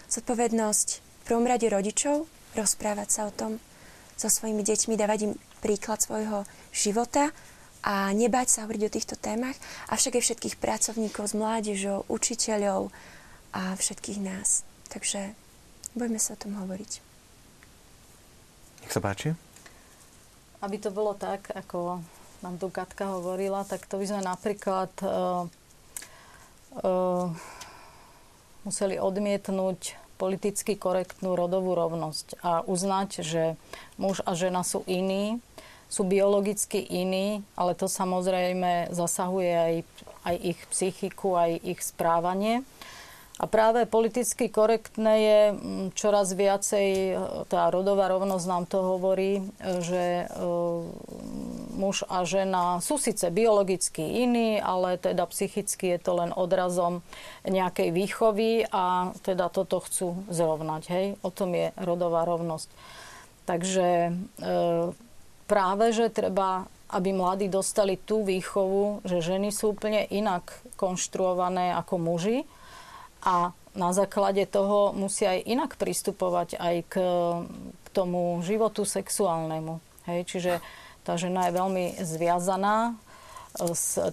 zodpovednosť 0.09 0.87
v 0.97 1.23
prvom 1.29 1.45
rade 1.45 1.69
rodičov 1.69 2.25
rozprávať 2.57 3.09
sa 3.09 3.21
o 3.29 3.31
tom, 3.31 3.61
so 4.19 4.27
svojimi 4.27 4.61
deťmi, 4.61 4.99
dávať 4.99 5.19
im 5.31 5.33
príklad 5.63 6.03
svojho 6.03 6.43
života 6.69 7.31
a 7.81 8.13
nebať 8.13 8.47
sa 8.49 8.59
hovoriť 8.65 8.83
o 8.85 8.93
týchto 8.93 9.15
témach, 9.17 9.57
avšak 9.89 10.21
aj 10.21 10.23
všetkých 10.29 10.55
pracovníkov 10.61 11.31
s 11.31 11.37
mládežou, 11.37 12.05
učiteľov 12.05 12.93
a 13.55 13.73
všetkých 13.73 14.19
nás. 14.21 14.61
Takže 14.93 15.33
budeme 15.97 16.21
sa 16.21 16.37
o 16.37 16.41
tom 16.41 16.53
hovoriť. 16.59 16.91
Nech 18.85 18.93
sa 18.93 19.01
páči. 19.01 19.33
Aby 20.61 20.77
to 20.77 20.93
bolo 20.93 21.17
tak, 21.17 21.49
ako 21.57 22.05
nám 22.41 22.57
tu 22.57 22.73
Katka 22.73 23.17
hovorila, 23.17 23.61
tak 23.65 23.85
to 23.85 24.01
by 24.01 24.05
sme 24.09 24.21
napríklad 24.25 24.91
uh, 25.05 25.45
uh, 26.81 27.27
museli 28.65 28.97
odmietnúť 28.97 29.97
politicky 30.21 30.77
korektnú 30.77 31.33
rodovú 31.33 31.73
rovnosť 31.73 32.37
a 32.45 32.61
uznať, 32.61 33.09
že 33.25 33.43
muž 33.97 34.21
a 34.21 34.37
žena 34.37 34.61
sú 34.61 34.85
iní, 34.85 35.41
sú 35.89 36.05
biologicky 36.05 36.77
iní, 36.77 37.41
ale 37.57 37.73
to 37.73 37.89
samozrejme 37.89 38.93
zasahuje 38.93 39.51
aj, 39.51 39.75
aj 40.29 40.35
ich 40.53 40.59
psychiku, 40.69 41.33
aj 41.35 41.51
ich 41.65 41.79
správanie. 41.81 42.61
A 43.41 43.49
práve 43.49 43.89
politicky 43.89 44.53
korektné 44.53 45.13
je 45.17 45.39
mm, 45.49 45.85
čoraz 45.97 46.29
viacej, 46.37 47.17
tá 47.49 47.73
rodová 47.73 48.05
rovnosť 48.13 48.45
nám 48.45 48.65
to 48.69 48.85
hovorí, 48.85 49.41
že 49.81 50.29
e, 50.29 50.45
muž 51.73 52.05
a 52.05 52.21
žena 52.21 52.77
sú 52.85 53.01
síce 53.01 53.33
biologicky 53.33 54.05
iní, 54.21 54.61
ale 54.61 55.01
teda 55.01 55.25
psychicky 55.25 55.97
je 55.97 55.99
to 56.05 56.21
len 56.21 56.29
odrazom 56.37 57.01
nejakej 57.41 57.89
výchovy 57.89 58.69
a 58.69 59.09
teda 59.25 59.49
toto 59.49 59.81
chcú 59.81 60.21
zrovnať. 60.29 60.83
Hej? 60.93 61.05
O 61.25 61.33
tom 61.33 61.57
je 61.57 61.73
rodová 61.81 62.29
rovnosť. 62.29 62.69
Takže 63.49 63.87
e, 63.89 64.11
práve, 65.49 65.85
že 65.97 66.13
treba 66.13 66.69
aby 66.91 67.15
mladí 67.15 67.47
dostali 67.47 67.95
tú 67.95 68.27
výchovu, 68.27 68.99
že 69.07 69.23
ženy 69.23 69.55
sú 69.55 69.71
úplne 69.71 70.03
inak 70.11 70.51
konštruované 70.75 71.71
ako 71.71 71.95
muži 71.95 72.43
a 73.21 73.53
na 73.71 73.89
základe 73.95 74.43
toho 74.51 74.91
musia 74.91 75.39
aj 75.39 75.47
inak 75.47 75.71
pristupovať 75.79 76.59
aj 76.59 76.75
k, 76.91 76.95
k 77.83 77.87
tomu 77.95 78.43
životu 78.43 78.83
sexuálnemu. 78.83 79.79
Hej? 80.11 80.27
Čiže 80.27 80.53
tá 81.07 81.15
žena 81.15 81.47
je 81.47 81.57
veľmi 81.57 81.85
zviazaná, 82.03 82.99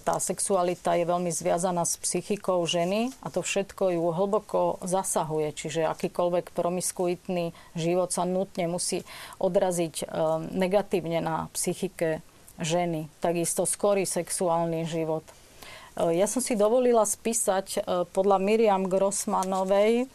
tá 0.03 0.19
sexualita 0.19 0.99
je 0.99 1.07
veľmi 1.07 1.31
zviazaná 1.31 1.87
s 1.87 1.95
psychikou 2.03 2.59
ženy 2.67 3.15
a 3.23 3.31
to 3.31 3.39
všetko 3.39 3.95
ju 3.95 4.03
hlboko 4.11 4.83
zasahuje. 4.83 5.55
Čiže 5.55 5.87
akýkoľvek 5.87 6.51
promiskuitný 6.51 7.55
život 7.71 8.11
sa 8.11 8.27
nutne 8.27 8.67
musí 8.67 9.07
odraziť 9.39 9.95
e, 10.03 10.05
negatívne 10.59 11.23
na 11.23 11.47
psychike 11.55 12.19
ženy. 12.59 13.07
Takisto 13.23 13.63
skorý 13.63 14.03
sexuálny 14.03 14.83
život. 14.83 15.23
E, 15.99 16.15
ja 16.15 16.27
som 16.31 16.39
si 16.39 16.55
dovolila 16.55 17.03
spísať 17.03 17.67
e, 17.75 17.79
podľa 18.07 18.37
Miriam 18.39 18.87
Grossmanovej 18.87 20.03
e, 20.03 20.05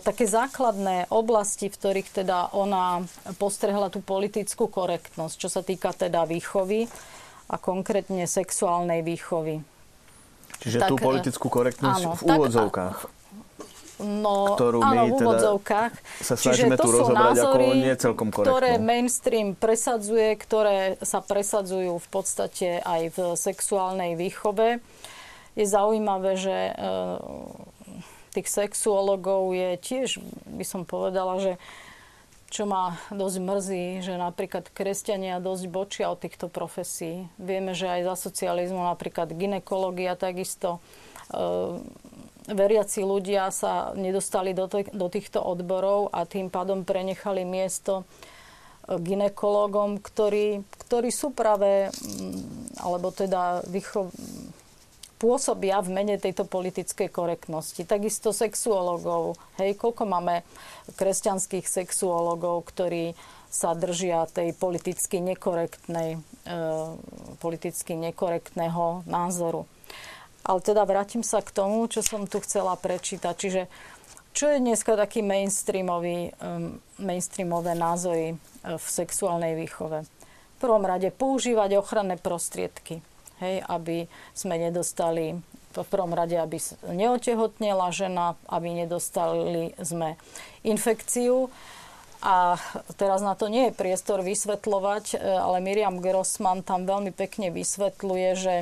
také 0.00 0.24
základné 0.24 1.12
oblasti, 1.12 1.68
v 1.68 1.76
ktorých 1.76 2.24
teda 2.24 2.56
ona 2.56 3.04
postrehla 3.36 3.92
tú 3.92 4.00
politickú 4.00 4.72
korektnosť, 4.72 5.36
čo 5.36 5.48
sa 5.52 5.60
týka 5.60 5.92
teda 5.92 6.24
výchovy 6.24 6.88
a 7.52 7.60
konkrétne 7.60 8.24
sexuálnej 8.24 9.04
výchovy. 9.04 9.60
Čiže 10.62 10.78
tak, 10.80 10.90
tú 10.94 10.96
politickú 10.96 11.46
korektnosť 11.52 12.02
áno, 12.06 12.10
v 12.16 12.22
úvodzovkách. 12.22 12.98
Tak, 13.04 13.20
No, 14.02 14.58
ktorú 14.58 14.82
my 14.82 14.98
áno, 14.98 15.04
v 15.06 15.10
teda 15.14 15.22
úvodzovkách. 15.22 15.92
sa 16.26 16.34
snažíme 16.34 16.74
tu 16.74 16.90
rozobrať 16.90 17.38
názory, 17.38 17.66
ako 17.70 17.78
nie 17.78 17.94
celkom 17.94 18.28
korektnú. 18.34 18.50
ktoré 18.58 18.70
mainstream 18.82 19.54
presadzuje, 19.54 20.34
ktoré 20.42 20.98
sa 21.06 21.22
presadzujú 21.22 22.02
v 22.02 22.08
podstate 22.10 22.68
aj 22.82 23.02
v 23.14 23.18
sexuálnej 23.38 24.18
výchove. 24.18 24.82
Je 25.52 25.68
zaujímavé, 25.68 26.40
že 26.40 26.56
e, 26.70 26.74
tých 28.32 28.48
sexuologov 28.48 29.52
je 29.52 29.70
tiež, 29.76 30.08
by 30.48 30.64
som 30.64 30.88
povedala, 30.88 31.36
že 31.38 31.52
čo 32.52 32.68
ma 32.68 33.00
dosť 33.08 33.36
mrzí, 33.40 33.86
že 34.04 34.20
napríklad 34.20 34.68
kresťania 34.68 35.40
dosť 35.40 35.64
bočia 35.72 36.12
od 36.12 36.20
týchto 36.20 36.52
profesí. 36.52 37.24
Vieme, 37.40 37.72
že 37.72 37.88
aj 37.88 38.12
za 38.12 38.28
socializmu 38.28 38.92
napríklad 38.92 39.32
ginekológia 39.32 40.20
takisto 40.20 40.76
e, 41.32 41.80
veriaci 42.52 43.08
ľudia 43.08 43.48
sa 43.48 43.96
nedostali 43.96 44.52
do, 44.52 44.68
t- 44.68 44.92
do 44.92 45.08
týchto 45.08 45.40
odborov 45.40 46.12
a 46.12 46.28
tým 46.28 46.52
pádom 46.52 46.84
prenechali 46.84 47.48
miesto 47.48 48.04
e, 48.04 49.00
ginekológom, 49.00 50.04
ktorí, 50.04 50.60
ktorí 50.88 51.08
sú 51.08 51.32
práve, 51.32 51.88
alebo 52.76 53.16
teda 53.16 53.64
vycho- 53.64 54.12
pôsobia 55.22 55.78
v 55.78 55.94
mene 55.94 56.18
tejto 56.18 56.42
politickej 56.42 57.06
korektnosti. 57.06 57.86
Takisto 57.86 58.34
sexuologov. 58.34 59.38
Hej, 59.62 59.78
koľko 59.78 60.02
máme 60.02 60.42
kresťanských 60.98 61.62
sexuologov, 61.62 62.66
ktorí 62.66 63.14
sa 63.46 63.78
držia 63.78 64.26
tej 64.26 64.50
politicky 64.58 65.22
nekorektnej, 65.22 66.18
e, 66.18 66.58
politicky 67.38 67.94
nekorektného 67.94 69.06
názoru. 69.06 69.70
Ale 70.42 70.58
teda 70.58 70.82
vrátim 70.82 71.22
sa 71.22 71.38
k 71.38 71.54
tomu, 71.54 71.86
čo 71.86 72.02
som 72.02 72.26
tu 72.26 72.42
chcela 72.42 72.74
prečítať. 72.74 73.34
Čiže 73.38 73.62
čo 74.32 74.48
je 74.48 74.58
dneska 74.58 74.96
taký 74.96 75.20
mainstreamový, 75.20 76.32
um, 76.40 76.80
mainstreamové 76.96 77.76
názory 77.76 78.32
uh, 78.32 78.80
v 78.80 78.86
sexuálnej 78.88 79.52
výchove? 79.54 80.02
V 80.02 80.56
prvom 80.58 80.82
rade 80.82 81.12
používať 81.12 81.76
ochranné 81.76 82.16
prostriedky, 82.16 83.04
hej, 83.42 83.60
aby 83.66 84.06
sme 84.32 84.56
nedostali 84.56 85.42
v 85.72 85.88
prvom 85.88 86.14
rade, 86.14 86.36
aby 86.38 86.62
neotehotnela 86.86 87.90
žena, 87.90 88.38
aby 88.46 88.86
nedostali 88.86 89.74
sme 89.80 90.20
infekciu. 90.62 91.50
A 92.22 92.54
teraz 92.94 93.18
na 93.18 93.34
to 93.34 93.50
nie 93.50 93.68
je 93.68 93.74
priestor 93.74 94.22
vysvetľovať, 94.22 95.18
uh, 95.18 95.42
ale 95.42 95.58
Miriam 95.58 95.98
Grossman 95.98 96.62
tam 96.62 96.86
veľmi 96.86 97.10
pekne 97.10 97.50
vysvetľuje, 97.50 98.28
že 98.38 98.54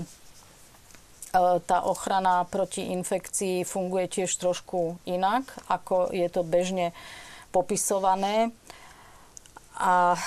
E, 1.30 1.62
tá 1.62 1.86
ochrana 1.86 2.42
proti 2.50 2.90
infekcii 2.90 3.62
funguje 3.62 4.10
tiež 4.10 4.30
trošku 4.34 4.98
inak, 5.06 5.46
ako 5.70 6.10
je 6.10 6.26
to 6.26 6.42
bežne 6.42 6.90
popisované. 7.54 8.50
A 9.80 10.12
e, 10.12 10.20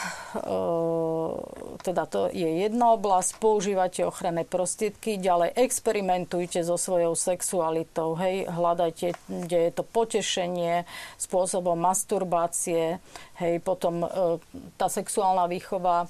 teda 1.86 2.04
to 2.10 2.26
je 2.34 2.66
jedna 2.66 2.97
oblasť, 2.97 3.38
používate 3.38 4.01
ochranné 4.01 4.49
prostriedky, 4.49 5.22
ďalej 5.22 5.54
experimentujte 5.54 6.66
so 6.66 6.74
svojou 6.74 7.14
sexualitou, 7.14 8.18
hej, 8.18 8.49
hľadajte, 8.49 9.14
kde 9.30 9.60
je 9.70 9.72
to 9.78 9.86
potešenie 9.86 10.89
spôsobom 11.22 11.78
masturbácie, 11.78 12.97
hej, 13.38 13.54
potom 13.62 14.01
e, 14.01 14.08
tá 14.82 14.89
sexuálna 14.89 15.45
výchova 15.45 16.10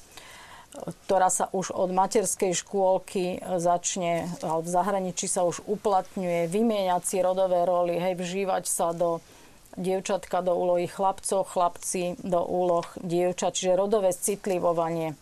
ktorá 0.73 1.29
sa 1.29 1.53
už 1.53 1.69
od 1.69 1.93
materskej 1.93 2.57
škôlky 2.57 3.37
začne, 3.61 4.25
alebo 4.41 4.65
v 4.65 4.73
zahraničí 4.73 5.29
sa 5.29 5.45
už 5.45 5.61
uplatňuje, 5.69 6.49
vymieňať 6.49 7.01
si 7.05 7.21
rodové 7.21 7.61
roly, 7.61 8.01
hej, 8.01 8.17
vžívať 8.17 8.65
sa 8.65 8.89
do 8.89 9.21
dievčatka 9.77 10.41
do 10.41 10.53
úlohy 10.55 10.85
chlapcov, 10.87 11.49
chlapci 11.49 12.17
do 12.21 12.41
úloh 12.45 12.85
dievčat, 13.01 13.57
čiže 13.57 13.79
rodové 13.79 14.13
citlivovanie. 14.13 15.17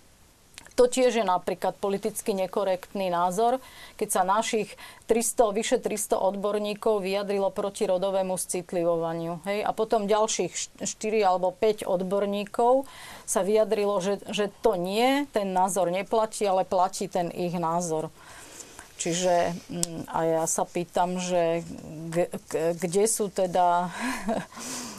To 0.79 0.87
tiež 0.87 1.19
je 1.19 1.25
napríklad 1.27 1.75
politicky 1.75 2.31
nekorektný 2.31 3.11
názor, 3.11 3.59
keď 3.99 4.09
sa 4.09 4.21
našich 4.23 4.71
300, 5.11 5.51
vyše 5.51 5.77
300 5.83 6.15
odborníkov 6.15 7.03
vyjadrilo 7.03 7.51
proti 7.51 7.83
rodovému 7.83 8.39
citlivovaniu. 8.39 9.43
Hej? 9.43 9.67
A 9.67 9.71
potom 9.75 10.07
ďalších 10.07 10.81
4 10.81 10.87
alebo 11.27 11.51
5 11.51 11.83
odborníkov 11.83 12.87
sa 13.27 13.43
vyjadrilo, 13.43 13.99
že, 13.99 14.23
že 14.31 14.47
to 14.63 14.79
nie, 14.79 15.27
ten 15.35 15.51
názor 15.51 15.91
neplatí, 15.91 16.47
ale 16.47 16.63
platí 16.63 17.11
ten 17.11 17.27
ich 17.35 17.53
názor. 17.59 18.07
Čiže 19.01 19.57
mm, 19.57 20.13
a 20.13 20.19
ja 20.29 20.43
sa 20.45 20.61
pýtam, 20.61 21.17
že 21.17 21.65
kde 22.77 23.05
sú 23.09 23.33
teda 23.33 23.89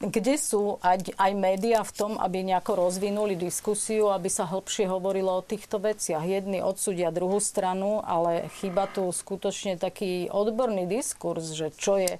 kde 0.00 0.38
sú 0.40 0.80
aj, 0.80 1.12
aj 1.18 1.32
médiá 1.36 1.84
v 1.84 1.92
tom, 1.92 2.12
aby 2.16 2.40
nejako 2.40 2.88
rozvinuli 2.88 3.36
diskusiu, 3.36 4.08
aby 4.08 4.32
sa 4.32 4.48
hĺbšie 4.48 4.88
hovorilo 4.88 5.28
o 5.36 5.44
týchto 5.44 5.76
veciach. 5.76 6.24
Jedni 6.24 6.64
odsudia 6.64 7.12
druhú 7.12 7.36
stranu, 7.36 8.00
ale 8.00 8.48
chyba 8.62 8.88
tu 8.88 9.10
skutočne 9.12 9.76
taký 9.76 10.32
odborný 10.32 10.88
diskurs, 10.88 11.52
že 11.52 11.68
čo 11.76 12.00
je, 12.00 12.16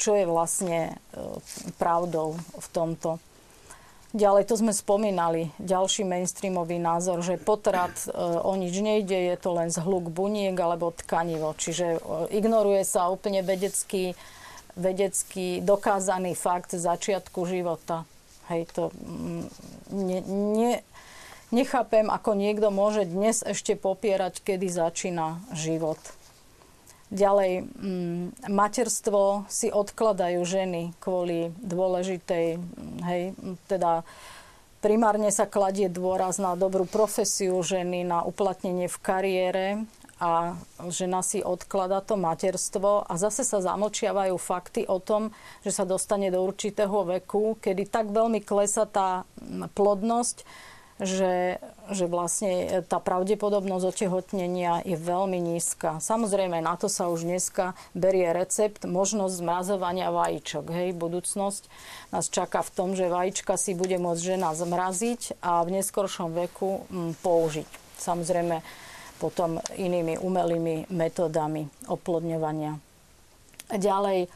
čo 0.00 0.16
je 0.16 0.24
vlastne 0.24 0.78
e, 0.88 0.92
pravdou 1.76 2.38
v 2.38 2.66
tomto. 2.72 3.20
Ďalej 4.12 4.44
to 4.44 4.60
sme 4.60 4.76
spomínali, 4.76 5.56
ďalší 5.56 6.04
mainstreamový 6.04 6.76
názor, 6.76 7.24
že 7.24 7.40
potrat 7.40 7.96
e, 8.04 8.12
o 8.20 8.52
nič 8.60 8.76
nejde, 8.76 9.16
je 9.16 9.36
to 9.40 9.56
len 9.56 9.72
zhluk 9.72 10.12
buniek 10.12 10.52
alebo 10.52 10.92
tkanivo. 10.92 11.56
Čiže 11.56 11.96
e, 11.96 11.98
ignoruje 12.36 12.84
sa 12.84 13.08
úplne 13.08 13.40
vedecký 13.40 14.12
vedecký 14.76 15.60
dokázaný 15.60 16.32
fakt 16.32 16.72
začiatku 16.72 17.44
života. 17.44 18.08
Hej, 18.48 18.72
to 18.72 18.82
mm, 18.92 19.44
ne, 19.92 20.18
ne, 20.28 20.72
nechápem, 21.52 22.08
ako 22.08 22.32
niekto 22.34 22.72
môže 22.72 23.04
dnes 23.04 23.44
ešte 23.44 23.76
popierať, 23.76 24.40
kedy 24.40 24.66
začína 24.72 25.40
život. 25.52 26.00
Ďalej, 27.12 27.68
mm, 27.76 28.48
materstvo 28.48 29.44
si 29.44 29.68
odkladajú 29.68 30.40
ženy 30.48 30.96
kvôli 30.96 31.52
dôležitej, 31.60 32.56
mm, 32.56 32.98
hej, 33.04 33.22
teda 33.68 34.00
primárne 34.80 35.28
sa 35.28 35.44
kladie 35.44 35.92
dôraz 35.92 36.40
na 36.40 36.56
dobrú 36.56 36.88
profesiu 36.88 37.60
ženy, 37.60 38.08
na 38.08 38.24
uplatnenie 38.24 38.88
v 38.88 38.98
kariére 39.04 39.66
a 40.22 40.56
žena 40.88 41.20
si 41.20 41.44
odklada 41.44 42.00
to 42.00 42.16
materstvo 42.16 43.04
a 43.04 43.12
zase 43.20 43.44
sa 43.44 43.60
zamlčiavajú 43.60 44.38
fakty 44.40 44.88
o 44.88 44.96
tom, 44.96 45.36
že 45.60 45.74
sa 45.74 45.84
dostane 45.84 46.32
do 46.32 46.40
určitého 46.40 47.20
veku, 47.20 47.60
kedy 47.60 47.92
tak 47.92 48.08
veľmi 48.08 48.40
klesa 48.40 48.88
tá 48.88 49.28
plodnosť, 49.76 50.48
že, 51.02 51.58
že 51.90 52.06
vlastne 52.06 52.82
tá 52.86 53.02
pravdepodobnosť 53.02 53.84
otehotnenia 53.90 54.86
je 54.86 54.94
veľmi 54.94 55.36
nízka. 55.38 55.98
Samozrejme, 55.98 56.62
na 56.62 56.78
to 56.78 56.86
sa 56.86 57.10
už 57.10 57.26
dneska 57.26 57.74
berie 57.92 58.30
recept, 58.30 58.86
možnosť 58.86 59.42
zmrazovania 59.42 60.14
vajíčok. 60.14 60.70
Hej, 60.70 60.88
budúcnosť 60.94 61.66
nás 62.14 62.30
čaká 62.30 62.62
v 62.62 62.70
tom, 62.72 62.88
že 62.94 63.10
vajíčka 63.10 63.58
si 63.58 63.74
bude 63.74 63.98
môcť 63.98 64.22
žena 64.22 64.54
zmraziť 64.54 65.42
a 65.42 65.66
v 65.66 65.82
neskoršom 65.82 66.32
veku 66.46 66.86
m, 66.88 67.12
použiť. 67.18 67.68
Samozrejme, 67.98 68.62
potom 69.18 69.62
inými 69.78 70.18
umelými 70.18 70.90
metódami 70.90 71.66
oplodňovania. 71.86 72.74
Ďalej, 73.70 74.26
e, 74.26 74.28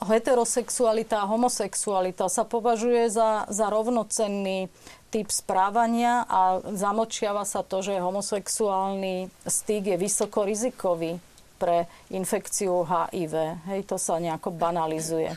heterosexualita 0.00 1.24
a 1.24 1.28
homosexualita 1.28 2.28
sa 2.32 2.44
považuje 2.48 3.12
za, 3.12 3.44
za 3.48 3.68
rovnocenný 3.68 4.72
typ 5.10 5.28
správania 5.28 6.22
a 6.30 6.62
zamočiava 6.70 7.42
sa 7.42 7.66
to, 7.66 7.82
že 7.82 7.98
homosexuálny 7.98 9.26
styk 9.42 9.94
je 9.94 9.96
vysoko 9.98 10.46
rizikový 10.46 11.18
pre 11.60 11.90
infekciu 12.08 12.86
HIV. 12.86 13.34
Hej, 13.68 13.90
to 13.90 14.00
sa 14.00 14.16
nejako 14.16 14.54
banalizuje. 14.54 15.36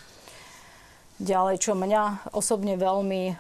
Ďalej, 1.21 1.61
čo 1.61 1.77
mňa 1.77 2.33
osobne 2.33 2.73
veľmi 2.73 3.23
e, 3.29 3.33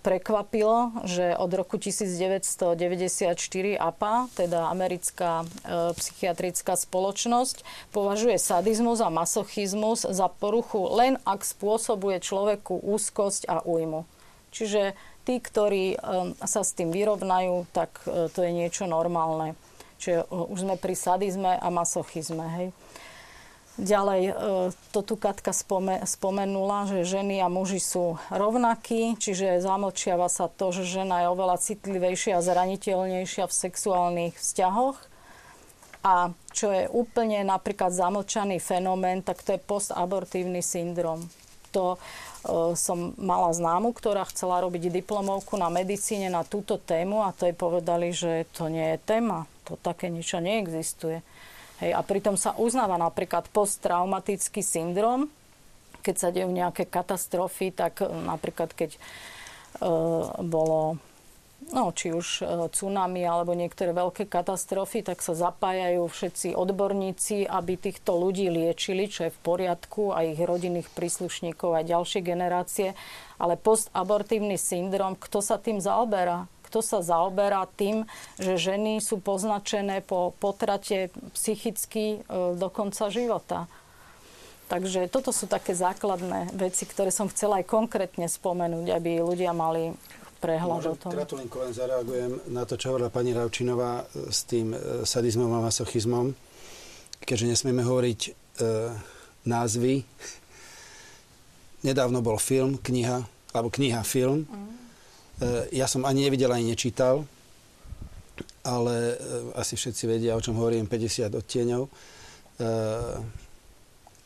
prekvapilo, 0.00 1.04
že 1.04 1.36
od 1.36 1.52
roku 1.52 1.76
1994 1.76 3.36
APA, 3.76 4.32
teda 4.32 4.72
americká 4.72 5.44
e, 5.44 5.92
psychiatrická 5.92 6.72
spoločnosť, 6.72 7.62
považuje 7.92 8.40
sadizmus 8.40 9.04
a 9.04 9.12
masochizmus 9.12 10.08
za 10.08 10.26
poruchu 10.32 10.88
len 10.88 11.20
ak 11.28 11.44
spôsobuje 11.44 12.16
človeku 12.16 12.80
úzkosť 12.80 13.44
a 13.44 13.60
újmu. 13.60 14.08
Čiže 14.48 14.96
tí, 15.26 15.42
ktorí 15.42 15.84
e, 15.92 15.98
sa 16.46 16.62
s 16.62 16.70
tým 16.72 16.94
vyrovnajú, 16.94 17.66
tak 17.74 17.90
e, 18.06 18.30
to 18.30 18.46
je 18.46 18.54
niečo 18.54 18.86
normálne. 18.86 19.58
Čiže 19.98 20.22
e, 20.22 20.26
už 20.30 20.58
sme 20.62 20.78
pri 20.78 20.94
sadizme 20.94 21.58
a 21.58 21.68
masochizme. 21.68 22.46
Hej. 22.46 22.68
Ďalej, 23.76 24.32
to 24.88 25.04
tu 25.04 25.20
Katka 25.20 25.52
spomenula, 26.08 26.88
že 26.88 27.04
ženy 27.04 27.44
a 27.44 27.52
muži 27.52 27.76
sú 27.76 28.16
rovnakí, 28.32 29.20
čiže 29.20 29.60
zamlčiava 29.60 30.32
sa 30.32 30.48
to, 30.48 30.72
že 30.72 30.88
žena 30.88 31.20
je 31.20 31.28
oveľa 31.28 31.60
citlivejšia 31.60 32.40
a 32.40 32.46
zraniteľnejšia 32.46 33.44
v 33.44 33.52
sexuálnych 33.52 34.32
vzťahoch. 34.40 34.96
A 36.08 36.32
čo 36.56 36.72
je 36.72 36.88
úplne 36.88 37.44
napríklad 37.44 37.92
zamlčaný 37.92 38.64
fenomén, 38.64 39.20
tak 39.20 39.44
to 39.44 39.52
je 39.52 39.60
postabortívny 39.60 40.64
syndrom. 40.64 41.28
To 41.74 41.94
e, 41.94 41.98
som 42.76 43.16
mala 43.16 43.50
známu, 43.50 43.94
ktorá 43.94 44.26
chcela 44.28 44.62
robiť 44.62 44.92
diplomovku 44.92 45.58
na 45.58 45.72
medicíne 45.72 46.30
na 46.30 46.46
túto 46.46 46.76
tému 46.78 47.24
a 47.24 47.34
to 47.34 47.48
povedali, 47.56 48.12
že 48.12 48.46
to 48.54 48.70
nie 48.70 48.94
je 48.94 48.98
téma. 49.02 49.50
To 49.66 49.74
také 49.80 50.12
niečo 50.12 50.38
neexistuje. 50.38 51.24
Hej, 51.82 51.92
a 51.92 52.00
pritom 52.00 52.38
sa 52.40 52.56
uznáva 52.56 52.96
napríklad 52.96 53.52
posttraumatický 53.52 54.64
syndrom, 54.64 55.28
keď 56.00 56.14
sa 56.16 56.28
dejú 56.30 56.48
nejaké 56.48 56.86
katastrofy, 56.86 57.74
tak 57.74 58.00
napríklad 58.06 58.70
keď 58.72 58.94
e, 58.94 59.00
bolo 60.40 61.02
no, 61.72 61.90
či 61.90 62.12
už 62.12 62.42
e, 62.42 62.44
tsunami 62.70 63.24
alebo 63.24 63.56
niektoré 63.56 63.90
veľké 63.90 64.28
katastrofy, 64.28 65.02
tak 65.02 65.24
sa 65.24 65.32
zapájajú 65.32 66.06
všetci 66.06 66.48
odborníci, 66.54 67.48
aby 67.48 67.80
týchto 67.80 68.14
ľudí 68.14 68.52
liečili, 68.52 69.08
čo 69.08 69.28
je 69.28 69.34
v 69.34 69.42
poriadku, 69.42 70.14
a 70.14 70.22
ich 70.26 70.38
rodinných 70.38 70.88
príslušníkov 70.92 71.70
a 71.74 71.86
ďalšie 71.86 72.20
generácie. 72.22 72.92
Ale 73.36 73.58
postabortívny 73.60 74.56
syndrom, 74.56 75.16
kto 75.18 75.40
sa 75.44 75.56
tým 75.56 75.82
zaoberá? 75.82 76.48
Kto 76.66 76.82
sa 76.82 76.98
zaoberá 77.00 77.64
tým, 77.78 78.04
že 78.42 78.58
ženy 78.58 78.98
sú 78.98 79.22
poznačené 79.22 80.02
po 80.02 80.34
potrate 80.38 81.14
psychicky 81.34 82.20
e, 82.20 82.56
do 82.56 82.68
konca 82.68 83.08
života? 83.08 83.70
Takže 84.66 85.06
toto 85.06 85.30
sú 85.30 85.46
také 85.46 85.78
základné 85.78 86.50
veci, 86.58 86.90
ktoré 86.90 87.14
som 87.14 87.30
chcela 87.30 87.62
aj 87.62 87.70
konkrétne 87.70 88.26
spomenúť, 88.26 88.98
aby 88.98 89.22
ľudia 89.22 89.54
mali 89.54 89.94
prehľad 90.46 90.78
Môžem, 90.78 90.94
o 90.94 90.96
tom. 90.96 91.10
Kratulinko 91.10 91.56
len 91.66 91.74
zareagujem 91.74 92.32
na 92.54 92.62
to, 92.62 92.78
čo 92.78 92.94
hovorila 92.94 93.10
pani 93.10 93.34
Ravčinová 93.34 94.06
e, 94.06 94.30
s 94.30 94.46
tým 94.46 94.70
e, 94.70 95.02
sadizmom 95.02 95.50
a 95.50 95.66
masochizmom. 95.66 96.30
Keďže 97.26 97.50
nesmieme 97.50 97.82
hovoriť 97.82 98.20
e, 98.22 98.30
názvy, 99.42 100.06
nedávno 101.82 102.22
bol 102.22 102.38
film, 102.38 102.78
kniha, 102.78 103.18
alebo 103.50 103.74
kniha, 103.74 104.06
film. 104.06 104.46
Mm. 104.46 104.54
E, 104.54 104.66
ja 105.74 105.90
som 105.90 106.06
ani 106.06 106.30
nevidel, 106.30 106.54
ani 106.54 106.70
nečítal, 106.70 107.26
ale 108.62 108.94
e, 108.94 109.14
asi 109.58 109.74
všetci 109.74 110.06
vedia, 110.06 110.38
o 110.38 110.42
čom 110.42 110.54
hovorím, 110.54 110.86
50 110.86 111.34
odtieňov. 111.34 111.82
E, 111.82 111.90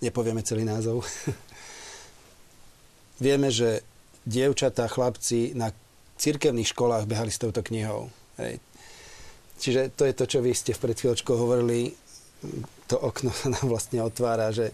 nepovieme 0.04 0.44
celý 0.44 0.68
názov. 0.68 1.00
Vieme, 3.24 3.52
že 3.52 3.84
dievčatá, 4.24 4.88
chlapci 4.88 5.52
na 5.56 5.72
cirkevných 6.20 6.76
školách 6.76 7.08
behali 7.08 7.32
s 7.32 7.40
touto 7.40 7.64
knihou. 7.64 8.12
Hej. 8.36 8.60
Čiže 9.60 9.92
to 9.92 10.04
je 10.04 10.14
to, 10.16 10.24
čo 10.24 10.38
vy 10.40 10.52
ste 10.52 10.76
pred 10.76 10.96
chvíľočkou 10.96 11.36
hovorili. 11.36 11.96
To 12.92 12.96
okno 13.00 13.32
sa 13.40 13.48
nám 13.52 13.64
vlastne 13.68 14.04
otvára, 14.04 14.52
že, 14.52 14.72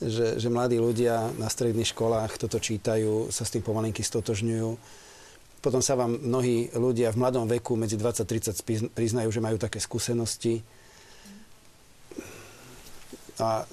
že, 0.00 0.36
že 0.36 0.48
mladí 0.52 0.76
ľudia 0.76 1.32
na 1.40 1.48
stredných 1.48 1.92
školách 1.92 2.36
toto 2.36 2.60
čítajú, 2.60 3.32
sa 3.32 3.48
s 3.48 3.52
tým 3.52 3.64
pomalinky 3.64 4.04
stotožňujú. 4.04 5.00
Potom 5.64 5.80
sa 5.80 5.96
vám 5.96 6.20
mnohí 6.20 6.68
ľudia 6.76 7.08
v 7.08 7.20
mladom 7.24 7.48
veku 7.48 7.72
medzi 7.72 7.96
20-30 7.96 8.92
priznajú, 8.92 9.32
že 9.32 9.40
majú 9.40 9.56
také 9.56 9.80
skúsenosti. 9.80 10.60
A 13.40 13.64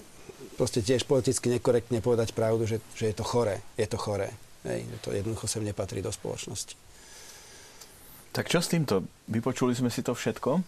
proste 0.55 0.79
tiež 0.79 1.03
politicky 1.03 1.51
nekorektne 1.51 1.99
povedať 1.99 2.31
pravdu, 2.31 2.63
že, 2.63 2.79
že 2.95 3.11
je 3.11 3.15
to 3.19 3.27
chore. 3.27 3.59
Je 3.75 3.87
to 3.91 3.99
chore. 3.99 4.31
Hej, 4.63 4.87
to 5.03 5.11
jednoducho 5.11 5.51
sem 5.51 5.67
nepatrí 5.67 5.99
do 5.99 6.15
spoločnosti. 6.15 6.90
Tak 8.31 8.47
čo 8.47 8.63
s 8.63 8.71
týmto? 8.71 9.03
Vypočuli 9.27 9.75
sme 9.75 9.91
si 9.91 9.99
to 9.99 10.15
všetko. 10.15 10.63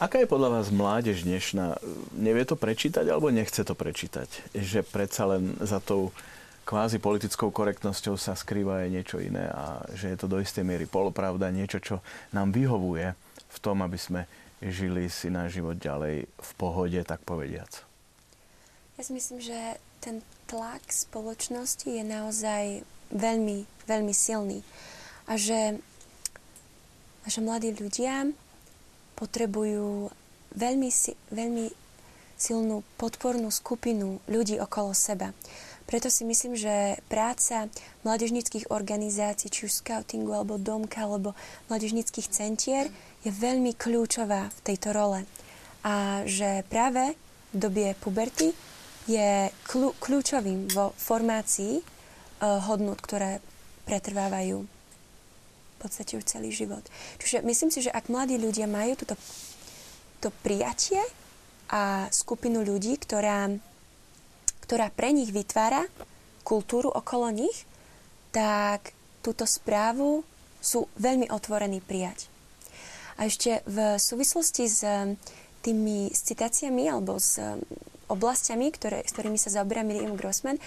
Aká 0.00 0.16
je 0.16 0.32
podľa 0.32 0.60
vás 0.60 0.72
mládež 0.72 1.28
dnešná? 1.28 1.76
Nevie 2.16 2.48
to 2.48 2.56
prečítať 2.56 3.04
alebo 3.04 3.28
nechce 3.28 3.60
to 3.68 3.76
prečítať? 3.76 4.56
Že 4.56 4.80
predsa 4.80 5.28
len 5.28 5.60
za 5.60 5.76
tou 5.76 6.08
kvázi 6.64 6.96
politickou 6.96 7.52
korektnosťou 7.52 8.16
sa 8.16 8.32
skrýva 8.32 8.88
aj 8.88 8.88
niečo 8.88 9.16
iné 9.20 9.44
a 9.44 9.84
že 9.92 10.08
je 10.08 10.16
to 10.16 10.24
do 10.24 10.40
istej 10.40 10.64
miery 10.64 10.88
polopravda, 10.88 11.52
niečo, 11.52 11.84
čo 11.84 12.00
nám 12.32 12.56
vyhovuje 12.56 13.12
v 13.44 13.58
tom, 13.60 13.84
aby 13.84 14.00
sme 14.00 14.24
žili 14.64 15.12
si 15.12 15.28
náš 15.28 15.60
život 15.60 15.76
ďalej 15.76 16.24
v 16.24 16.50
pohode, 16.56 16.96
tak 17.04 17.20
povediac. 17.28 17.84
Ja 18.96 19.02
si 19.04 19.12
myslím, 19.12 19.44
že 19.44 19.76
ten 20.00 20.24
tlak 20.48 20.80
spoločnosti 20.88 21.92
je 21.92 22.04
naozaj 22.08 22.88
veľmi, 23.12 23.68
veľmi 23.84 24.14
silný. 24.16 24.64
A 25.28 25.36
že 25.36 25.76
že 27.26 27.42
mladí 27.42 27.74
ľudia 27.74 28.30
potrebujú 29.18 30.10
veľmi, 30.54 30.88
veľmi 31.32 31.66
silnú 32.36 32.84
podpornú 33.00 33.48
skupinu 33.48 34.20
ľudí 34.28 34.60
okolo 34.60 34.92
seba. 34.92 35.32
Preto 35.86 36.10
si 36.10 36.26
myslím, 36.26 36.58
že 36.58 36.98
práca 37.06 37.70
mládežnických 38.02 38.74
organizácií, 38.74 39.46
či 39.46 39.70
už 39.70 39.86
scoutingu, 39.86 40.34
alebo 40.34 40.58
domka, 40.58 41.06
alebo 41.06 41.38
mládežnických 41.70 42.26
centier 42.26 42.90
je 43.22 43.30
veľmi 43.30 43.70
kľúčová 43.78 44.50
v 44.50 44.60
tejto 44.66 44.90
role. 44.90 45.22
A 45.86 46.26
že 46.26 46.66
práve 46.66 47.14
v 47.54 47.56
dobie 47.56 47.94
puberty 48.02 48.50
je 49.06 49.54
kľúčovým 50.02 50.66
vo 50.74 50.90
formácii 50.98 51.78
uh, 51.78 52.58
hodnot, 52.66 52.98
ktoré 52.98 53.38
pretrvávajú 53.86 54.66
podstate 55.80 56.16
už 56.16 56.24
celý 56.24 56.50
život. 56.52 56.82
Čiže 57.20 57.44
myslím 57.44 57.70
si, 57.70 57.84
že 57.84 57.92
ak 57.92 58.08
mladí 58.08 58.40
ľudia 58.40 58.64
majú 58.70 58.96
toto 58.96 59.14
to 60.24 60.32
prijatie 60.40 61.00
a 61.68 62.08
skupinu 62.08 62.64
ľudí, 62.64 62.96
ktorá, 62.96 63.52
ktorá 64.64 64.88
pre 64.94 65.12
nich 65.12 65.30
vytvára 65.30 65.84
kultúru 66.46 66.88
okolo 66.88 67.28
nich, 67.34 67.66
tak 68.30 68.94
túto 69.20 69.44
správu 69.44 70.22
sú 70.62 70.86
veľmi 70.98 71.28
otvorení 71.30 71.82
prijať. 71.82 72.30
A 73.16 73.26
ešte 73.26 73.64
v 73.66 73.96
súvislosti 73.96 74.64
s 74.68 74.84
tými 75.64 76.12
citáciami 76.12 76.86
alebo 76.86 77.18
s 77.18 77.40
oblastiami, 78.06 78.70
ktoré, 78.70 79.02
s 79.02 79.10
ktorými 79.10 79.40
sa 79.40 79.50
zaoberá 79.50 79.82
Miriam 79.82 80.14
Grossman, 80.14 80.62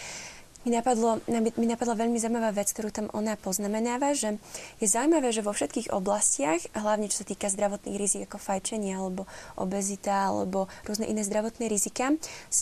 mi, 0.70 0.78
napadlo, 0.78 1.18
mi 1.58 1.66
napadla 1.66 1.98
veľmi 1.98 2.22
zaujímavá 2.22 2.54
vec, 2.54 2.70
ktorú 2.70 2.94
tam 2.94 3.10
ona 3.18 3.34
poznamenáva, 3.34 4.14
že 4.14 4.38
je 4.78 4.86
zaujímavé, 4.86 5.34
že 5.34 5.42
vo 5.42 5.50
všetkých 5.50 5.90
oblastiach, 5.90 6.62
hlavne 6.78 7.10
čo 7.10 7.26
sa 7.26 7.28
týka 7.28 7.50
zdravotných 7.50 7.98
rizik 7.98 8.22
ako 8.30 8.38
fajčenie 8.38 8.94
alebo 8.94 9.26
obezita 9.58 10.30
alebo 10.30 10.70
rôzne 10.86 11.10
iné 11.10 11.26
zdravotné 11.26 11.66
rizika, 11.66 12.14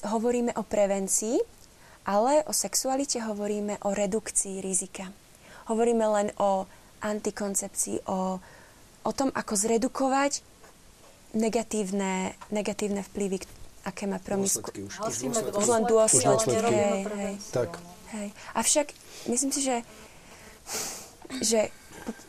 hovoríme 0.08 0.56
o 0.56 0.64
prevencii, 0.64 1.44
ale 2.08 2.48
o 2.48 2.56
sexualite 2.56 3.20
hovoríme 3.20 3.84
o 3.84 3.92
redukcii 3.92 4.64
rizika. 4.64 5.12
Hovoríme 5.68 6.08
len 6.08 6.28
o 6.40 6.64
antikoncepcii, 7.04 8.08
o, 8.08 8.40
o 9.04 9.12
tom, 9.12 9.28
ako 9.36 9.54
zredukovať 9.60 10.40
negatívne, 11.36 12.32
negatívne 12.56 13.04
vplyvy, 13.12 13.44
aké 13.84 14.08
má 14.08 14.24
promisku... 14.24 14.72
Dôsledky 14.72 15.28
už. 15.28 15.52
Už 15.60 15.68
len 15.68 15.84
dôsledky. 15.84 16.56
Hej, 16.56 17.04
hej. 17.12 17.36
Tak. 17.52 17.97
Hej. 18.16 18.32
Avšak 18.56 18.88
myslím 19.28 19.52
si, 19.52 19.62
že, 19.64 19.78
že 21.44 21.62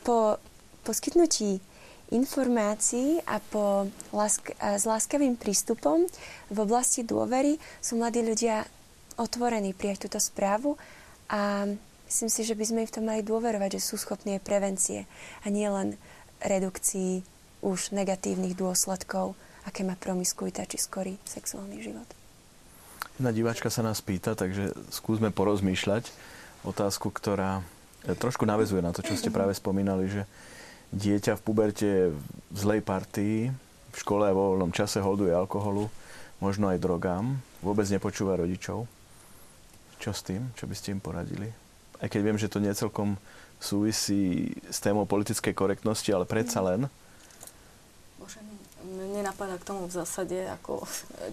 po, 0.03 0.39
po 0.83 0.91
poskytnutí 0.91 1.61
informácií 2.09 3.21
a 3.29 3.37
po 3.39 3.93
lásk- 4.17 4.57
a 4.59 4.81
s 4.81 4.89
láskavým 4.89 5.37
prístupom 5.37 6.09
v 6.49 6.59
oblasti 6.59 7.05
dôvery 7.05 7.61
sú 7.85 8.01
mladí 8.01 8.25
ľudia 8.25 8.65
otvorení 9.21 9.77
prijať 9.77 10.09
túto 10.09 10.19
správu 10.19 10.81
a 11.29 11.69
myslím 12.09 12.31
si, 12.33 12.41
že 12.49 12.57
by 12.57 12.65
sme 12.65 12.81
im 12.85 12.89
v 12.89 12.95
tom 12.97 13.05
mali 13.05 13.21
dôverovať, 13.21 13.77
že 13.77 13.85
sú 13.85 14.01
schopní 14.01 14.41
prevencie 14.41 15.05
a 15.45 15.53
nie 15.53 15.69
len 15.69 16.01
redukcii 16.41 17.21
už 17.61 17.93
negatívnych 17.93 18.57
dôsledkov 18.57 19.37
aké 19.69 19.85
má 19.85 20.01
promiskuita 20.01 20.65
či 20.65 20.81
skorý 20.81 21.21
sexuálny 21.29 21.85
život. 21.85 22.18
Jedna 23.19 23.35
diváčka 23.35 23.67
sa 23.67 23.83
nás 23.83 23.99
pýta, 23.99 24.39
takže 24.39 24.71
skúsme 24.95 25.35
porozmýšľať 25.35 26.15
otázku, 26.63 27.11
ktorá 27.11 27.67
e, 28.07 28.15
trošku 28.15 28.47
navezuje 28.47 28.79
na 28.79 28.95
to, 28.95 29.03
čo 29.03 29.19
ste 29.19 29.35
práve 29.35 29.59
spomínali, 29.59 30.07
že 30.07 30.23
dieťa 30.95 31.35
v 31.35 31.43
puberte 31.43 31.91
v 32.15 32.55
zlej 32.55 32.79
partii, 32.79 33.51
v 33.91 33.97
škole 33.99 34.23
a 34.23 34.31
vo 34.31 34.55
voľnom 34.55 34.71
čase 34.71 35.03
holduje 35.03 35.35
alkoholu, 35.35 35.91
možno 36.39 36.71
aj 36.71 36.79
drogám, 36.79 37.43
vôbec 37.59 37.91
nepočúva 37.91 38.39
rodičov. 38.39 38.87
Čo 39.99 40.15
s 40.15 40.23
tým? 40.23 40.55
Čo 40.55 40.71
by 40.71 40.75
ste 40.79 40.95
im 40.95 41.03
poradili? 41.03 41.51
Aj 41.99 42.07
keď 42.07 42.21
viem, 42.23 42.39
že 42.39 42.47
to 42.47 42.63
necelkom 42.63 43.19
súvisí 43.59 44.55
s 44.71 44.79
témou 44.79 45.11
politickej 45.11 45.59
korektnosti, 45.59 46.07
ale 46.15 46.23
predsa 46.23 46.63
len 46.63 46.87
nenapadá 49.19 49.59
k 49.59 49.67
tomu 49.67 49.91
v 49.91 49.95
zásade, 49.99 50.39
ako 50.63 50.87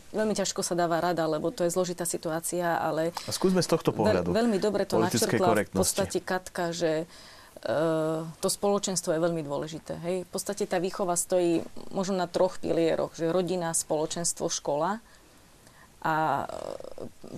veľmi 0.09 0.33
ťažko 0.33 0.65
sa 0.65 0.73
dáva 0.73 0.97
rada, 0.97 1.29
lebo 1.29 1.53
to 1.53 1.61
je 1.61 1.69
zložitá 1.69 2.09
situácia, 2.09 2.81
ale... 2.81 3.13
A 3.29 3.31
skúsme 3.31 3.61
z 3.61 3.69
tohto 3.69 3.93
pohľadu. 3.93 4.33
Veľ, 4.33 4.49
veľmi 4.49 4.57
dobre 4.57 4.89
to 4.89 4.97
načrtla 4.97 5.69
v 5.69 5.69
podstate 5.69 6.17
Katka, 6.25 6.73
že 6.73 7.05
to 8.38 8.45
spoločenstvo 8.45 9.17
je 9.17 9.23
veľmi 9.25 9.41
dôležité. 9.41 9.97
Hej? 10.05 10.15
V 10.27 10.29
podstate 10.29 10.69
tá 10.69 10.77
výchova 10.77 11.17
stojí 11.17 11.65
možno 11.89 12.13
na 12.13 12.29
troch 12.29 12.61
pilieroch, 12.61 13.17
že 13.17 13.33
rodina, 13.33 13.73
spoločenstvo, 13.73 14.53
škola. 14.53 15.01
A 16.05 16.45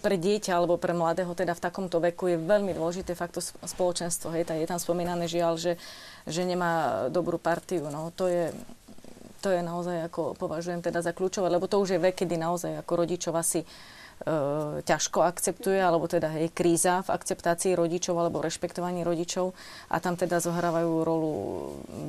pre 0.03 0.19
dieťa 0.19 0.51
alebo 0.51 0.75
pre 0.75 0.91
mladého 0.91 1.31
teda 1.31 1.55
v 1.55 1.63
takomto 1.63 2.03
veku 2.03 2.27
je 2.27 2.43
veľmi 2.43 2.75
dôležité 2.75 3.15
fakt 3.15 3.39
to 3.39 3.41
spoločenstvo. 3.63 4.35
Hej? 4.35 4.51
Je 4.51 4.67
tam 4.67 4.75
spomínané 4.75 5.31
žiaľ, 5.31 5.55
že, 5.55 5.79
že 6.27 6.43
nemá 6.43 7.07
dobrú 7.07 7.39
partiu. 7.39 7.87
No, 7.87 8.11
to 8.11 8.27
je, 8.27 8.51
to 9.39 9.53
je 9.53 9.61
naozaj, 9.61 10.09
ako 10.09 10.35
považujem 10.35 10.81
teda 10.81 11.05
za 11.05 11.13
kľúčové, 11.13 11.47
lebo 11.47 11.69
to 11.69 11.77
už 11.77 11.95
je 11.95 11.99
vek, 12.01 12.25
kedy 12.25 12.35
naozaj 12.35 12.81
ako 12.81 12.93
rodičov 13.05 13.33
asi 13.38 13.61
E, 14.17 14.33
ťažko 14.81 15.21
akceptuje, 15.21 15.77
alebo 15.77 16.09
teda 16.09 16.33
je 16.41 16.49
kríza 16.49 17.05
v 17.05 17.13
akceptácii 17.13 17.77
rodičov 17.77 18.17
alebo 18.17 18.41
rešpektovaní 18.41 19.05
rodičov 19.05 19.53
a 19.93 20.01
tam 20.01 20.17
teda 20.17 20.41
zohrávajú 20.41 21.05
rolu, 21.05 21.33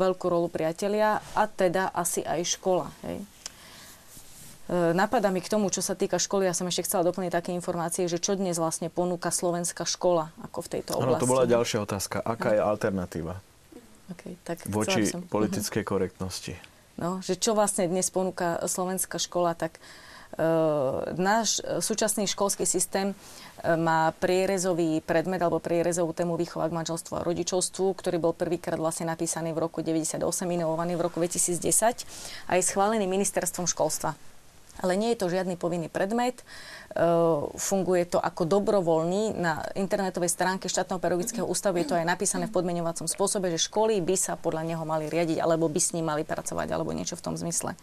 veľkú 0.01 0.24
rolu 0.33 0.49
priatelia 0.49 1.20
a 1.37 1.45
teda 1.45 1.93
asi 1.93 2.24
aj 2.24 2.49
škola. 2.49 2.89
Hej. 3.05 3.20
E, 3.20 4.97
napadá 4.97 5.29
mi 5.29 5.45
k 5.45 5.53
tomu, 5.53 5.68
čo 5.68 5.85
sa 5.85 5.93
týka 5.93 6.16
školy, 6.16 6.49
ja 6.49 6.57
som 6.57 6.64
ešte 6.64 6.89
chcela 6.89 7.05
doplniť 7.05 7.29
také 7.29 7.53
informácie, 7.53 8.09
že 8.09 8.16
čo 8.16 8.41
dnes 8.41 8.57
vlastne 8.57 8.89
ponúka 8.89 9.29
slovenská 9.29 9.85
škola 9.85 10.33
ako 10.49 10.64
v 10.64 10.68
tejto 10.81 10.97
oblasti. 10.97 11.12
Áno, 11.12 11.20
to 11.20 11.29
bola 11.29 11.45
ďalšia 11.45 11.85
otázka. 11.85 12.24
Aká 12.24 12.57
je 12.57 12.61
alternatíva? 12.64 13.37
Okay, 14.16 14.41
tak 14.49 14.64
voči 14.64 15.05
som... 15.05 15.29
politickej 15.29 15.85
korektnosti. 15.85 16.57
No, 16.99 17.23
že 17.23 17.39
čo 17.39 17.55
vlastne 17.55 17.87
dnes 17.87 18.11
ponúka 18.11 18.59
slovenská 18.67 19.23
škola, 19.23 19.55
tak 19.55 19.79
Ehm, 20.37 21.17
náš 21.17 21.65
e, 21.65 21.81
súčasný 21.81 22.29
školský 22.29 22.69
systém 22.69 23.11
e, 23.11 23.15
má 23.81 24.13
prierezový 24.13 25.01
predmet 25.01 25.41
alebo 25.41 25.57
prierezovú 25.57 26.13
tému 26.13 26.37
výchova 26.37 26.69
k 26.69 26.77
manželstvu 26.77 27.17
a 27.17 27.25
rodičovstvu, 27.25 27.97
ktorý 27.97 28.21
bol 28.21 28.37
prvýkrát 28.37 28.77
vlastne 28.77 29.09
napísaný 29.09 29.57
v 29.57 29.65
roku 29.65 29.81
98, 29.81 30.21
inovovaný 30.45 31.01
v 31.01 31.03
roku 31.09 31.17
2010 31.19 32.05
a 32.45 32.53
je 32.55 32.63
schválený 32.63 33.09
ministerstvom 33.09 33.65
školstva. 33.65 34.15
Ale 34.79 34.95
nie 34.95 35.11
je 35.14 35.20
to 35.20 35.33
žiadny 35.33 35.59
povinný 35.59 35.91
predmet. 35.91 36.47
Uh, 36.95 37.51
funguje 37.59 38.07
to 38.07 38.22
ako 38.22 38.47
dobrovoľný. 38.47 39.35
Na 39.35 39.66
internetovej 39.74 40.31
stránke 40.31 40.70
štátneho 40.70 41.03
pedagogického 41.03 41.47
ústavu 41.47 41.83
je 41.83 41.91
to 41.91 41.99
aj 41.99 42.07
napísané 42.07 42.47
v 42.47 42.55
podmenovacom 42.55 43.11
spôsobe, 43.11 43.51
že 43.51 43.59
školy 43.59 43.99
by 43.99 44.14
sa 44.14 44.39
podľa 44.39 44.62
neho 44.74 44.85
mali 44.87 45.11
riadiť, 45.11 45.43
alebo 45.43 45.66
by 45.66 45.81
s 45.83 45.93
ním 45.99 46.07
mali 46.09 46.22
pracovať, 46.22 46.70
alebo 46.70 46.95
niečo 46.95 47.18
v 47.18 47.24
tom 47.26 47.35
zmysle. 47.35 47.74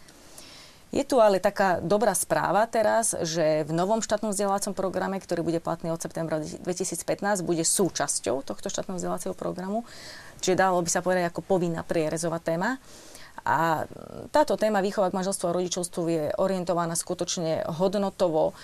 Je 0.94 1.02
tu 1.02 1.18
ale 1.18 1.42
taká 1.42 1.82
dobrá 1.82 2.14
správa 2.14 2.62
teraz, 2.70 3.12
že 3.26 3.66
v 3.66 3.74
novom 3.74 3.98
štátnom 3.98 4.30
vzdelávacom 4.30 4.70
programe, 4.70 5.18
ktorý 5.18 5.42
bude 5.42 5.58
platný 5.58 5.90
od 5.90 5.98
septembra 5.98 6.38
2015, 6.38 7.42
bude 7.42 7.66
súčasťou 7.66 8.46
tohto 8.46 8.70
štátneho 8.70 8.94
vzdelávacieho 8.94 9.34
programu. 9.34 9.82
Čiže 10.38 10.62
dalo 10.62 10.78
by 10.78 10.90
sa 10.90 11.02
povedať 11.02 11.26
ako 11.28 11.42
povinná 11.42 11.82
prierezová 11.82 12.38
téma. 12.38 12.78
A 13.44 13.84
táto 14.32 14.56
téma 14.56 14.80
výchova 14.80 15.12
k 15.12 15.18
manželstvu 15.18 15.46
a 15.50 15.56
rodičovstvu 15.56 16.02
je 16.08 16.24
orientovaná 16.40 16.96
skutočne 16.96 17.68
hodnotovo, 17.68 18.50
e, 18.50 18.54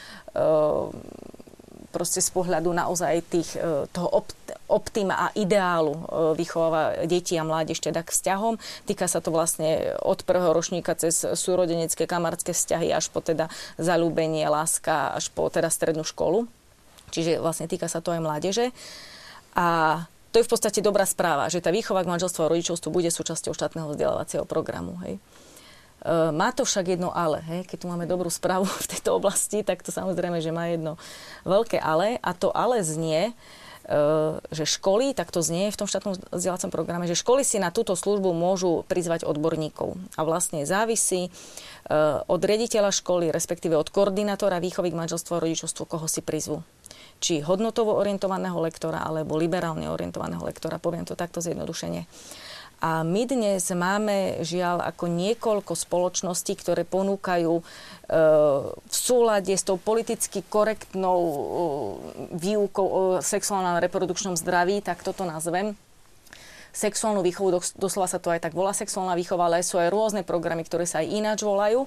proste 1.92 2.24
z 2.24 2.30
pohľadu 2.32 2.72
naozaj 2.72 3.12
tých, 3.28 3.52
e, 3.60 3.84
toho 3.92 4.24
optima 4.72 5.28
a 5.28 5.36
ideálu 5.36 5.92
e, 5.92 6.02
vychováva 6.34 7.04
deti 7.04 7.36
a 7.36 7.44
mládež 7.44 7.84
teda 7.84 8.00
k 8.00 8.10
vzťahom. 8.10 8.56
Týka 8.88 9.04
sa 9.06 9.20
to 9.20 9.28
vlastne 9.28 9.94
od 10.00 10.24
prvého 10.24 10.56
ročníka 10.56 10.96
cez 10.96 11.20
súrodenecké, 11.20 12.08
kamarské 12.08 12.56
vzťahy 12.56 12.90
až 12.90 13.12
po 13.12 13.20
teda 13.20 13.52
zalúbenie, 13.76 14.48
láska, 14.48 15.12
až 15.12 15.28
po 15.28 15.52
teda 15.52 15.68
strednú 15.68 16.02
školu. 16.02 16.48
Čiže 17.12 17.44
vlastne 17.44 17.68
týka 17.68 17.92
sa 17.92 18.00
to 18.00 18.16
aj 18.16 18.24
mládeže. 18.24 18.72
A 19.52 20.00
to 20.32 20.40
je 20.40 20.48
v 20.48 20.50
podstate 20.50 20.80
dobrá 20.80 21.04
správa, 21.04 21.52
že 21.52 21.60
tá 21.60 21.68
výchova 21.68 22.00
k 22.00 22.08
manželstvu 22.08 22.40
a 22.48 22.50
rodičovstvu 22.56 22.88
bude 22.88 23.12
súčasťou 23.12 23.52
štátneho 23.52 23.92
vzdelávacieho 23.92 24.48
programu. 24.48 24.96
Hej. 25.04 25.20
E, 25.20 26.32
má 26.32 26.50
to 26.56 26.64
však 26.64 26.96
jedno 26.96 27.12
ale. 27.12 27.44
Hej? 27.44 27.68
Keď 27.68 27.84
tu 27.84 27.86
máme 27.92 28.08
dobrú 28.08 28.32
správu 28.32 28.64
v 28.88 28.90
tejto 28.96 29.12
oblasti, 29.12 29.60
tak 29.60 29.84
to 29.84 29.92
samozrejme, 29.92 30.40
že 30.40 30.48
má 30.48 30.72
jedno 30.72 30.96
veľké 31.44 31.76
ale. 31.76 32.16
A 32.24 32.32
to 32.32 32.48
ale 32.48 32.80
znie, 32.80 33.30
e, 33.30 33.32
že 34.48 34.64
školy, 34.64 35.12
tak 35.12 35.28
to 35.28 35.44
znie 35.44 35.68
v 35.68 35.78
tom 35.78 35.84
štátnom 35.84 36.16
vzdelávacom 36.32 36.72
programe, 36.72 37.04
že 37.04 37.20
školy 37.20 37.44
si 37.44 37.60
na 37.60 37.68
túto 37.68 37.92
službu 37.92 38.32
môžu 38.32 38.88
prizvať 38.88 39.28
odborníkov. 39.28 40.00
A 40.16 40.24
vlastne 40.24 40.64
závisí 40.64 41.28
e, 41.28 41.30
od 42.24 42.40
riaditeľa 42.40 42.88
školy, 42.88 43.28
respektíve 43.28 43.76
od 43.76 43.92
koordinátora 43.92 44.64
výchovy 44.64 44.96
k 44.96 44.98
manželstvu 44.98 45.36
a 45.36 45.42
rodičovstvu, 45.44 45.82
koho 45.92 46.08
si 46.08 46.24
prizvu 46.24 46.64
či 47.22 47.38
hodnotovo 47.38 47.94
orientovaného 47.94 48.58
lektora, 48.58 49.06
alebo 49.06 49.38
liberálne 49.38 49.86
orientovaného 49.86 50.42
lektora, 50.42 50.82
poviem 50.82 51.06
to 51.06 51.14
takto 51.14 51.38
zjednodušene. 51.38 52.10
A 52.82 53.06
my 53.06 53.22
dnes 53.30 53.70
máme 53.70 54.42
žiaľ 54.42 54.82
ako 54.82 55.06
niekoľko 55.06 55.78
spoločností, 55.78 56.58
ktoré 56.58 56.82
ponúkajú 56.82 57.54
e, 57.54 57.64
v 58.74 58.94
súlade 58.94 59.54
s 59.54 59.62
tou 59.62 59.78
politicky 59.78 60.42
korektnou 60.42 61.18
e, 61.22 61.38
výukou 62.34 62.82
o 62.82 63.02
sexuálnom 63.22 63.78
a 63.78 63.84
reprodukčnom 63.86 64.34
zdraví, 64.34 64.82
tak 64.82 65.06
toto 65.06 65.22
nazvem, 65.22 65.78
sexuálnu 66.74 67.22
výchovu, 67.22 67.62
doslova 67.78 68.10
sa 68.10 68.18
to 68.18 68.34
aj 68.34 68.50
tak 68.50 68.56
volá 68.56 68.74
sexuálna 68.74 69.14
výchova, 69.14 69.46
ale 69.46 69.62
sú 69.62 69.78
aj 69.78 69.92
rôzne 69.92 70.26
programy, 70.26 70.66
ktoré 70.66 70.82
sa 70.82 71.06
aj 71.06 71.12
ináč 71.12 71.46
volajú. 71.46 71.86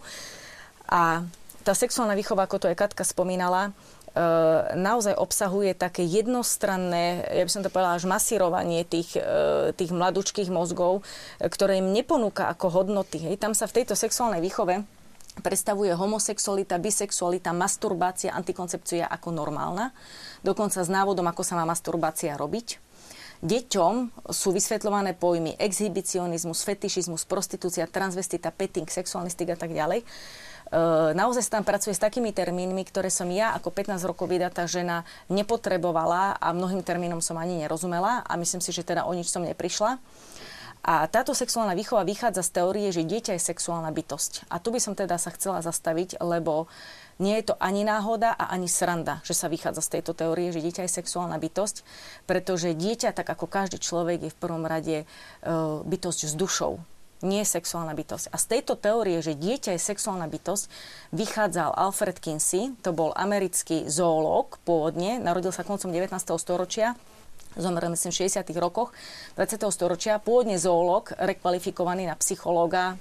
A 0.87 1.27
tá 1.65 1.73
sexuálna 1.73 2.13
výchova, 2.13 2.45
ako 2.45 2.61
to 2.61 2.69
aj 2.69 2.77
Katka 2.77 3.01
spomínala, 3.01 3.73
naozaj 4.79 5.11
obsahuje 5.19 5.75
také 5.75 6.07
jednostranné, 6.07 7.27
ja 7.35 7.43
by 7.43 7.51
som 7.51 7.63
to 7.67 7.71
povedala, 7.71 7.99
až 7.99 8.07
masírovanie 8.07 8.87
tých, 8.87 9.19
e, 9.19 9.75
tých 9.75 9.91
mladúčkých 9.91 10.47
mozgov, 10.47 11.03
e, 11.39 11.51
ktoré 11.51 11.83
im 11.83 11.91
neponúka 11.91 12.47
ako 12.47 12.81
hodnoty. 12.81 13.19
Hej. 13.19 13.43
Tam 13.43 13.51
sa 13.51 13.67
v 13.67 13.83
tejto 13.83 13.91
sexuálnej 13.99 14.39
výchove 14.39 14.87
predstavuje 15.35 15.91
homosexualita, 15.91 16.79
bisexualita, 16.79 17.51
masturbácia, 17.51 18.31
antikoncepcia 18.31 19.11
ako 19.11 19.35
normálna. 19.35 19.91
Dokonca 20.47 20.79
s 20.79 20.87
návodom, 20.87 21.27
ako 21.27 21.43
sa 21.43 21.59
má 21.59 21.67
masturbácia 21.67 22.39
robiť. 22.39 22.79
Deťom 23.43 24.25
sú 24.31 24.55
vysvetľované 24.55 25.11
pojmy 25.19 25.59
exhibicionizmus, 25.59 26.63
fetišizmus, 26.63 27.27
prostitúcia, 27.27 27.83
transvestita, 27.83 28.55
petting, 28.55 28.87
sexualistik 28.87 29.51
a 29.51 29.59
tak 29.59 29.75
ďalej 29.75 30.07
naozaj 31.13 31.45
sa 31.45 31.61
tam 31.61 31.65
pracuje 31.65 31.93
s 31.93 32.01
takými 32.01 32.33
termínmi, 32.33 32.81
ktoré 32.89 33.13
som 33.13 33.29
ja 33.29 33.53
ako 33.53 33.69
15 33.69 34.01
rokov 34.05 34.25
vydatá 34.25 34.65
žena 34.65 35.05
nepotrebovala 35.29 36.41
a 36.41 36.47
mnohým 36.51 36.81
termínom 36.81 37.21
som 37.21 37.37
ani 37.37 37.61
nerozumela 37.61 38.25
a 38.25 38.33
myslím 38.35 38.61
si, 38.61 38.73
že 38.73 38.81
teda 38.81 39.05
o 39.05 39.13
nič 39.13 39.29
som 39.29 39.45
neprišla. 39.45 40.01
A 40.85 41.09
táto 41.09 41.33
sexuálna 41.33 41.73
výchova 41.73 42.05
vychádza 42.05 42.45
z 42.45 42.61
teórie, 42.61 42.93
že 42.93 43.01
dieťa 43.01 43.33
je 43.33 43.41
sexuálna 43.41 43.89
bytosť. 43.89 44.45
A 44.53 44.61
tu 44.61 44.69
by 44.69 44.77
som 44.77 44.93
teda 44.93 45.17
sa 45.17 45.33
chcela 45.33 45.65
zastaviť, 45.65 46.21
lebo 46.21 46.69
nie 47.17 47.41
je 47.41 47.49
to 47.49 47.55
ani 47.57 47.81
náhoda 47.81 48.29
a 48.37 48.53
ani 48.53 48.69
sranda, 48.69 49.17
že 49.25 49.33
sa 49.33 49.49
vychádza 49.49 49.81
z 49.81 49.97
tejto 49.97 50.13
teórie, 50.13 50.53
že 50.53 50.61
dieťa 50.61 50.85
je 50.85 50.97
sexuálna 51.01 51.41
bytosť, 51.41 51.81
pretože 52.29 52.77
dieťa, 52.77 53.17
tak 53.17 53.25
ako 53.25 53.49
každý 53.49 53.81
človek, 53.81 54.29
je 54.29 54.33
v 54.35 54.37
prvom 54.37 54.61
rade 54.61 54.97
e, 55.01 55.05
bytosť 55.89 56.29
s 56.29 56.33
dušou 56.37 56.77
nie 57.25 57.41
je 57.41 57.57
sexuálna 57.57 57.97
bytosť. 57.97 58.29
A 58.29 58.37
z 58.37 58.45
tejto 58.55 58.77
teórie, 58.77 59.19
že 59.19 59.33
dieťa 59.33 59.75
je 59.75 59.81
sexuálna 59.81 60.29
bytosť, 60.29 60.69
vychádzal 61.11 61.73
Alfred 61.73 62.21
Kinsey, 62.21 62.77
to 62.85 62.93
bol 62.93 63.11
americký 63.17 63.89
zoológ 63.89 64.61
pôvodne, 64.63 65.17
narodil 65.17 65.49
sa 65.49 65.65
koncom 65.65 65.89
19. 65.89 66.13
storočia, 66.37 66.93
zomrel 67.57 67.89
myslím 67.91 68.13
v 68.13 68.19
60. 68.29 68.45
rokoch 68.61 68.93
20. 69.35 69.65
storočia, 69.73 70.21
pôvodne 70.21 70.55
zoológ, 70.61 71.11
rekvalifikovaný 71.17 72.07
na 72.07 72.15
psychológa, 72.15 72.95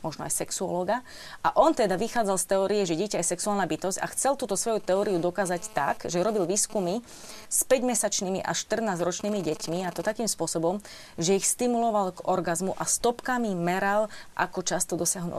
možno 0.00 0.26
aj 0.26 0.32
sexuológa. 0.34 1.02
A 1.42 1.52
on 1.58 1.74
teda 1.74 1.98
vychádzal 1.98 2.38
z 2.38 2.46
teórie, 2.46 2.82
že 2.86 2.94
dieťa 2.94 3.20
je 3.20 3.30
sexuálna 3.34 3.66
bytosť 3.66 3.98
a 3.98 4.06
chcel 4.14 4.38
túto 4.38 4.54
svoju 4.54 4.78
teóriu 4.78 5.18
dokázať 5.18 5.62
tak, 5.74 5.96
že 6.06 6.22
robil 6.22 6.46
výskumy 6.46 7.02
s 7.50 7.66
5-mesačnými 7.66 8.42
až 8.42 8.64
14-ročnými 8.70 9.42
deťmi 9.42 9.78
a 9.84 9.90
to 9.90 10.06
takým 10.06 10.30
spôsobom, 10.30 10.78
že 11.18 11.34
ich 11.34 11.46
stimuloval 11.46 12.14
k 12.14 12.24
orgazmu 12.26 12.78
a 12.78 12.84
stopkami 12.86 13.54
meral, 13.58 14.06
ako 14.38 14.62
často 14.62 14.94
dosiahnu 14.94 15.34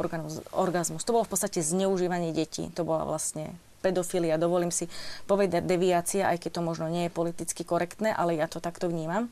orgazmus. 0.51 1.03
To 1.07 1.15
bolo 1.15 1.27
v 1.27 1.31
podstate 1.35 1.63
zneužívanie 1.63 2.35
detí. 2.35 2.67
To 2.75 2.83
bola 2.83 3.07
vlastne 3.07 3.55
pedofilia, 3.79 4.35
dovolím 4.35 4.75
si 4.75 4.91
povedať 5.23 5.63
deviácia, 5.63 6.27
aj 6.27 6.43
keď 6.43 6.59
to 6.59 6.61
možno 6.67 6.91
nie 6.91 7.07
je 7.07 7.15
politicky 7.15 7.63
korektné, 7.63 8.11
ale 8.11 8.35
ja 8.35 8.51
to 8.51 8.59
takto 8.59 8.91
vnímam. 8.91 9.31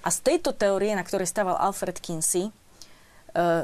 A 0.00 0.08
z 0.08 0.22
tejto 0.24 0.56
teórie, 0.56 0.94
na 0.96 1.04
ktorej 1.04 1.28
stával 1.28 1.58
Alfred 1.58 1.98
Kinsey, 1.98 2.54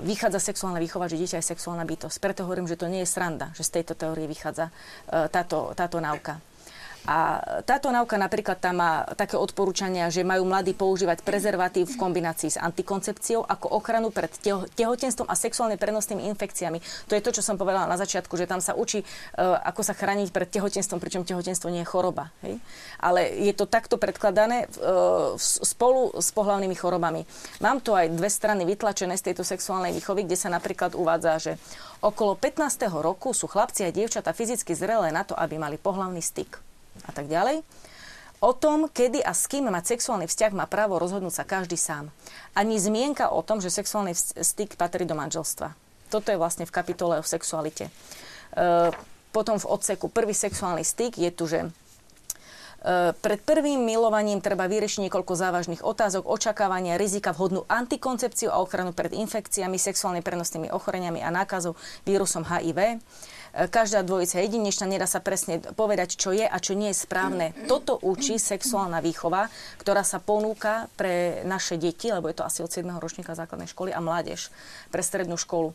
vychádza 0.03 0.39
sexuálna 0.39 0.79
výchova, 0.79 1.11
že 1.11 1.19
dieťa 1.19 1.43
je 1.43 1.51
sexuálna 1.51 1.83
bytosť. 1.83 2.17
Preto 2.23 2.47
hovorím, 2.47 2.71
že 2.71 2.79
to 2.79 2.87
nie 2.87 3.03
je 3.03 3.11
sranda, 3.11 3.51
že 3.55 3.67
z 3.67 3.81
tejto 3.81 3.99
teórie 3.99 4.31
vychádza 4.31 4.71
e, 4.71 4.73
táto, 5.27 5.75
táto 5.75 5.99
náuka. 5.99 6.39
A 7.07 7.39
táto 7.63 7.95
náuka 7.95 8.19
napríklad 8.19 8.59
tam 8.59 8.83
má 8.83 9.07
také 9.15 9.39
odporúčania, 9.39 10.11
že 10.11 10.27
majú 10.27 10.43
mladí 10.43 10.75
používať 10.75 11.23
prezervatív 11.23 11.95
v 11.95 12.01
kombinácii 12.03 12.59
s 12.59 12.59
antikoncepciou 12.59 13.47
ako 13.47 13.79
ochranu 13.79 14.11
pred 14.11 14.27
tehotenstvom 14.75 15.31
a 15.31 15.39
sexuálne 15.39 15.79
prenosnými 15.79 16.27
infekciami. 16.35 16.83
To 17.07 17.15
je 17.15 17.23
to, 17.23 17.31
čo 17.31 17.47
som 17.47 17.55
povedala 17.55 17.87
na 17.87 17.95
začiatku, 17.95 18.35
že 18.35 18.51
tam 18.51 18.59
sa 18.59 18.75
učí, 18.75 19.07
uh, 19.07 19.55
ako 19.63 19.87
sa 19.87 19.95
chrániť 19.95 20.35
pred 20.35 20.51
tehotenstvom, 20.51 20.99
pričom 20.99 21.23
tehotenstvo 21.23 21.71
nie 21.71 21.87
je 21.87 21.89
choroba. 21.89 22.35
Hej? 22.43 22.59
Ale 22.99 23.39
je 23.39 23.55
to 23.55 23.71
takto 23.71 24.03
predkladané 24.03 24.67
uh, 24.67 25.39
spolu 25.39 26.11
s 26.19 26.35
pohľavnými 26.35 26.75
chorobami. 26.75 27.23
Mám 27.63 27.87
tu 27.87 27.95
aj 27.95 28.11
dve 28.11 28.27
strany 28.27 28.67
vytlačené 28.67 29.15
z 29.15 29.31
tejto 29.31 29.47
sexuálnej 29.47 29.95
výchovy, 29.95 30.27
kde 30.27 30.35
sa 30.35 30.51
napríklad 30.51 30.99
uvádza, 30.99 31.39
že 31.39 31.53
okolo 32.03 32.35
15. 32.35 32.91
roku 32.99 33.31
sú 33.31 33.47
chlapci 33.47 33.87
a 33.87 33.95
dievčata 33.95 34.35
fyzicky 34.35 34.75
zrelé 34.75 35.15
na 35.15 35.23
to, 35.23 35.39
aby 35.39 35.55
mali 35.55 35.79
pohľavný 35.79 36.19
styk 36.19 36.66
a 37.07 37.13
tak 37.15 37.31
ďalej. 37.31 37.63
O 38.45 38.53
tom, 38.53 38.93
kedy 38.93 39.25
a 39.25 39.33
s 39.33 39.49
kým 39.49 39.73
mať 39.73 39.97
sexuálny 39.97 40.29
vzťah, 40.29 40.53
má 40.53 40.69
právo 40.69 41.01
rozhodnúť 41.01 41.41
sa 41.41 41.49
každý 41.49 41.81
sám. 41.81 42.13
Ani 42.53 42.77
zmienka 42.77 43.33
o 43.33 43.41
tom, 43.41 43.65
že 43.65 43.73
sexuálny 43.73 44.13
styk 44.37 44.77
patrí 44.77 45.09
do 45.09 45.17
manželstva. 45.17 45.73
Toto 46.13 46.29
je 46.29 46.37
vlastne 46.37 46.69
v 46.69 46.75
kapitole 46.75 47.17
o 47.17 47.25
sexualite. 47.25 47.89
E, 47.89 47.93
potom 49.33 49.57
v 49.57 49.69
odseku 49.73 50.13
prvý 50.13 50.37
sexuálny 50.37 50.85
styk 50.85 51.17
je 51.17 51.31
tu, 51.33 51.49
že 51.49 51.73
pred 53.23 53.41
prvým 53.43 53.83
milovaním 53.83 54.39
treba 54.39 54.71
vyriešiť 54.71 55.09
niekoľko 55.09 55.33
závažných 55.35 55.83
otázok, 55.83 56.29
očakávania, 56.29 57.01
rizika, 57.01 57.35
vhodnú 57.35 57.67
antikoncepciu 57.67 58.53
a 58.53 58.63
ochranu 58.63 58.95
pred 58.95 59.11
infekciami, 59.11 59.75
sexuálne 59.75 60.23
prenosnými 60.23 60.71
ochoreniami 60.71 61.25
a 61.25 61.35
nákazou 61.35 61.75
vírusom 62.07 62.47
HIV 62.47 63.03
každá 63.57 64.05
dvojica 64.05 64.37
je 64.37 64.45
jedinečná, 64.45 64.85
nedá 64.85 65.09
sa 65.09 65.25
presne 65.25 65.65
povedať, 65.65 66.21
čo 66.21 66.37
je 66.37 66.45
a 66.45 66.57
čo 66.61 66.77
nie 66.77 66.93
je 66.93 67.01
správne. 67.01 67.57
Toto 67.65 67.97
učí 68.05 68.37
sexuálna 68.37 69.01
výchova, 69.01 69.49
ktorá 69.81 70.05
sa 70.05 70.21
ponúka 70.21 70.93
pre 71.01 71.41
naše 71.49 71.81
deti, 71.81 72.13
lebo 72.13 72.29
je 72.29 72.37
to 72.37 72.45
asi 72.45 72.61
od 72.61 72.69
7. 72.69 72.85
ročníka 73.01 73.33
základnej 73.33 73.73
školy 73.73 73.97
a 73.97 74.05
mládež 74.05 74.53
pre 74.93 75.01
strednú 75.01 75.41
školu. 75.41 75.73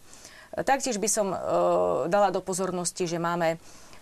Taktiež 0.52 1.00
by 1.00 1.10
som 1.10 1.28
e, 1.32 1.38
dala 2.12 2.30
do 2.30 2.44
pozornosti, 2.44 3.08
že 3.08 3.18
máme 3.18 3.56
e, 3.56 3.58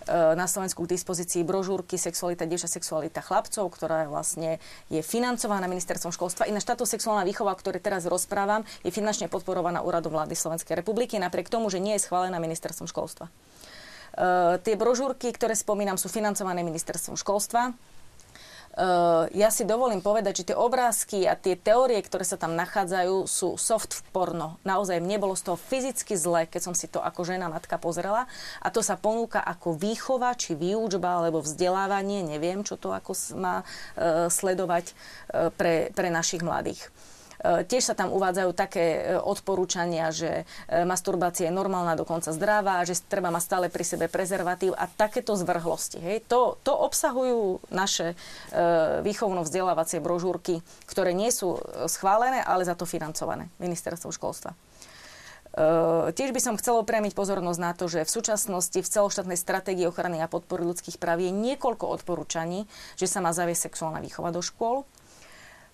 na 0.10 0.50
Slovensku 0.50 0.84
k 0.84 0.98
dispozícii 0.98 1.46
brožúrky 1.46 1.96
Sexualita 1.96 2.50
dievča, 2.50 2.66
sexualita 2.66 3.22
chlapcov, 3.22 3.70
ktorá 3.70 4.10
vlastne 4.10 4.58
je 4.90 5.06
financovaná 5.06 5.70
ministerstvom 5.70 6.10
školstva. 6.10 6.50
Ináč 6.50 6.66
táto 6.66 6.90
sexuálna 6.90 7.22
výchova, 7.24 7.54
o 7.54 7.60
ktorej 7.62 7.86
teraz 7.86 8.10
rozprávam, 8.10 8.66
je 8.82 8.90
finančne 8.90 9.30
podporovaná 9.30 9.86
úradom 9.86 10.10
vlády 10.10 10.34
Slovenskej 10.34 10.82
republiky, 10.82 11.22
napriek 11.22 11.48
tomu, 11.48 11.70
že 11.70 11.78
nie 11.78 11.94
je 11.96 12.10
schválená 12.10 12.42
ministerstvom 12.42 12.90
školstva. 12.90 13.30
Uh, 13.30 14.58
tie 14.66 14.74
brožúrky, 14.74 15.30
ktoré 15.30 15.54
spomínam, 15.54 15.96
sú 15.96 16.10
financované 16.10 16.66
ministerstvom 16.66 17.14
školstva. 17.14 17.78
Uh, 18.78 19.26
ja 19.34 19.50
si 19.50 19.66
dovolím 19.66 20.00
povedať, 20.00 20.42
že 20.42 20.48
tie 20.54 20.58
obrázky 20.58 21.26
a 21.26 21.34
tie 21.34 21.58
teórie, 21.58 22.00
ktoré 22.00 22.22
sa 22.22 22.38
tam 22.38 22.54
nachádzajú, 22.54 23.26
sú 23.26 23.58
soft 23.58 24.06
porno. 24.14 24.62
Naozaj 24.62 25.02
mne 25.02 25.18
bolo 25.18 25.34
z 25.34 25.50
toho 25.50 25.58
fyzicky 25.58 26.14
zle, 26.14 26.46
keď 26.46 26.62
som 26.70 26.76
si 26.78 26.86
to 26.86 27.02
ako 27.02 27.26
žena, 27.26 27.50
matka 27.50 27.82
pozrela. 27.82 28.30
A 28.62 28.70
to 28.70 28.86
sa 28.86 28.96
ponúka 28.96 29.42
ako 29.42 29.74
výchova, 29.74 30.38
či 30.38 30.54
výučba, 30.54 31.20
alebo 31.20 31.42
vzdelávanie, 31.42 32.22
neviem, 32.24 32.62
čo 32.62 32.78
to 32.78 32.94
ako 32.94 33.18
má 33.36 33.66
uh, 33.66 34.30
sledovať 34.30 34.94
uh, 34.94 35.50
pre, 35.52 35.90
pre 35.92 36.14
našich 36.14 36.46
mladých. 36.46 36.88
E, 37.40 37.64
tiež 37.64 37.92
sa 37.92 37.96
tam 37.96 38.12
uvádzajú 38.12 38.52
také 38.52 38.86
e, 39.00 39.00
odporúčania, 39.16 40.12
že 40.12 40.44
e, 40.68 40.84
masturbácia 40.84 41.48
je 41.48 41.56
normálna, 41.56 41.96
dokonca 41.96 42.36
zdravá, 42.36 42.84
že 42.84 43.00
treba 43.00 43.32
mať 43.32 43.44
stále 43.48 43.66
pri 43.72 43.84
sebe 43.88 44.06
prezervatív 44.12 44.76
a 44.76 44.92
takéto 44.92 45.40
zvrhlosti. 45.40 46.04
Hej. 46.04 46.18
To, 46.28 46.60
to 46.62 46.76
obsahujú 46.76 47.64
naše 47.72 48.14
výchovno-vzdelávacie 49.06 50.04
brožúrky, 50.04 50.60
ktoré 50.90 51.16
nie 51.16 51.32
sú 51.32 51.58
schválené, 51.88 52.44
ale 52.44 52.68
za 52.68 52.76
to 52.76 52.84
financované 52.84 53.48
ministerstvom 53.62 54.12
školstva. 54.12 54.52
Uh, 55.50 56.14
tiež 56.14 56.30
by 56.30 56.38
som 56.38 56.60
chcela 56.62 56.86
upriamiť 56.86 57.18
pozornosť 57.18 57.60
na 57.60 57.74
to, 57.74 57.90
že 57.90 58.06
v 58.06 58.14
súčasnosti 58.22 58.80
v 58.80 58.86
celoštátnej 58.86 59.34
stratégii 59.34 59.90
ochrany 59.90 60.22
a 60.22 60.30
podpory 60.30 60.62
ľudských 60.62 61.02
práv 61.02 61.26
je 61.26 61.34
niekoľko 61.34 61.90
odporúčaní, 61.90 62.70
že 63.02 63.10
sa 63.10 63.18
má 63.18 63.34
zaviesť 63.34 63.74
sexuálna 63.74 63.98
výchova 63.98 64.30
do 64.30 64.46
škôl. 64.46 64.86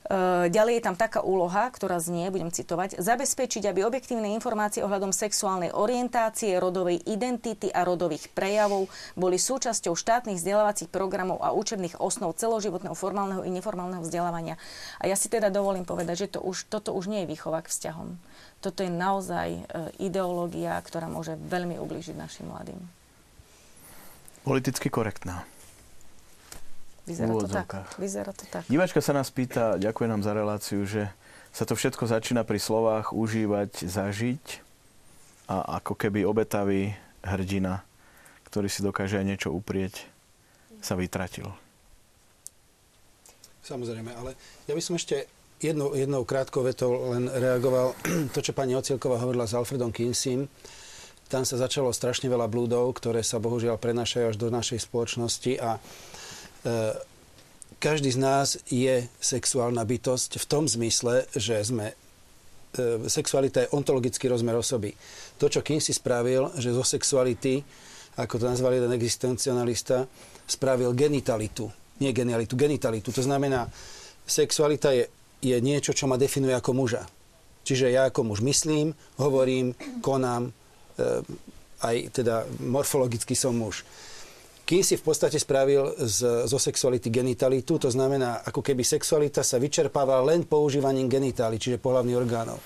Eh, 0.06 0.53
ďalej 0.53 0.77
je 0.77 0.86
tam 0.86 0.94
taká 0.94 1.26
úloha, 1.26 1.65
ktorá 1.73 1.98
znie, 1.98 2.30
budem 2.30 2.53
citovať, 2.53 3.02
zabezpečiť, 3.02 3.65
aby 3.65 3.82
objektívne 3.82 4.38
informácie 4.38 4.86
ohľadom 4.86 5.10
sexuálnej 5.10 5.73
orientácie, 5.73 6.61
rodovej 6.61 7.02
identity 7.10 7.73
a 7.73 7.82
rodových 7.82 8.30
prejavov 8.30 8.86
boli 9.18 9.41
súčasťou 9.41 9.98
štátnych 9.98 10.38
vzdelávacích 10.38 10.94
programov 10.94 11.41
a 11.41 11.57
učebných 11.57 11.98
osnov 11.98 12.38
celoživotného 12.38 12.94
formálneho 12.94 13.41
i 13.41 13.49
neformálneho 13.49 14.06
vzdelávania. 14.06 14.61
A 15.02 15.10
ja 15.10 15.18
si 15.18 15.26
teda 15.26 15.49
dovolím 15.49 15.90
povedať, 15.90 16.30
že 16.30 16.38
to 16.38 16.40
už, 16.45 16.69
toto 16.69 16.94
už 16.94 17.10
nie 17.10 17.26
je 17.26 17.32
výchova 17.34 17.65
k 17.65 17.73
vzťahom. 17.73 18.22
Toto 18.61 18.86
je 18.86 18.94
naozaj 18.94 19.49
eh, 19.57 19.64
ideológia, 19.98 20.77
ktorá 20.86 21.10
môže 21.10 21.34
veľmi 21.34 21.82
ublížiť 21.82 22.14
našim 22.14 22.45
mladým. 22.53 22.77
Politicky 24.45 24.94
korektná. 24.94 25.49
Vyzerá 27.06 27.34
to 27.38 27.48
tak. 27.48 27.69
Vyzerá 28.02 28.32
to 28.34 28.45
tak. 28.49 28.65
Diváčka 28.65 28.98
sa 28.98 29.14
nás 29.14 29.30
pýta, 29.30 29.77
ďakujem 29.77 30.10
nám 30.10 30.26
za 30.26 30.34
reláciu, 30.34 30.82
že 30.90 31.06
sa 31.53 31.64
to 31.64 31.77
všetko 31.77 32.10
začína 32.10 32.41
pri 32.44 32.57
slovách 32.57 33.14
užívať, 33.14 33.86
zažiť 33.86 34.45
a 35.45 35.77
ako 35.80 35.94
keby 35.94 36.26
obetavý 36.26 36.98
hrdina, 37.22 37.86
ktorý 38.49 38.68
si 38.68 38.82
dokáže 38.82 39.22
aj 39.22 39.26
niečo 39.26 39.49
uprieť, 39.53 40.02
sa 40.82 40.98
vytratil. 40.98 41.48
Samozrejme, 43.65 44.14
ale 44.14 44.38
ja 44.69 44.73
by 44.73 44.82
som 44.82 44.98
ešte 44.98 45.26
jednou, 45.61 45.94
jednou 45.98 46.22
krátkou 46.26 46.61
vetou 46.61 47.14
len 47.14 47.30
reagoval 47.30 47.98
to, 48.34 48.40
čo 48.41 48.53
pani 48.53 48.77
Ocielková 48.77 49.22
hovorila 49.22 49.49
s 49.49 49.57
Alfredom 49.57 49.90
Kinsim. 49.90 50.49
Tam 51.26 51.41
sa 51.41 51.57
začalo 51.57 51.90
strašne 51.90 52.30
veľa 52.30 52.45
blúdov, 52.45 52.94
ktoré 53.02 53.26
sa 53.26 53.41
bohužiaľ 53.41 53.82
prenašajú 53.82 54.26
až 54.30 54.38
do 54.38 54.53
našej 54.53 54.86
spoločnosti 54.86 55.57
a 55.57 55.82
každý 57.79 58.09
z 58.09 58.19
nás 58.19 58.57
je 58.65 59.05
sexuálna 59.21 59.85
bytosť 59.85 60.41
v 60.41 60.45
tom 60.49 60.65
zmysle, 60.65 61.29
že 61.37 61.61
sme 61.61 61.93
e, 61.93 61.95
sexualita 63.05 63.61
je 63.61 63.73
ontologický 63.77 64.25
rozmer 64.25 64.57
osoby. 64.57 64.97
To, 65.37 65.45
čo 65.45 65.61
Kinsey 65.61 65.93
spravil, 65.93 66.49
že 66.57 66.73
zo 66.73 66.81
sexuality, 66.81 67.61
ako 68.17 68.41
to 68.41 68.45
nazval 68.49 68.73
jeden 68.73 68.89
existencionalista, 68.95 70.09
spravil 70.49 70.97
genitalitu. 70.97 71.69
Nie 72.01 72.09
genialitu, 72.09 72.57
genitalitu. 72.57 73.13
To 73.13 73.21
znamená, 73.21 73.69
sexualita 74.25 74.89
je, 74.89 75.05
je 75.45 75.57
niečo, 75.61 75.93
čo 75.93 76.09
ma 76.09 76.17
definuje 76.17 76.57
ako 76.57 76.73
muža. 76.73 77.05
Čiže 77.65 77.93
ja 77.93 78.09
ako 78.09 78.33
muž 78.33 78.41
myslím, 78.45 78.97
hovorím, 79.21 79.77
konám, 80.01 80.49
e, 80.49 80.53
aj 81.85 81.95
teda 82.17 82.49
morfologicky 82.65 83.37
som 83.37 83.53
muž. 83.53 83.85
Kým 84.65 84.81
si 84.81 84.97
v 84.97 85.05
podstate 85.05 85.37
spravil 85.37 85.93
z, 86.01 86.49
zo 86.49 86.57
sexuality 86.57 87.13
genitalitu, 87.13 87.77
to 87.77 87.93
znamená, 87.93 88.41
ako 88.49 88.65
keby 88.65 88.81
sexualita 88.81 89.45
sa 89.45 89.61
vyčerpávala 89.61 90.33
len 90.33 90.41
používaním 90.41 91.05
genitálií, 91.05 91.61
čiže 91.61 91.77
pohľavných 91.77 92.17
orgánov. 92.17 92.57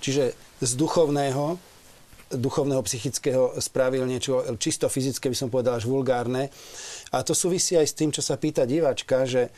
Čiže 0.00 0.32
z 0.64 0.72
duchovného, 0.80 1.60
duchovného, 2.32 2.80
psychického 2.88 3.52
spravil 3.60 4.08
niečo 4.08 4.40
čisto 4.56 4.88
fyzické, 4.88 5.28
by 5.28 5.36
som 5.36 5.52
povedal 5.52 5.76
až 5.76 5.84
vulgárne. 5.84 6.48
A 7.12 7.20
to 7.20 7.36
súvisí 7.36 7.76
aj 7.76 7.84
s 7.92 7.98
tým, 8.00 8.08
čo 8.08 8.24
sa 8.24 8.40
pýta 8.40 8.64
diváčka, 8.64 9.28
že 9.28 9.52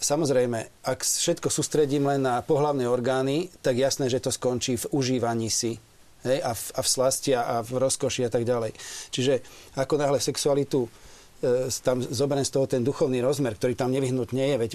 samozrejme, 0.00 0.88
ak 0.88 1.04
všetko 1.04 1.52
sústredím 1.52 2.08
len 2.08 2.24
na 2.24 2.40
pohľavné 2.40 2.88
orgány, 2.88 3.52
tak 3.60 3.76
jasné, 3.76 4.08
že 4.08 4.16
to 4.16 4.32
skončí 4.32 4.80
v 4.80 4.88
užívaní 4.96 5.52
si 5.52 5.76
hej, 6.24 6.38
a, 6.42 6.52
v, 6.54 6.62
a 6.74 6.80
v 6.80 6.88
slasti 6.88 7.30
a 7.34 7.60
v 7.62 7.70
rozkoši 7.78 8.26
a 8.26 8.30
tak 8.30 8.46
ďalej. 8.46 8.72
Čiže 9.10 9.42
ako 9.78 9.94
náhle 9.98 10.18
sexualitu 10.22 10.86
e, 10.86 11.68
tam 11.82 12.02
zoberiem 12.02 12.46
z 12.46 12.52
toho 12.54 12.66
ten 12.66 12.82
duchovný 12.82 13.22
rozmer, 13.22 13.58
ktorý 13.58 13.74
tam 13.74 13.90
nevyhnutne 13.90 14.42
je, 14.42 14.56
veď 14.58 14.70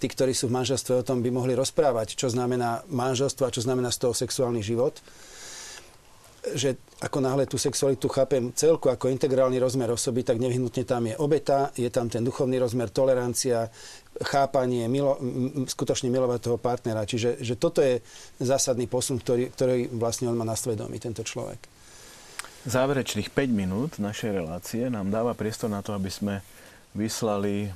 tí, 0.00 0.06
ktorí 0.08 0.32
sú 0.32 0.48
v 0.48 0.56
manželstve, 0.60 1.00
o 1.00 1.06
tom 1.06 1.20
by 1.20 1.30
mohli 1.32 1.52
rozprávať, 1.52 2.16
čo 2.16 2.32
znamená 2.32 2.84
manželstvo 2.88 3.46
a 3.46 3.54
čo 3.54 3.64
znamená 3.64 3.92
z 3.92 4.08
toho 4.08 4.14
sexuálny 4.16 4.64
život 4.64 5.00
že 6.52 6.76
ako 7.00 7.24
náhle 7.24 7.48
tú 7.48 7.56
sexualitu 7.56 8.04
chápem 8.12 8.52
celku 8.52 8.92
ako 8.92 9.08
integrálny 9.08 9.56
rozmer 9.56 9.88
osoby, 9.88 10.20
tak 10.20 10.36
nevyhnutne 10.36 10.84
tam 10.84 11.08
je 11.08 11.16
obeta, 11.16 11.72
je 11.72 11.88
tam 11.88 12.12
ten 12.12 12.20
duchovný 12.20 12.60
rozmer, 12.60 12.92
tolerancia, 12.92 13.72
chápanie, 14.20 14.84
milo, 14.86 15.16
skutočne 15.64 16.12
milovať 16.12 16.40
toho 16.44 16.58
partnera. 16.60 17.08
Čiže 17.08 17.40
že 17.40 17.56
toto 17.56 17.80
je 17.80 18.04
zásadný 18.38 18.84
posun, 18.84 19.18
ktorý, 19.18 19.50
ktorý 19.56 19.76
vlastne 19.96 20.28
on 20.28 20.36
má 20.36 20.44
na 20.44 20.54
svedomí, 20.54 21.00
tento 21.00 21.24
človek. 21.24 21.64
Záverečných 22.64 23.28
5 23.28 23.52
minút 23.52 24.00
našej 24.00 24.40
relácie 24.40 24.88
nám 24.88 25.12
dáva 25.12 25.36
priestor 25.36 25.68
na 25.68 25.84
to, 25.84 25.92
aby 25.92 26.08
sme 26.08 26.40
vyslali 26.96 27.68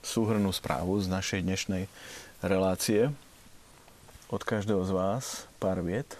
súhrnú 0.00 0.48
správu 0.52 0.96
z 1.00 1.12
našej 1.12 1.40
dnešnej 1.44 1.84
relácie. 2.40 3.12
Od 4.32 4.40
každého 4.40 4.80
z 4.88 4.92
vás 4.96 5.44
pár 5.60 5.84
viet, 5.84 6.16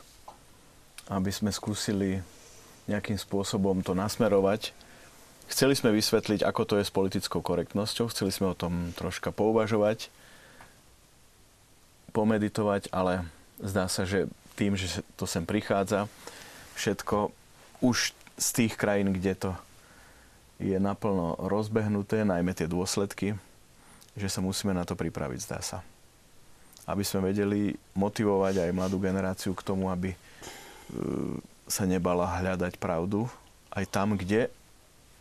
aby 1.09 1.31
sme 1.33 1.53
skúsili 1.53 2.25
nejakým 2.89 3.17
spôsobom 3.17 3.81
to 3.81 3.97
nasmerovať 3.97 4.73
Chceli 5.45 5.77
sme 5.77 5.93
vysvetliť, 5.93 6.41
ako 6.41 6.63
to 6.65 6.75
je 6.81 6.89
s 6.89 6.95
politickou 6.95 7.45
korektnosťou, 7.45 8.09
chceli 8.09 8.33
sme 8.33 8.53
o 8.53 8.57
tom 8.57 8.97
troška 8.97 9.29
pouvažovať, 9.29 10.09
pomeditovať, 12.17 12.89
ale 12.95 13.29
zdá 13.61 13.91
sa, 13.91 14.09
že 14.09 14.31
tým, 14.57 14.79
že 14.79 15.05
to 15.19 15.29
sem 15.29 15.45
prichádza, 15.45 16.09
všetko 16.79 17.35
už 17.85 18.17
z 18.41 18.49
tých 18.57 18.75
krajín, 18.79 19.13
kde 19.13 19.35
to 19.37 19.51
je 20.63 20.79
naplno 20.81 21.37
rozbehnuté, 21.37 22.25
najmä 22.25 22.57
tie 22.57 22.71
dôsledky, 22.71 23.37
že 24.17 24.29
sa 24.31 24.41
musíme 24.41 24.73
na 24.73 24.87
to 24.87 24.97
pripraviť, 24.97 25.39
zdá 25.45 25.61
sa. 25.61 25.79
Aby 26.89 27.05
sme 27.05 27.35
vedeli 27.35 27.75
motivovať 27.99 28.65
aj 28.65 28.77
mladú 28.77 28.97
generáciu 29.03 29.53
k 29.53 29.67
tomu, 29.67 29.91
aby 29.91 30.15
sa 31.65 31.85
nebala 31.89 32.29
hľadať 32.29 32.77
pravdu 32.77 33.27
aj 33.73 33.85
tam, 33.89 34.15
kde 34.15 34.53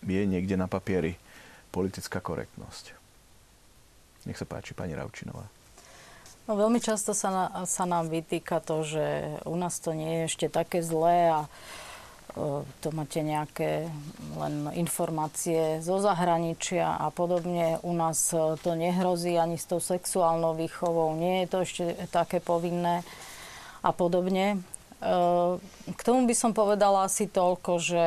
je 0.03 0.23
niekde 0.27 0.59
na 0.59 0.67
papieri 0.67 1.15
politická 1.71 2.19
korektnosť. 2.19 2.93
Nech 4.27 4.39
sa 4.39 4.47
páči, 4.47 4.75
pani 4.75 4.95
Raučinová. 4.95 5.47
No, 6.43 6.59
veľmi 6.59 6.83
často 6.83 7.15
sa, 7.15 7.29
na, 7.31 7.45
sa 7.63 7.87
nám 7.87 8.11
vytýka 8.11 8.59
to, 8.59 8.83
že 8.83 9.03
u 9.47 9.55
nás 9.55 9.79
to 9.79 9.95
nie 9.95 10.23
je 10.23 10.27
ešte 10.27 10.47
také 10.51 10.83
zlé 10.83 11.31
a 11.31 11.47
uh, 11.47 11.49
to 12.81 12.89
máte 12.91 13.21
nejaké 13.21 13.87
len 14.41 14.67
informácie 14.73 15.79
zo 15.85 16.01
zahraničia 16.01 16.97
a 16.97 17.13
podobne. 17.13 17.77
U 17.85 17.93
nás 17.93 18.33
e, 18.33 18.57
to 18.57 18.73
nehrozí 18.73 19.37
ani 19.37 19.61
s 19.61 19.69
tou 19.69 19.77
sexuálnou 19.77 20.57
výchovou. 20.57 21.13
Nie 21.13 21.45
je 21.45 21.47
to 21.47 21.57
ešte 21.61 21.83
také 22.09 22.41
povinné 22.41 23.05
a 23.85 23.93
podobne. 23.93 24.65
K 25.93 26.01
tomu 26.01 26.23
by 26.23 26.35
som 26.35 26.55
povedala 26.55 27.05
asi 27.05 27.27
toľko, 27.27 27.71
že 27.83 28.03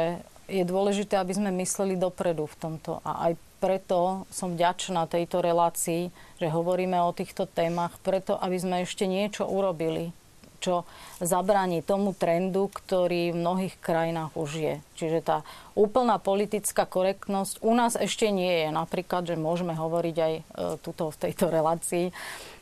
je 0.46 0.64
dôležité, 0.64 1.18
aby 1.18 1.34
sme 1.34 1.50
mysleli 1.60 1.98
dopredu 1.98 2.46
v 2.46 2.56
tomto. 2.56 3.04
A 3.04 3.30
aj 3.30 3.32
preto 3.58 4.24
som 4.30 4.54
vďačná 4.54 5.08
tejto 5.10 5.42
relácii, 5.42 6.12
že 6.38 6.52
hovoríme 6.52 6.96
o 7.02 7.16
týchto 7.16 7.48
témach, 7.48 7.96
preto 8.00 8.36
aby 8.38 8.56
sme 8.56 8.76
ešte 8.84 9.08
niečo 9.08 9.48
urobili, 9.48 10.12
čo 10.60 10.88
zabráni 11.22 11.80
tomu 11.80 12.12
trendu, 12.12 12.68
ktorý 12.68 13.32
v 13.32 13.40
mnohých 13.40 13.74
krajinách 13.80 14.32
už 14.36 14.50
je. 14.56 14.74
Čiže 14.96 15.18
tá 15.24 15.36
úplná 15.76 16.20
politická 16.20 16.84
korektnosť 16.84 17.60
u 17.60 17.72
nás 17.72 17.94
ešte 17.96 18.28
nie 18.28 18.66
je. 18.66 18.68
Napríklad, 18.72 19.28
že 19.28 19.40
môžeme 19.40 19.76
hovoriť 19.76 20.16
aj 20.16 20.32
e, 20.34 20.42
tuto 20.80 21.12
v 21.12 21.20
tejto 21.28 21.48
relácii, 21.48 22.10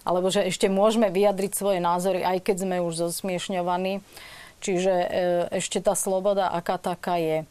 alebo 0.05 0.29
že 0.29 0.45
ešte 0.45 0.69
môžeme 0.69 1.09
vyjadriť 1.09 1.53
svoje 1.55 1.79
názory, 1.81 2.23
aj 2.23 2.39
keď 2.45 2.57
sme 2.66 2.77
už 2.85 3.09
zosmiešňovaní. 3.09 4.05
Čiže 4.65 4.95
e, 4.95 5.07
ešte 5.61 5.81
tá 5.81 5.93
sloboda 5.93 6.49
aká 6.51 6.81
taká 6.81 7.21
je. 7.21 7.45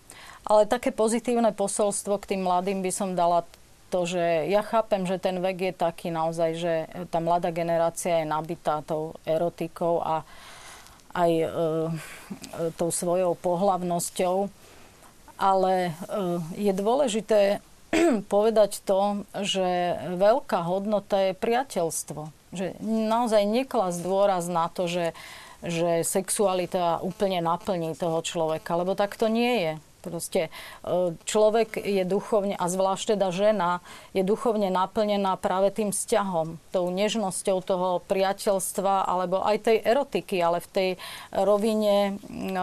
Ale 0.44 0.68
také 0.68 0.92
pozitívne 0.92 1.56
posolstvo 1.56 2.20
k 2.20 2.36
tým 2.36 2.42
mladým 2.44 2.84
by 2.84 2.92
som 2.92 3.16
dala 3.16 3.48
to, 3.94 4.10
že 4.10 4.50
ja 4.50 4.66
chápem, 4.66 5.06
že 5.06 5.22
ten 5.22 5.38
vek 5.38 5.70
je 5.70 5.74
taký 5.78 6.10
naozaj, 6.10 6.52
že 6.58 6.74
tá 7.14 7.22
mladá 7.22 7.54
generácia 7.54 8.26
je 8.26 8.26
nabitá 8.26 8.82
tou 8.82 9.14
erotikou 9.22 10.02
a 10.02 10.26
aj 11.14 11.30
e, 11.30 11.48
tou 12.74 12.90
svojou 12.90 13.38
pohlavnosťou. 13.38 14.50
Ale 15.38 15.74
e, 15.86 15.92
je 16.58 16.74
dôležité 16.74 17.62
povedať 18.34 18.82
to, 18.82 19.30
že 19.46 20.02
veľká 20.18 20.66
hodnota 20.66 21.30
je 21.30 21.38
priateľstvo. 21.38 22.34
Že 22.50 22.82
naozaj 22.82 23.46
neklas 23.46 24.02
dôraz 24.02 24.50
na 24.50 24.74
to, 24.74 24.90
že, 24.90 25.14
že 25.62 26.02
sexualita 26.02 26.98
úplne 27.06 27.46
naplní 27.46 27.94
toho 27.94 28.26
človeka, 28.26 28.74
lebo 28.74 28.98
tak 28.98 29.14
to 29.22 29.30
nie 29.30 29.54
je. 29.62 29.74
Proste 30.04 30.52
e, 30.84 31.16
človek 31.24 31.80
je 31.80 32.04
duchovne, 32.04 32.60
a 32.60 32.68
zvlášť 32.68 33.16
teda 33.16 33.32
žena, 33.32 33.80
je 34.12 34.20
duchovne 34.20 34.68
naplnená 34.68 35.40
práve 35.40 35.72
tým 35.72 35.96
vzťahom, 35.96 36.60
tou 36.76 36.92
nežnosťou 36.92 37.64
toho 37.64 38.04
priateľstva 38.12 39.08
alebo 39.08 39.40
aj 39.40 39.64
tej 39.64 39.78
erotiky, 39.80 40.44
ale 40.44 40.60
v 40.60 40.70
tej 40.70 40.90
rovine 41.32 42.20
e, 42.20 42.62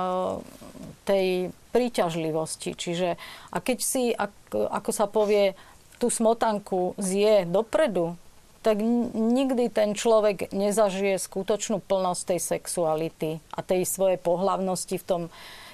tej 1.08 1.26
príťažlivosti. 1.72 2.76
Čiže 2.76 3.16
a 3.50 3.56
keď 3.58 3.78
si, 3.80 4.12
ako, 4.12 4.90
sa 4.92 5.08
povie, 5.08 5.56
tú 5.96 6.08
smotanku 6.08 6.96
zje 6.96 7.44
dopredu, 7.48 8.16
tak 8.60 8.76
nikdy 9.16 9.72
ten 9.72 9.96
človek 9.96 10.52
nezažije 10.52 11.16
skutočnú 11.16 11.80
plnosť 11.80 12.22
tej 12.36 12.40
sexuality 12.40 13.30
a 13.56 13.64
tej 13.64 13.88
svojej 13.88 14.20
pohlavnosti 14.20 15.00
v 15.00 15.06
tom 15.08 15.22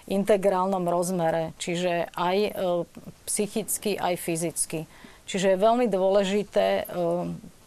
integrálnom 0.07 0.87
rozmere, 0.87 1.53
čiže 1.59 2.11
aj 2.15 2.37
e, 2.39 2.51
psychicky, 3.27 3.99
aj 3.99 4.15
fyzicky. 4.19 4.81
Čiže 5.27 5.55
je 5.55 5.65
veľmi 5.65 5.87
dôležité, 5.91 6.67
e, 6.67 6.83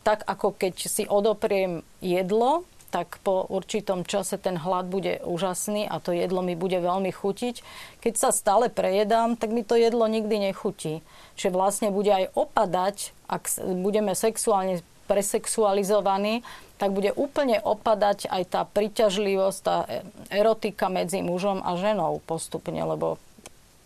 tak 0.08 0.24
ako 0.24 0.56
keď 0.56 0.74
si 0.88 1.04
odopriem 1.04 1.84
jedlo, 2.00 2.64
tak 2.90 3.22
po 3.22 3.46
určitom 3.46 4.02
čase 4.02 4.42
ten 4.42 4.58
hlad 4.58 4.90
bude 4.90 5.22
úžasný 5.22 5.86
a 5.86 6.02
to 6.02 6.10
jedlo 6.10 6.42
mi 6.42 6.58
bude 6.58 6.82
veľmi 6.82 7.14
chutiť. 7.14 7.62
Keď 8.02 8.14
sa 8.18 8.34
stále 8.34 8.68
prejedám, 8.68 9.38
tak 9.38 9.54
mi 9.54 9.62
to 9.62 9.78
jedlo 9.78 10.10
nikdy 10.10 10.50
nechutí. 10.50 11.06
Čiže 11.38 11.54
vlastne 11.54 11.90
bude 11.94 12.10
aj 12.10 12.34
opadať, 12.34 13.14
ak 13.30 13.62
budeme 13.86 14.18
sexuálne 14.18 14.82
presexualizovaní, 15.06 16.42
tak 16.80 16.96
bude 16.96 17.12
úplne 17.12 17.60
opadať 17.60 18.32
aj 18.32 18.44
tá 18.48 18.62
príťažlivosť, 18.64 19.60
tá 19.60 19.84
erotika 20.32 20.88
medzi 20.88 21.20
mužom 21.20 21.60
a 21.60 21.76
ženou 21.76 22.24
postupne, 22.24 22.80
lebo 22.80 23.20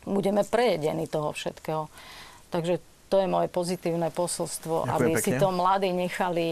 budeme 0.05 0.45
prejedení 0.45 1.09
toho 1.09 1.33
všetkého. 1.33 1.89
Takže 2.53 2.77
to 3.09 3.15
je 3.17 3.27
moje 3.27 3.49
pozitívne 3.49 4.13
posolstvo, 4.13 4.85
Ďakujem 4.85 4.93
aby 4.93 5.11
pekne. 5.17 5.25
si 5.25 5.31
to 5.41 5.47
mladí 5.49 5.89
nechali 5.89 6.45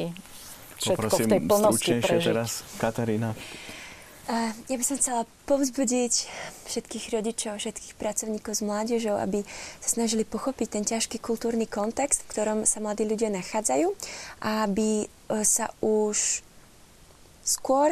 všetko 0.81 0.97
Poprosím, 0.97 1.25
v 1.25 1.29
tej 1.29 1.41
plnosti 1.45 1.93
prežiť. 2.01 2.29
teraz, 2.33 2.51
Katarína. 2.81 3.29
Ja 4.31 4.79
by 4.79 4.85
som 4.87 4.95
chcela 4.95 5.27
povzbudiť 5.43 6.13
všetkých 6.63 7.11
rodičov, 7.11 7.59
všetkých 7.59 7.99
pracovníkov 7.99 8.55
s 8.55 8.63
mládežou, 8.63 9.19
aby 9.19 9.43
sa 9.83 9.99
snažili 9.99 10.23
pochopiť 10.23 10.67
ten 10.71 10.87
ťažký 10.87 11.19
kultúrny 11.19 11.67
kontext, 11.67 12.23
v 12.23 12.31
ktorom 12.31 12.59
sa 12.63 12.79
mladí 12.79 13.03
ľudia 13.03 13.27
nachádzajú 13.27 13.91
a 14.39 14.63
aby 14.63 15.03
e, 15.03 15.05
sa 15.43 15.75
už 15.83 16.47
skôr 17.43 17.91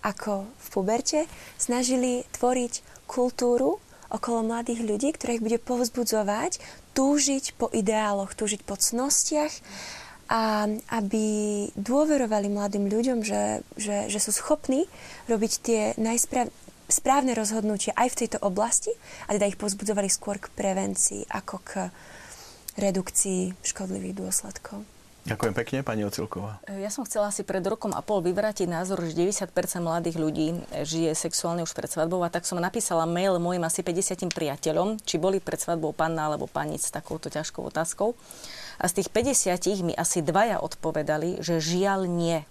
ako 0.00 0.48
v 0.48 0.66
puberte 0.72 1.20
snažili 1.60 2.24
tvoriť 2.40 3.04
kultúru 3.04 3.84
okolo 4.08 4.48
mladých 4.48 4.80
ľudí, 4.80 5.12
ktorá 5.12 5.36
ich 5.36 5.44
bude 5.44 5.60
povzbudzovať, 5.60 6.56
túžiť 6.96 7.60
po 7.60 7.68
ideáloch, 7.68 8.32
túžiť 8.32 8.64
po 8.64 8.80
cnostiach, 8.80 9.52
a 10.28 10.66
aby 10.92 11.24
dôverovali 11.76 12.48
mladým 12.48 12.88
ľuďom, 12.88 13.18
že, 13.24 13.60
že, 13.76 14.08
že 14.08 14.18
sú 14.20 14.32
schopní 14.32 14.88
robiť 15.28 15.52
tie 15.60 15.80
správne 16.88 17.32
rozhodnutia 17.32 17.96
aj 17.96 18.08
v 18.12 18.18
tejto 18.24 18.38
oblasti 18.44 18.92
a 19.28 19.36
teda 19.36 19.48
ich 19.48 19.60
pozbudzovali 19.60 20.08
skôr 20.12 20.36
k 20.36 20.52
prevencii 20.52 21.28
ako 21.32 21.56
k 21.64 21.70
redukcii 22.76 23.54
škodlivých 23.64 24.18
dôsledkov. 24.18 24.84
Ďakujem 25.24 25.54
pekne, 25.56 25.78
pani 25.80 26.04
Ocilková. 26.04 26.60
Ja 26.68 26.92
som 26.92 27.08
chcela 27.08 27.32
asi 27.32 27.48
pred 27.48 27.64
rokom 27.64 27.96
a 27.96 28.04
pol 28.04 28.20
vyvrátiť 28.20 28.68
názor, 28.68 29.00
že 29.08 29.16
90% 29.16 29.48
mladých 29.80 30.20
ľudí 30.20 30.60
žije 30.84 31.16
sexuálne 31.16 31.64
už 31.64 31.72
pred 31.72 31.88
svadbou 31.88 32.20
a 32.20 32.28
tak 32.28 32.44
som 32.44 32.60
napísala 32.60 33.08
mail 33.08 33.40
mojim 33.40 33.64
asi 33.64 33.80
50 33.80 34.28
priateľom, 34.28 35.00
či 35.00 35.16
boli 35.16 35.40
pred 35.40 35.56
svadbou 35.56 35.96
panna 35.96 36.28
alebo 36.28 36.44
pani 36.44 36.76
s 36.76 36.92
takouto 36.92 37.32
ťažkou 37.32 37.64
otázkou. 37.72 38.12
A 38.78 38.84
z 38.90 39.02
tých 39.02 39.08
50 39.10 39.86
mi 39.86 39.94
asi 39.94 40.24
dvaja 40.24 40.58
odpovedali, 40.62 41.42
že 41.42 41.62
žiaľ 41.62 42.06
nie. 42.08 42.42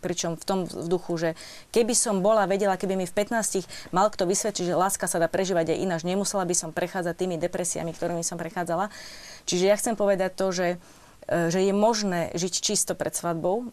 Pričom 0.00 0.40
v 0.40 0.44
tom 0.48 0.58
v 0.64 0.88
duchu, 0.88 1.12
že 1.20 1.30
keby 1.76 1.92
som 1.92 2.24
bola 2.24 2.48
vedela, 2.48 2.80
keby 2.80 2.96
mi 2.96 3.04
v 3.04 3.12
15 3.12 3.92
mal 3.92 4.08
kto 4.08 4.24
vysvedčiť, 4.24 4.72
že 4.72 4.78
láska 4.78 5.04
sa 5.04 5.20
dá 5.20 5.28
prežívať 5.28 5.76
aj 5.76 5.78
ináč, 5.84 6.00
nemusela 6.08 6.48
by 6.48 6.56
som 6.56 6.72
prechádzať 6.72 7.14
tými 7.20 7.36
depresiami, 7.36 7.92
ktorými 7.92 8.24
som 8.24 8.40
prechádzala. 8.40 8.88
Čiže 9.44 9.64
ja 9.68 9.76
chcem 9.76 10.00
povedať 10.00 10.32
to, 10.32 10.56
že 10.56 10.66
že 11.28 11.62
je 11.62 11.70
možné 11.70 12.34
žiť 12.34 12.54
čisto 12.58 12.92
pred 12.98 13.14
svadbou. 13.14 13.70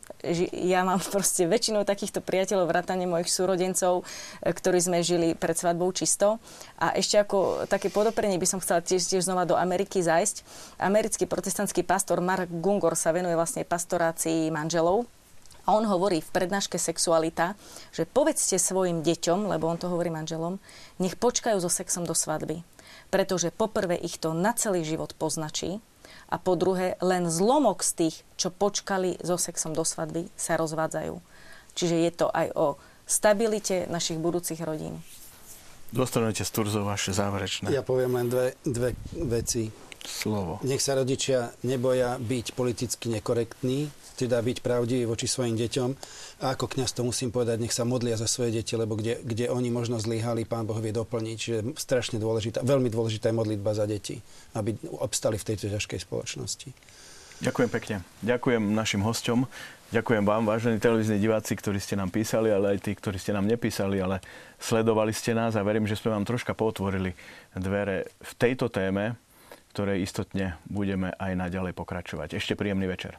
Ja 0.53 0.85
mám 0.85 1.01
proste 1.13 1.49
väčšinou 1.49 1.87
takýchto 1.87 2.21
priateľov, 2.21 2.69
vrátane 2.69 3.09
mojich 3.09 3.33
súrodencov, 3.33 4.05
e, 4.41 4.53
ktorí 4.53 4.77
sme 4.77 5.01
žili 5.01 5.33
pred 5.33 5.57
svadbou 5.57 5.89
čisto. 5.95 6.37
A 6.77 6.93
ešte 6.93 7.17
ako 7.17 7.65
také 7.65 7.89
podoprenie 7.89 8.37
by 8.37 8.45
som 8.45 8.61
chcela 8.61 8.85
tiež, 8.85 9.01
tiež 9.09 9.25
znova 9.25 9.49
do 9.49 9.57
Ameriky 9.57 10.05
zajsť. 10.05 10.45
Americký 10.77 11.25
protestantský 11.25 11.81
pastor 11.81 12.21
Mark 12.21 12.51
Gungor 12.51 12.93
sa 12.93 13.09
venuje 13.09 13.33
vlastne 13.33 13.65
pastorácii 13.65 14.53
manželov 14.53 15.09
a 15.67 15.75
on 15.75 15.83
hovorí 15.83 16.23
v 16.23 16.31
prednáške 16.31 16.79
Sexualita, 16.79 17.59
že 17.91 18.07
povedzte 18.07 18.55
svojim 18.55 19.03
deťom, 19.03 19.51
lebo 19.51 19.67
on 19.67 19.75
to 19.75 19.91
hovorí 19.91 20.07
manželom, 20.07 20.63
nech 20.95 21.19
počkajú 21.19 21.59
so 21.59 21.67
sexom 21.67 22.07
do 22.07 22.15
svadby. 22.15 22.63
Pretože 23.11 23.51
poprvé 23.51 23.99
ich 23.99 24.15
to 24.15 24.31
na 24.31 24.55
celý 24.55 24.87
život 24.87 25.11
poznačí, 25.19 25.83
a 26.27 26.35
po 26.35 26.59
druhé 26.59 26.99
len 26.99 27.31
zlomok 27.31 27.83
z 27.83 27.91
tých, 27.95 28.15
čo 28.35 28.51
počkali 28.51 29.15
so 29.23 29.39
sexom 29.39 29.71
do 29.71 29.87
svadby, 29.87 30.27
sa 30.35 30.59
rozvádzajú. 30.59 31.15
Čiže 31.77 31.95
je 32.03 32.11
to 32.11 32.27
aj 32.31 32.47
o 32.57 32.67
stabilite 33.07 33.87
našich 33.87 34.19
budúcich 34.19 34.59
rodín. 34.63 34.99
Dôstojnite 35.95 36.43
Sturzov, 36.43 36.83
vaše 36.83 37.15
záverečné 37.15 37.71
Ja 37.71 37.79
poviem 37.79 38.19
len 38.19 38.27
dve, 38.27 38.59
dve 38.67 38.91
veci. 39.23 39.71
slovo. 40.03 40.59
Nech 40.67 40.83
sa 40.83 40.99
rodičia 40.99 41.51
neboja 41.63 42.19
byť 42.19 42.55
politicky 42.55 43.07
nekorektní, 43.11 43.87
teda 44.17 44.41
byť 44.41 44.65
pravdiví 44.65 45.05
voči 45.05 45.29
svojim 45.29 45.53
deťom. 45.53 45.89
A 46.41 46.57
ako 46.57 46.65
kňaz 46.65 46.97
to 46.97 47.05
musím 47.05 47.29
povedať, 47.29 47.61
nech 47.61 47.75
sa 47.75 47.85
modlia 47.85 48.17
za 48.17 48.25
svoje 48.25 48.57
deti, 48.57 48.73
lebo 48.73 48.97
kde, 48.97 49.21
kde 49.21 49.53
oni 49.53 49.69
možno 49.69 50.01
zlyhali, 50.01 50.49
Pán 50.49 50.65
Boh 50.65 50.81
vie 50.81 50.89
doplniť. 50.89 51.37
Čiže 51.37 51.59
strašne 51.77 52.17
dôležitá, 52.17 52.65
veľmi 52.65 52.89
dôležitá 52.89 53.29
je 53.29 53.37
modlitba 53.37 53.77
za 53.77 53.85
deti, 53.85 54.17
aby 54.57 54.73
obstali 54.97 55.37
v 55.37 55.47
tejto 55.53 55.69
ťažkej 55.69 55.99
spoločnosti. 56.01 56.69
Ďakujem 57.37 57.69
pekne. 57.69 57.95
Ďakujem 58.25 58.73
našim 58.73 59.05
hosťom. 59.05 59.45
Ďakujem 59.87 60.27
vám, 60.27 60.43
vážení 60.43 60.83
televízni 60.83 61.15
diváci, 61.15 61.55
ktorí 61.55 61.79
ste 61.79 61.95
nám 61.95 62.11
písali, 62.11 62.51
ale 62.51 62.75
aj 62.75 62.83
tí, 62.83 62.91
ktorí 62.91 63.15
ste 63.15 63.31
nám 63.31 63.47
nepísali, 63.47 64.01
ale 64.03 64.19
sledovali 64.59 65.15
ste 65.15 65.31
nás 65.31 65.55
a 65.55 65.63
verím, 65.63 65.87
že 65.87 65.95
sme 65.95 66.11
vám 66.11 66.27
troška 66.27 66.51
potvorili 66.51 67.15
dvere 67.55 68.09
v 68.19 68.31
tejto 68.35 68.67
téme, 68.67 69.15
ktorej 69.71 70.03
istotne 70.03 70.57
budeme 70.67 71.13
aj 71.15 71.37
naďalej 71.37 71.71
pokračovať. 71.77 72.35
Ešte 72.35 72.57
príjemný 72.57 72.89
večer. 72.89 73.15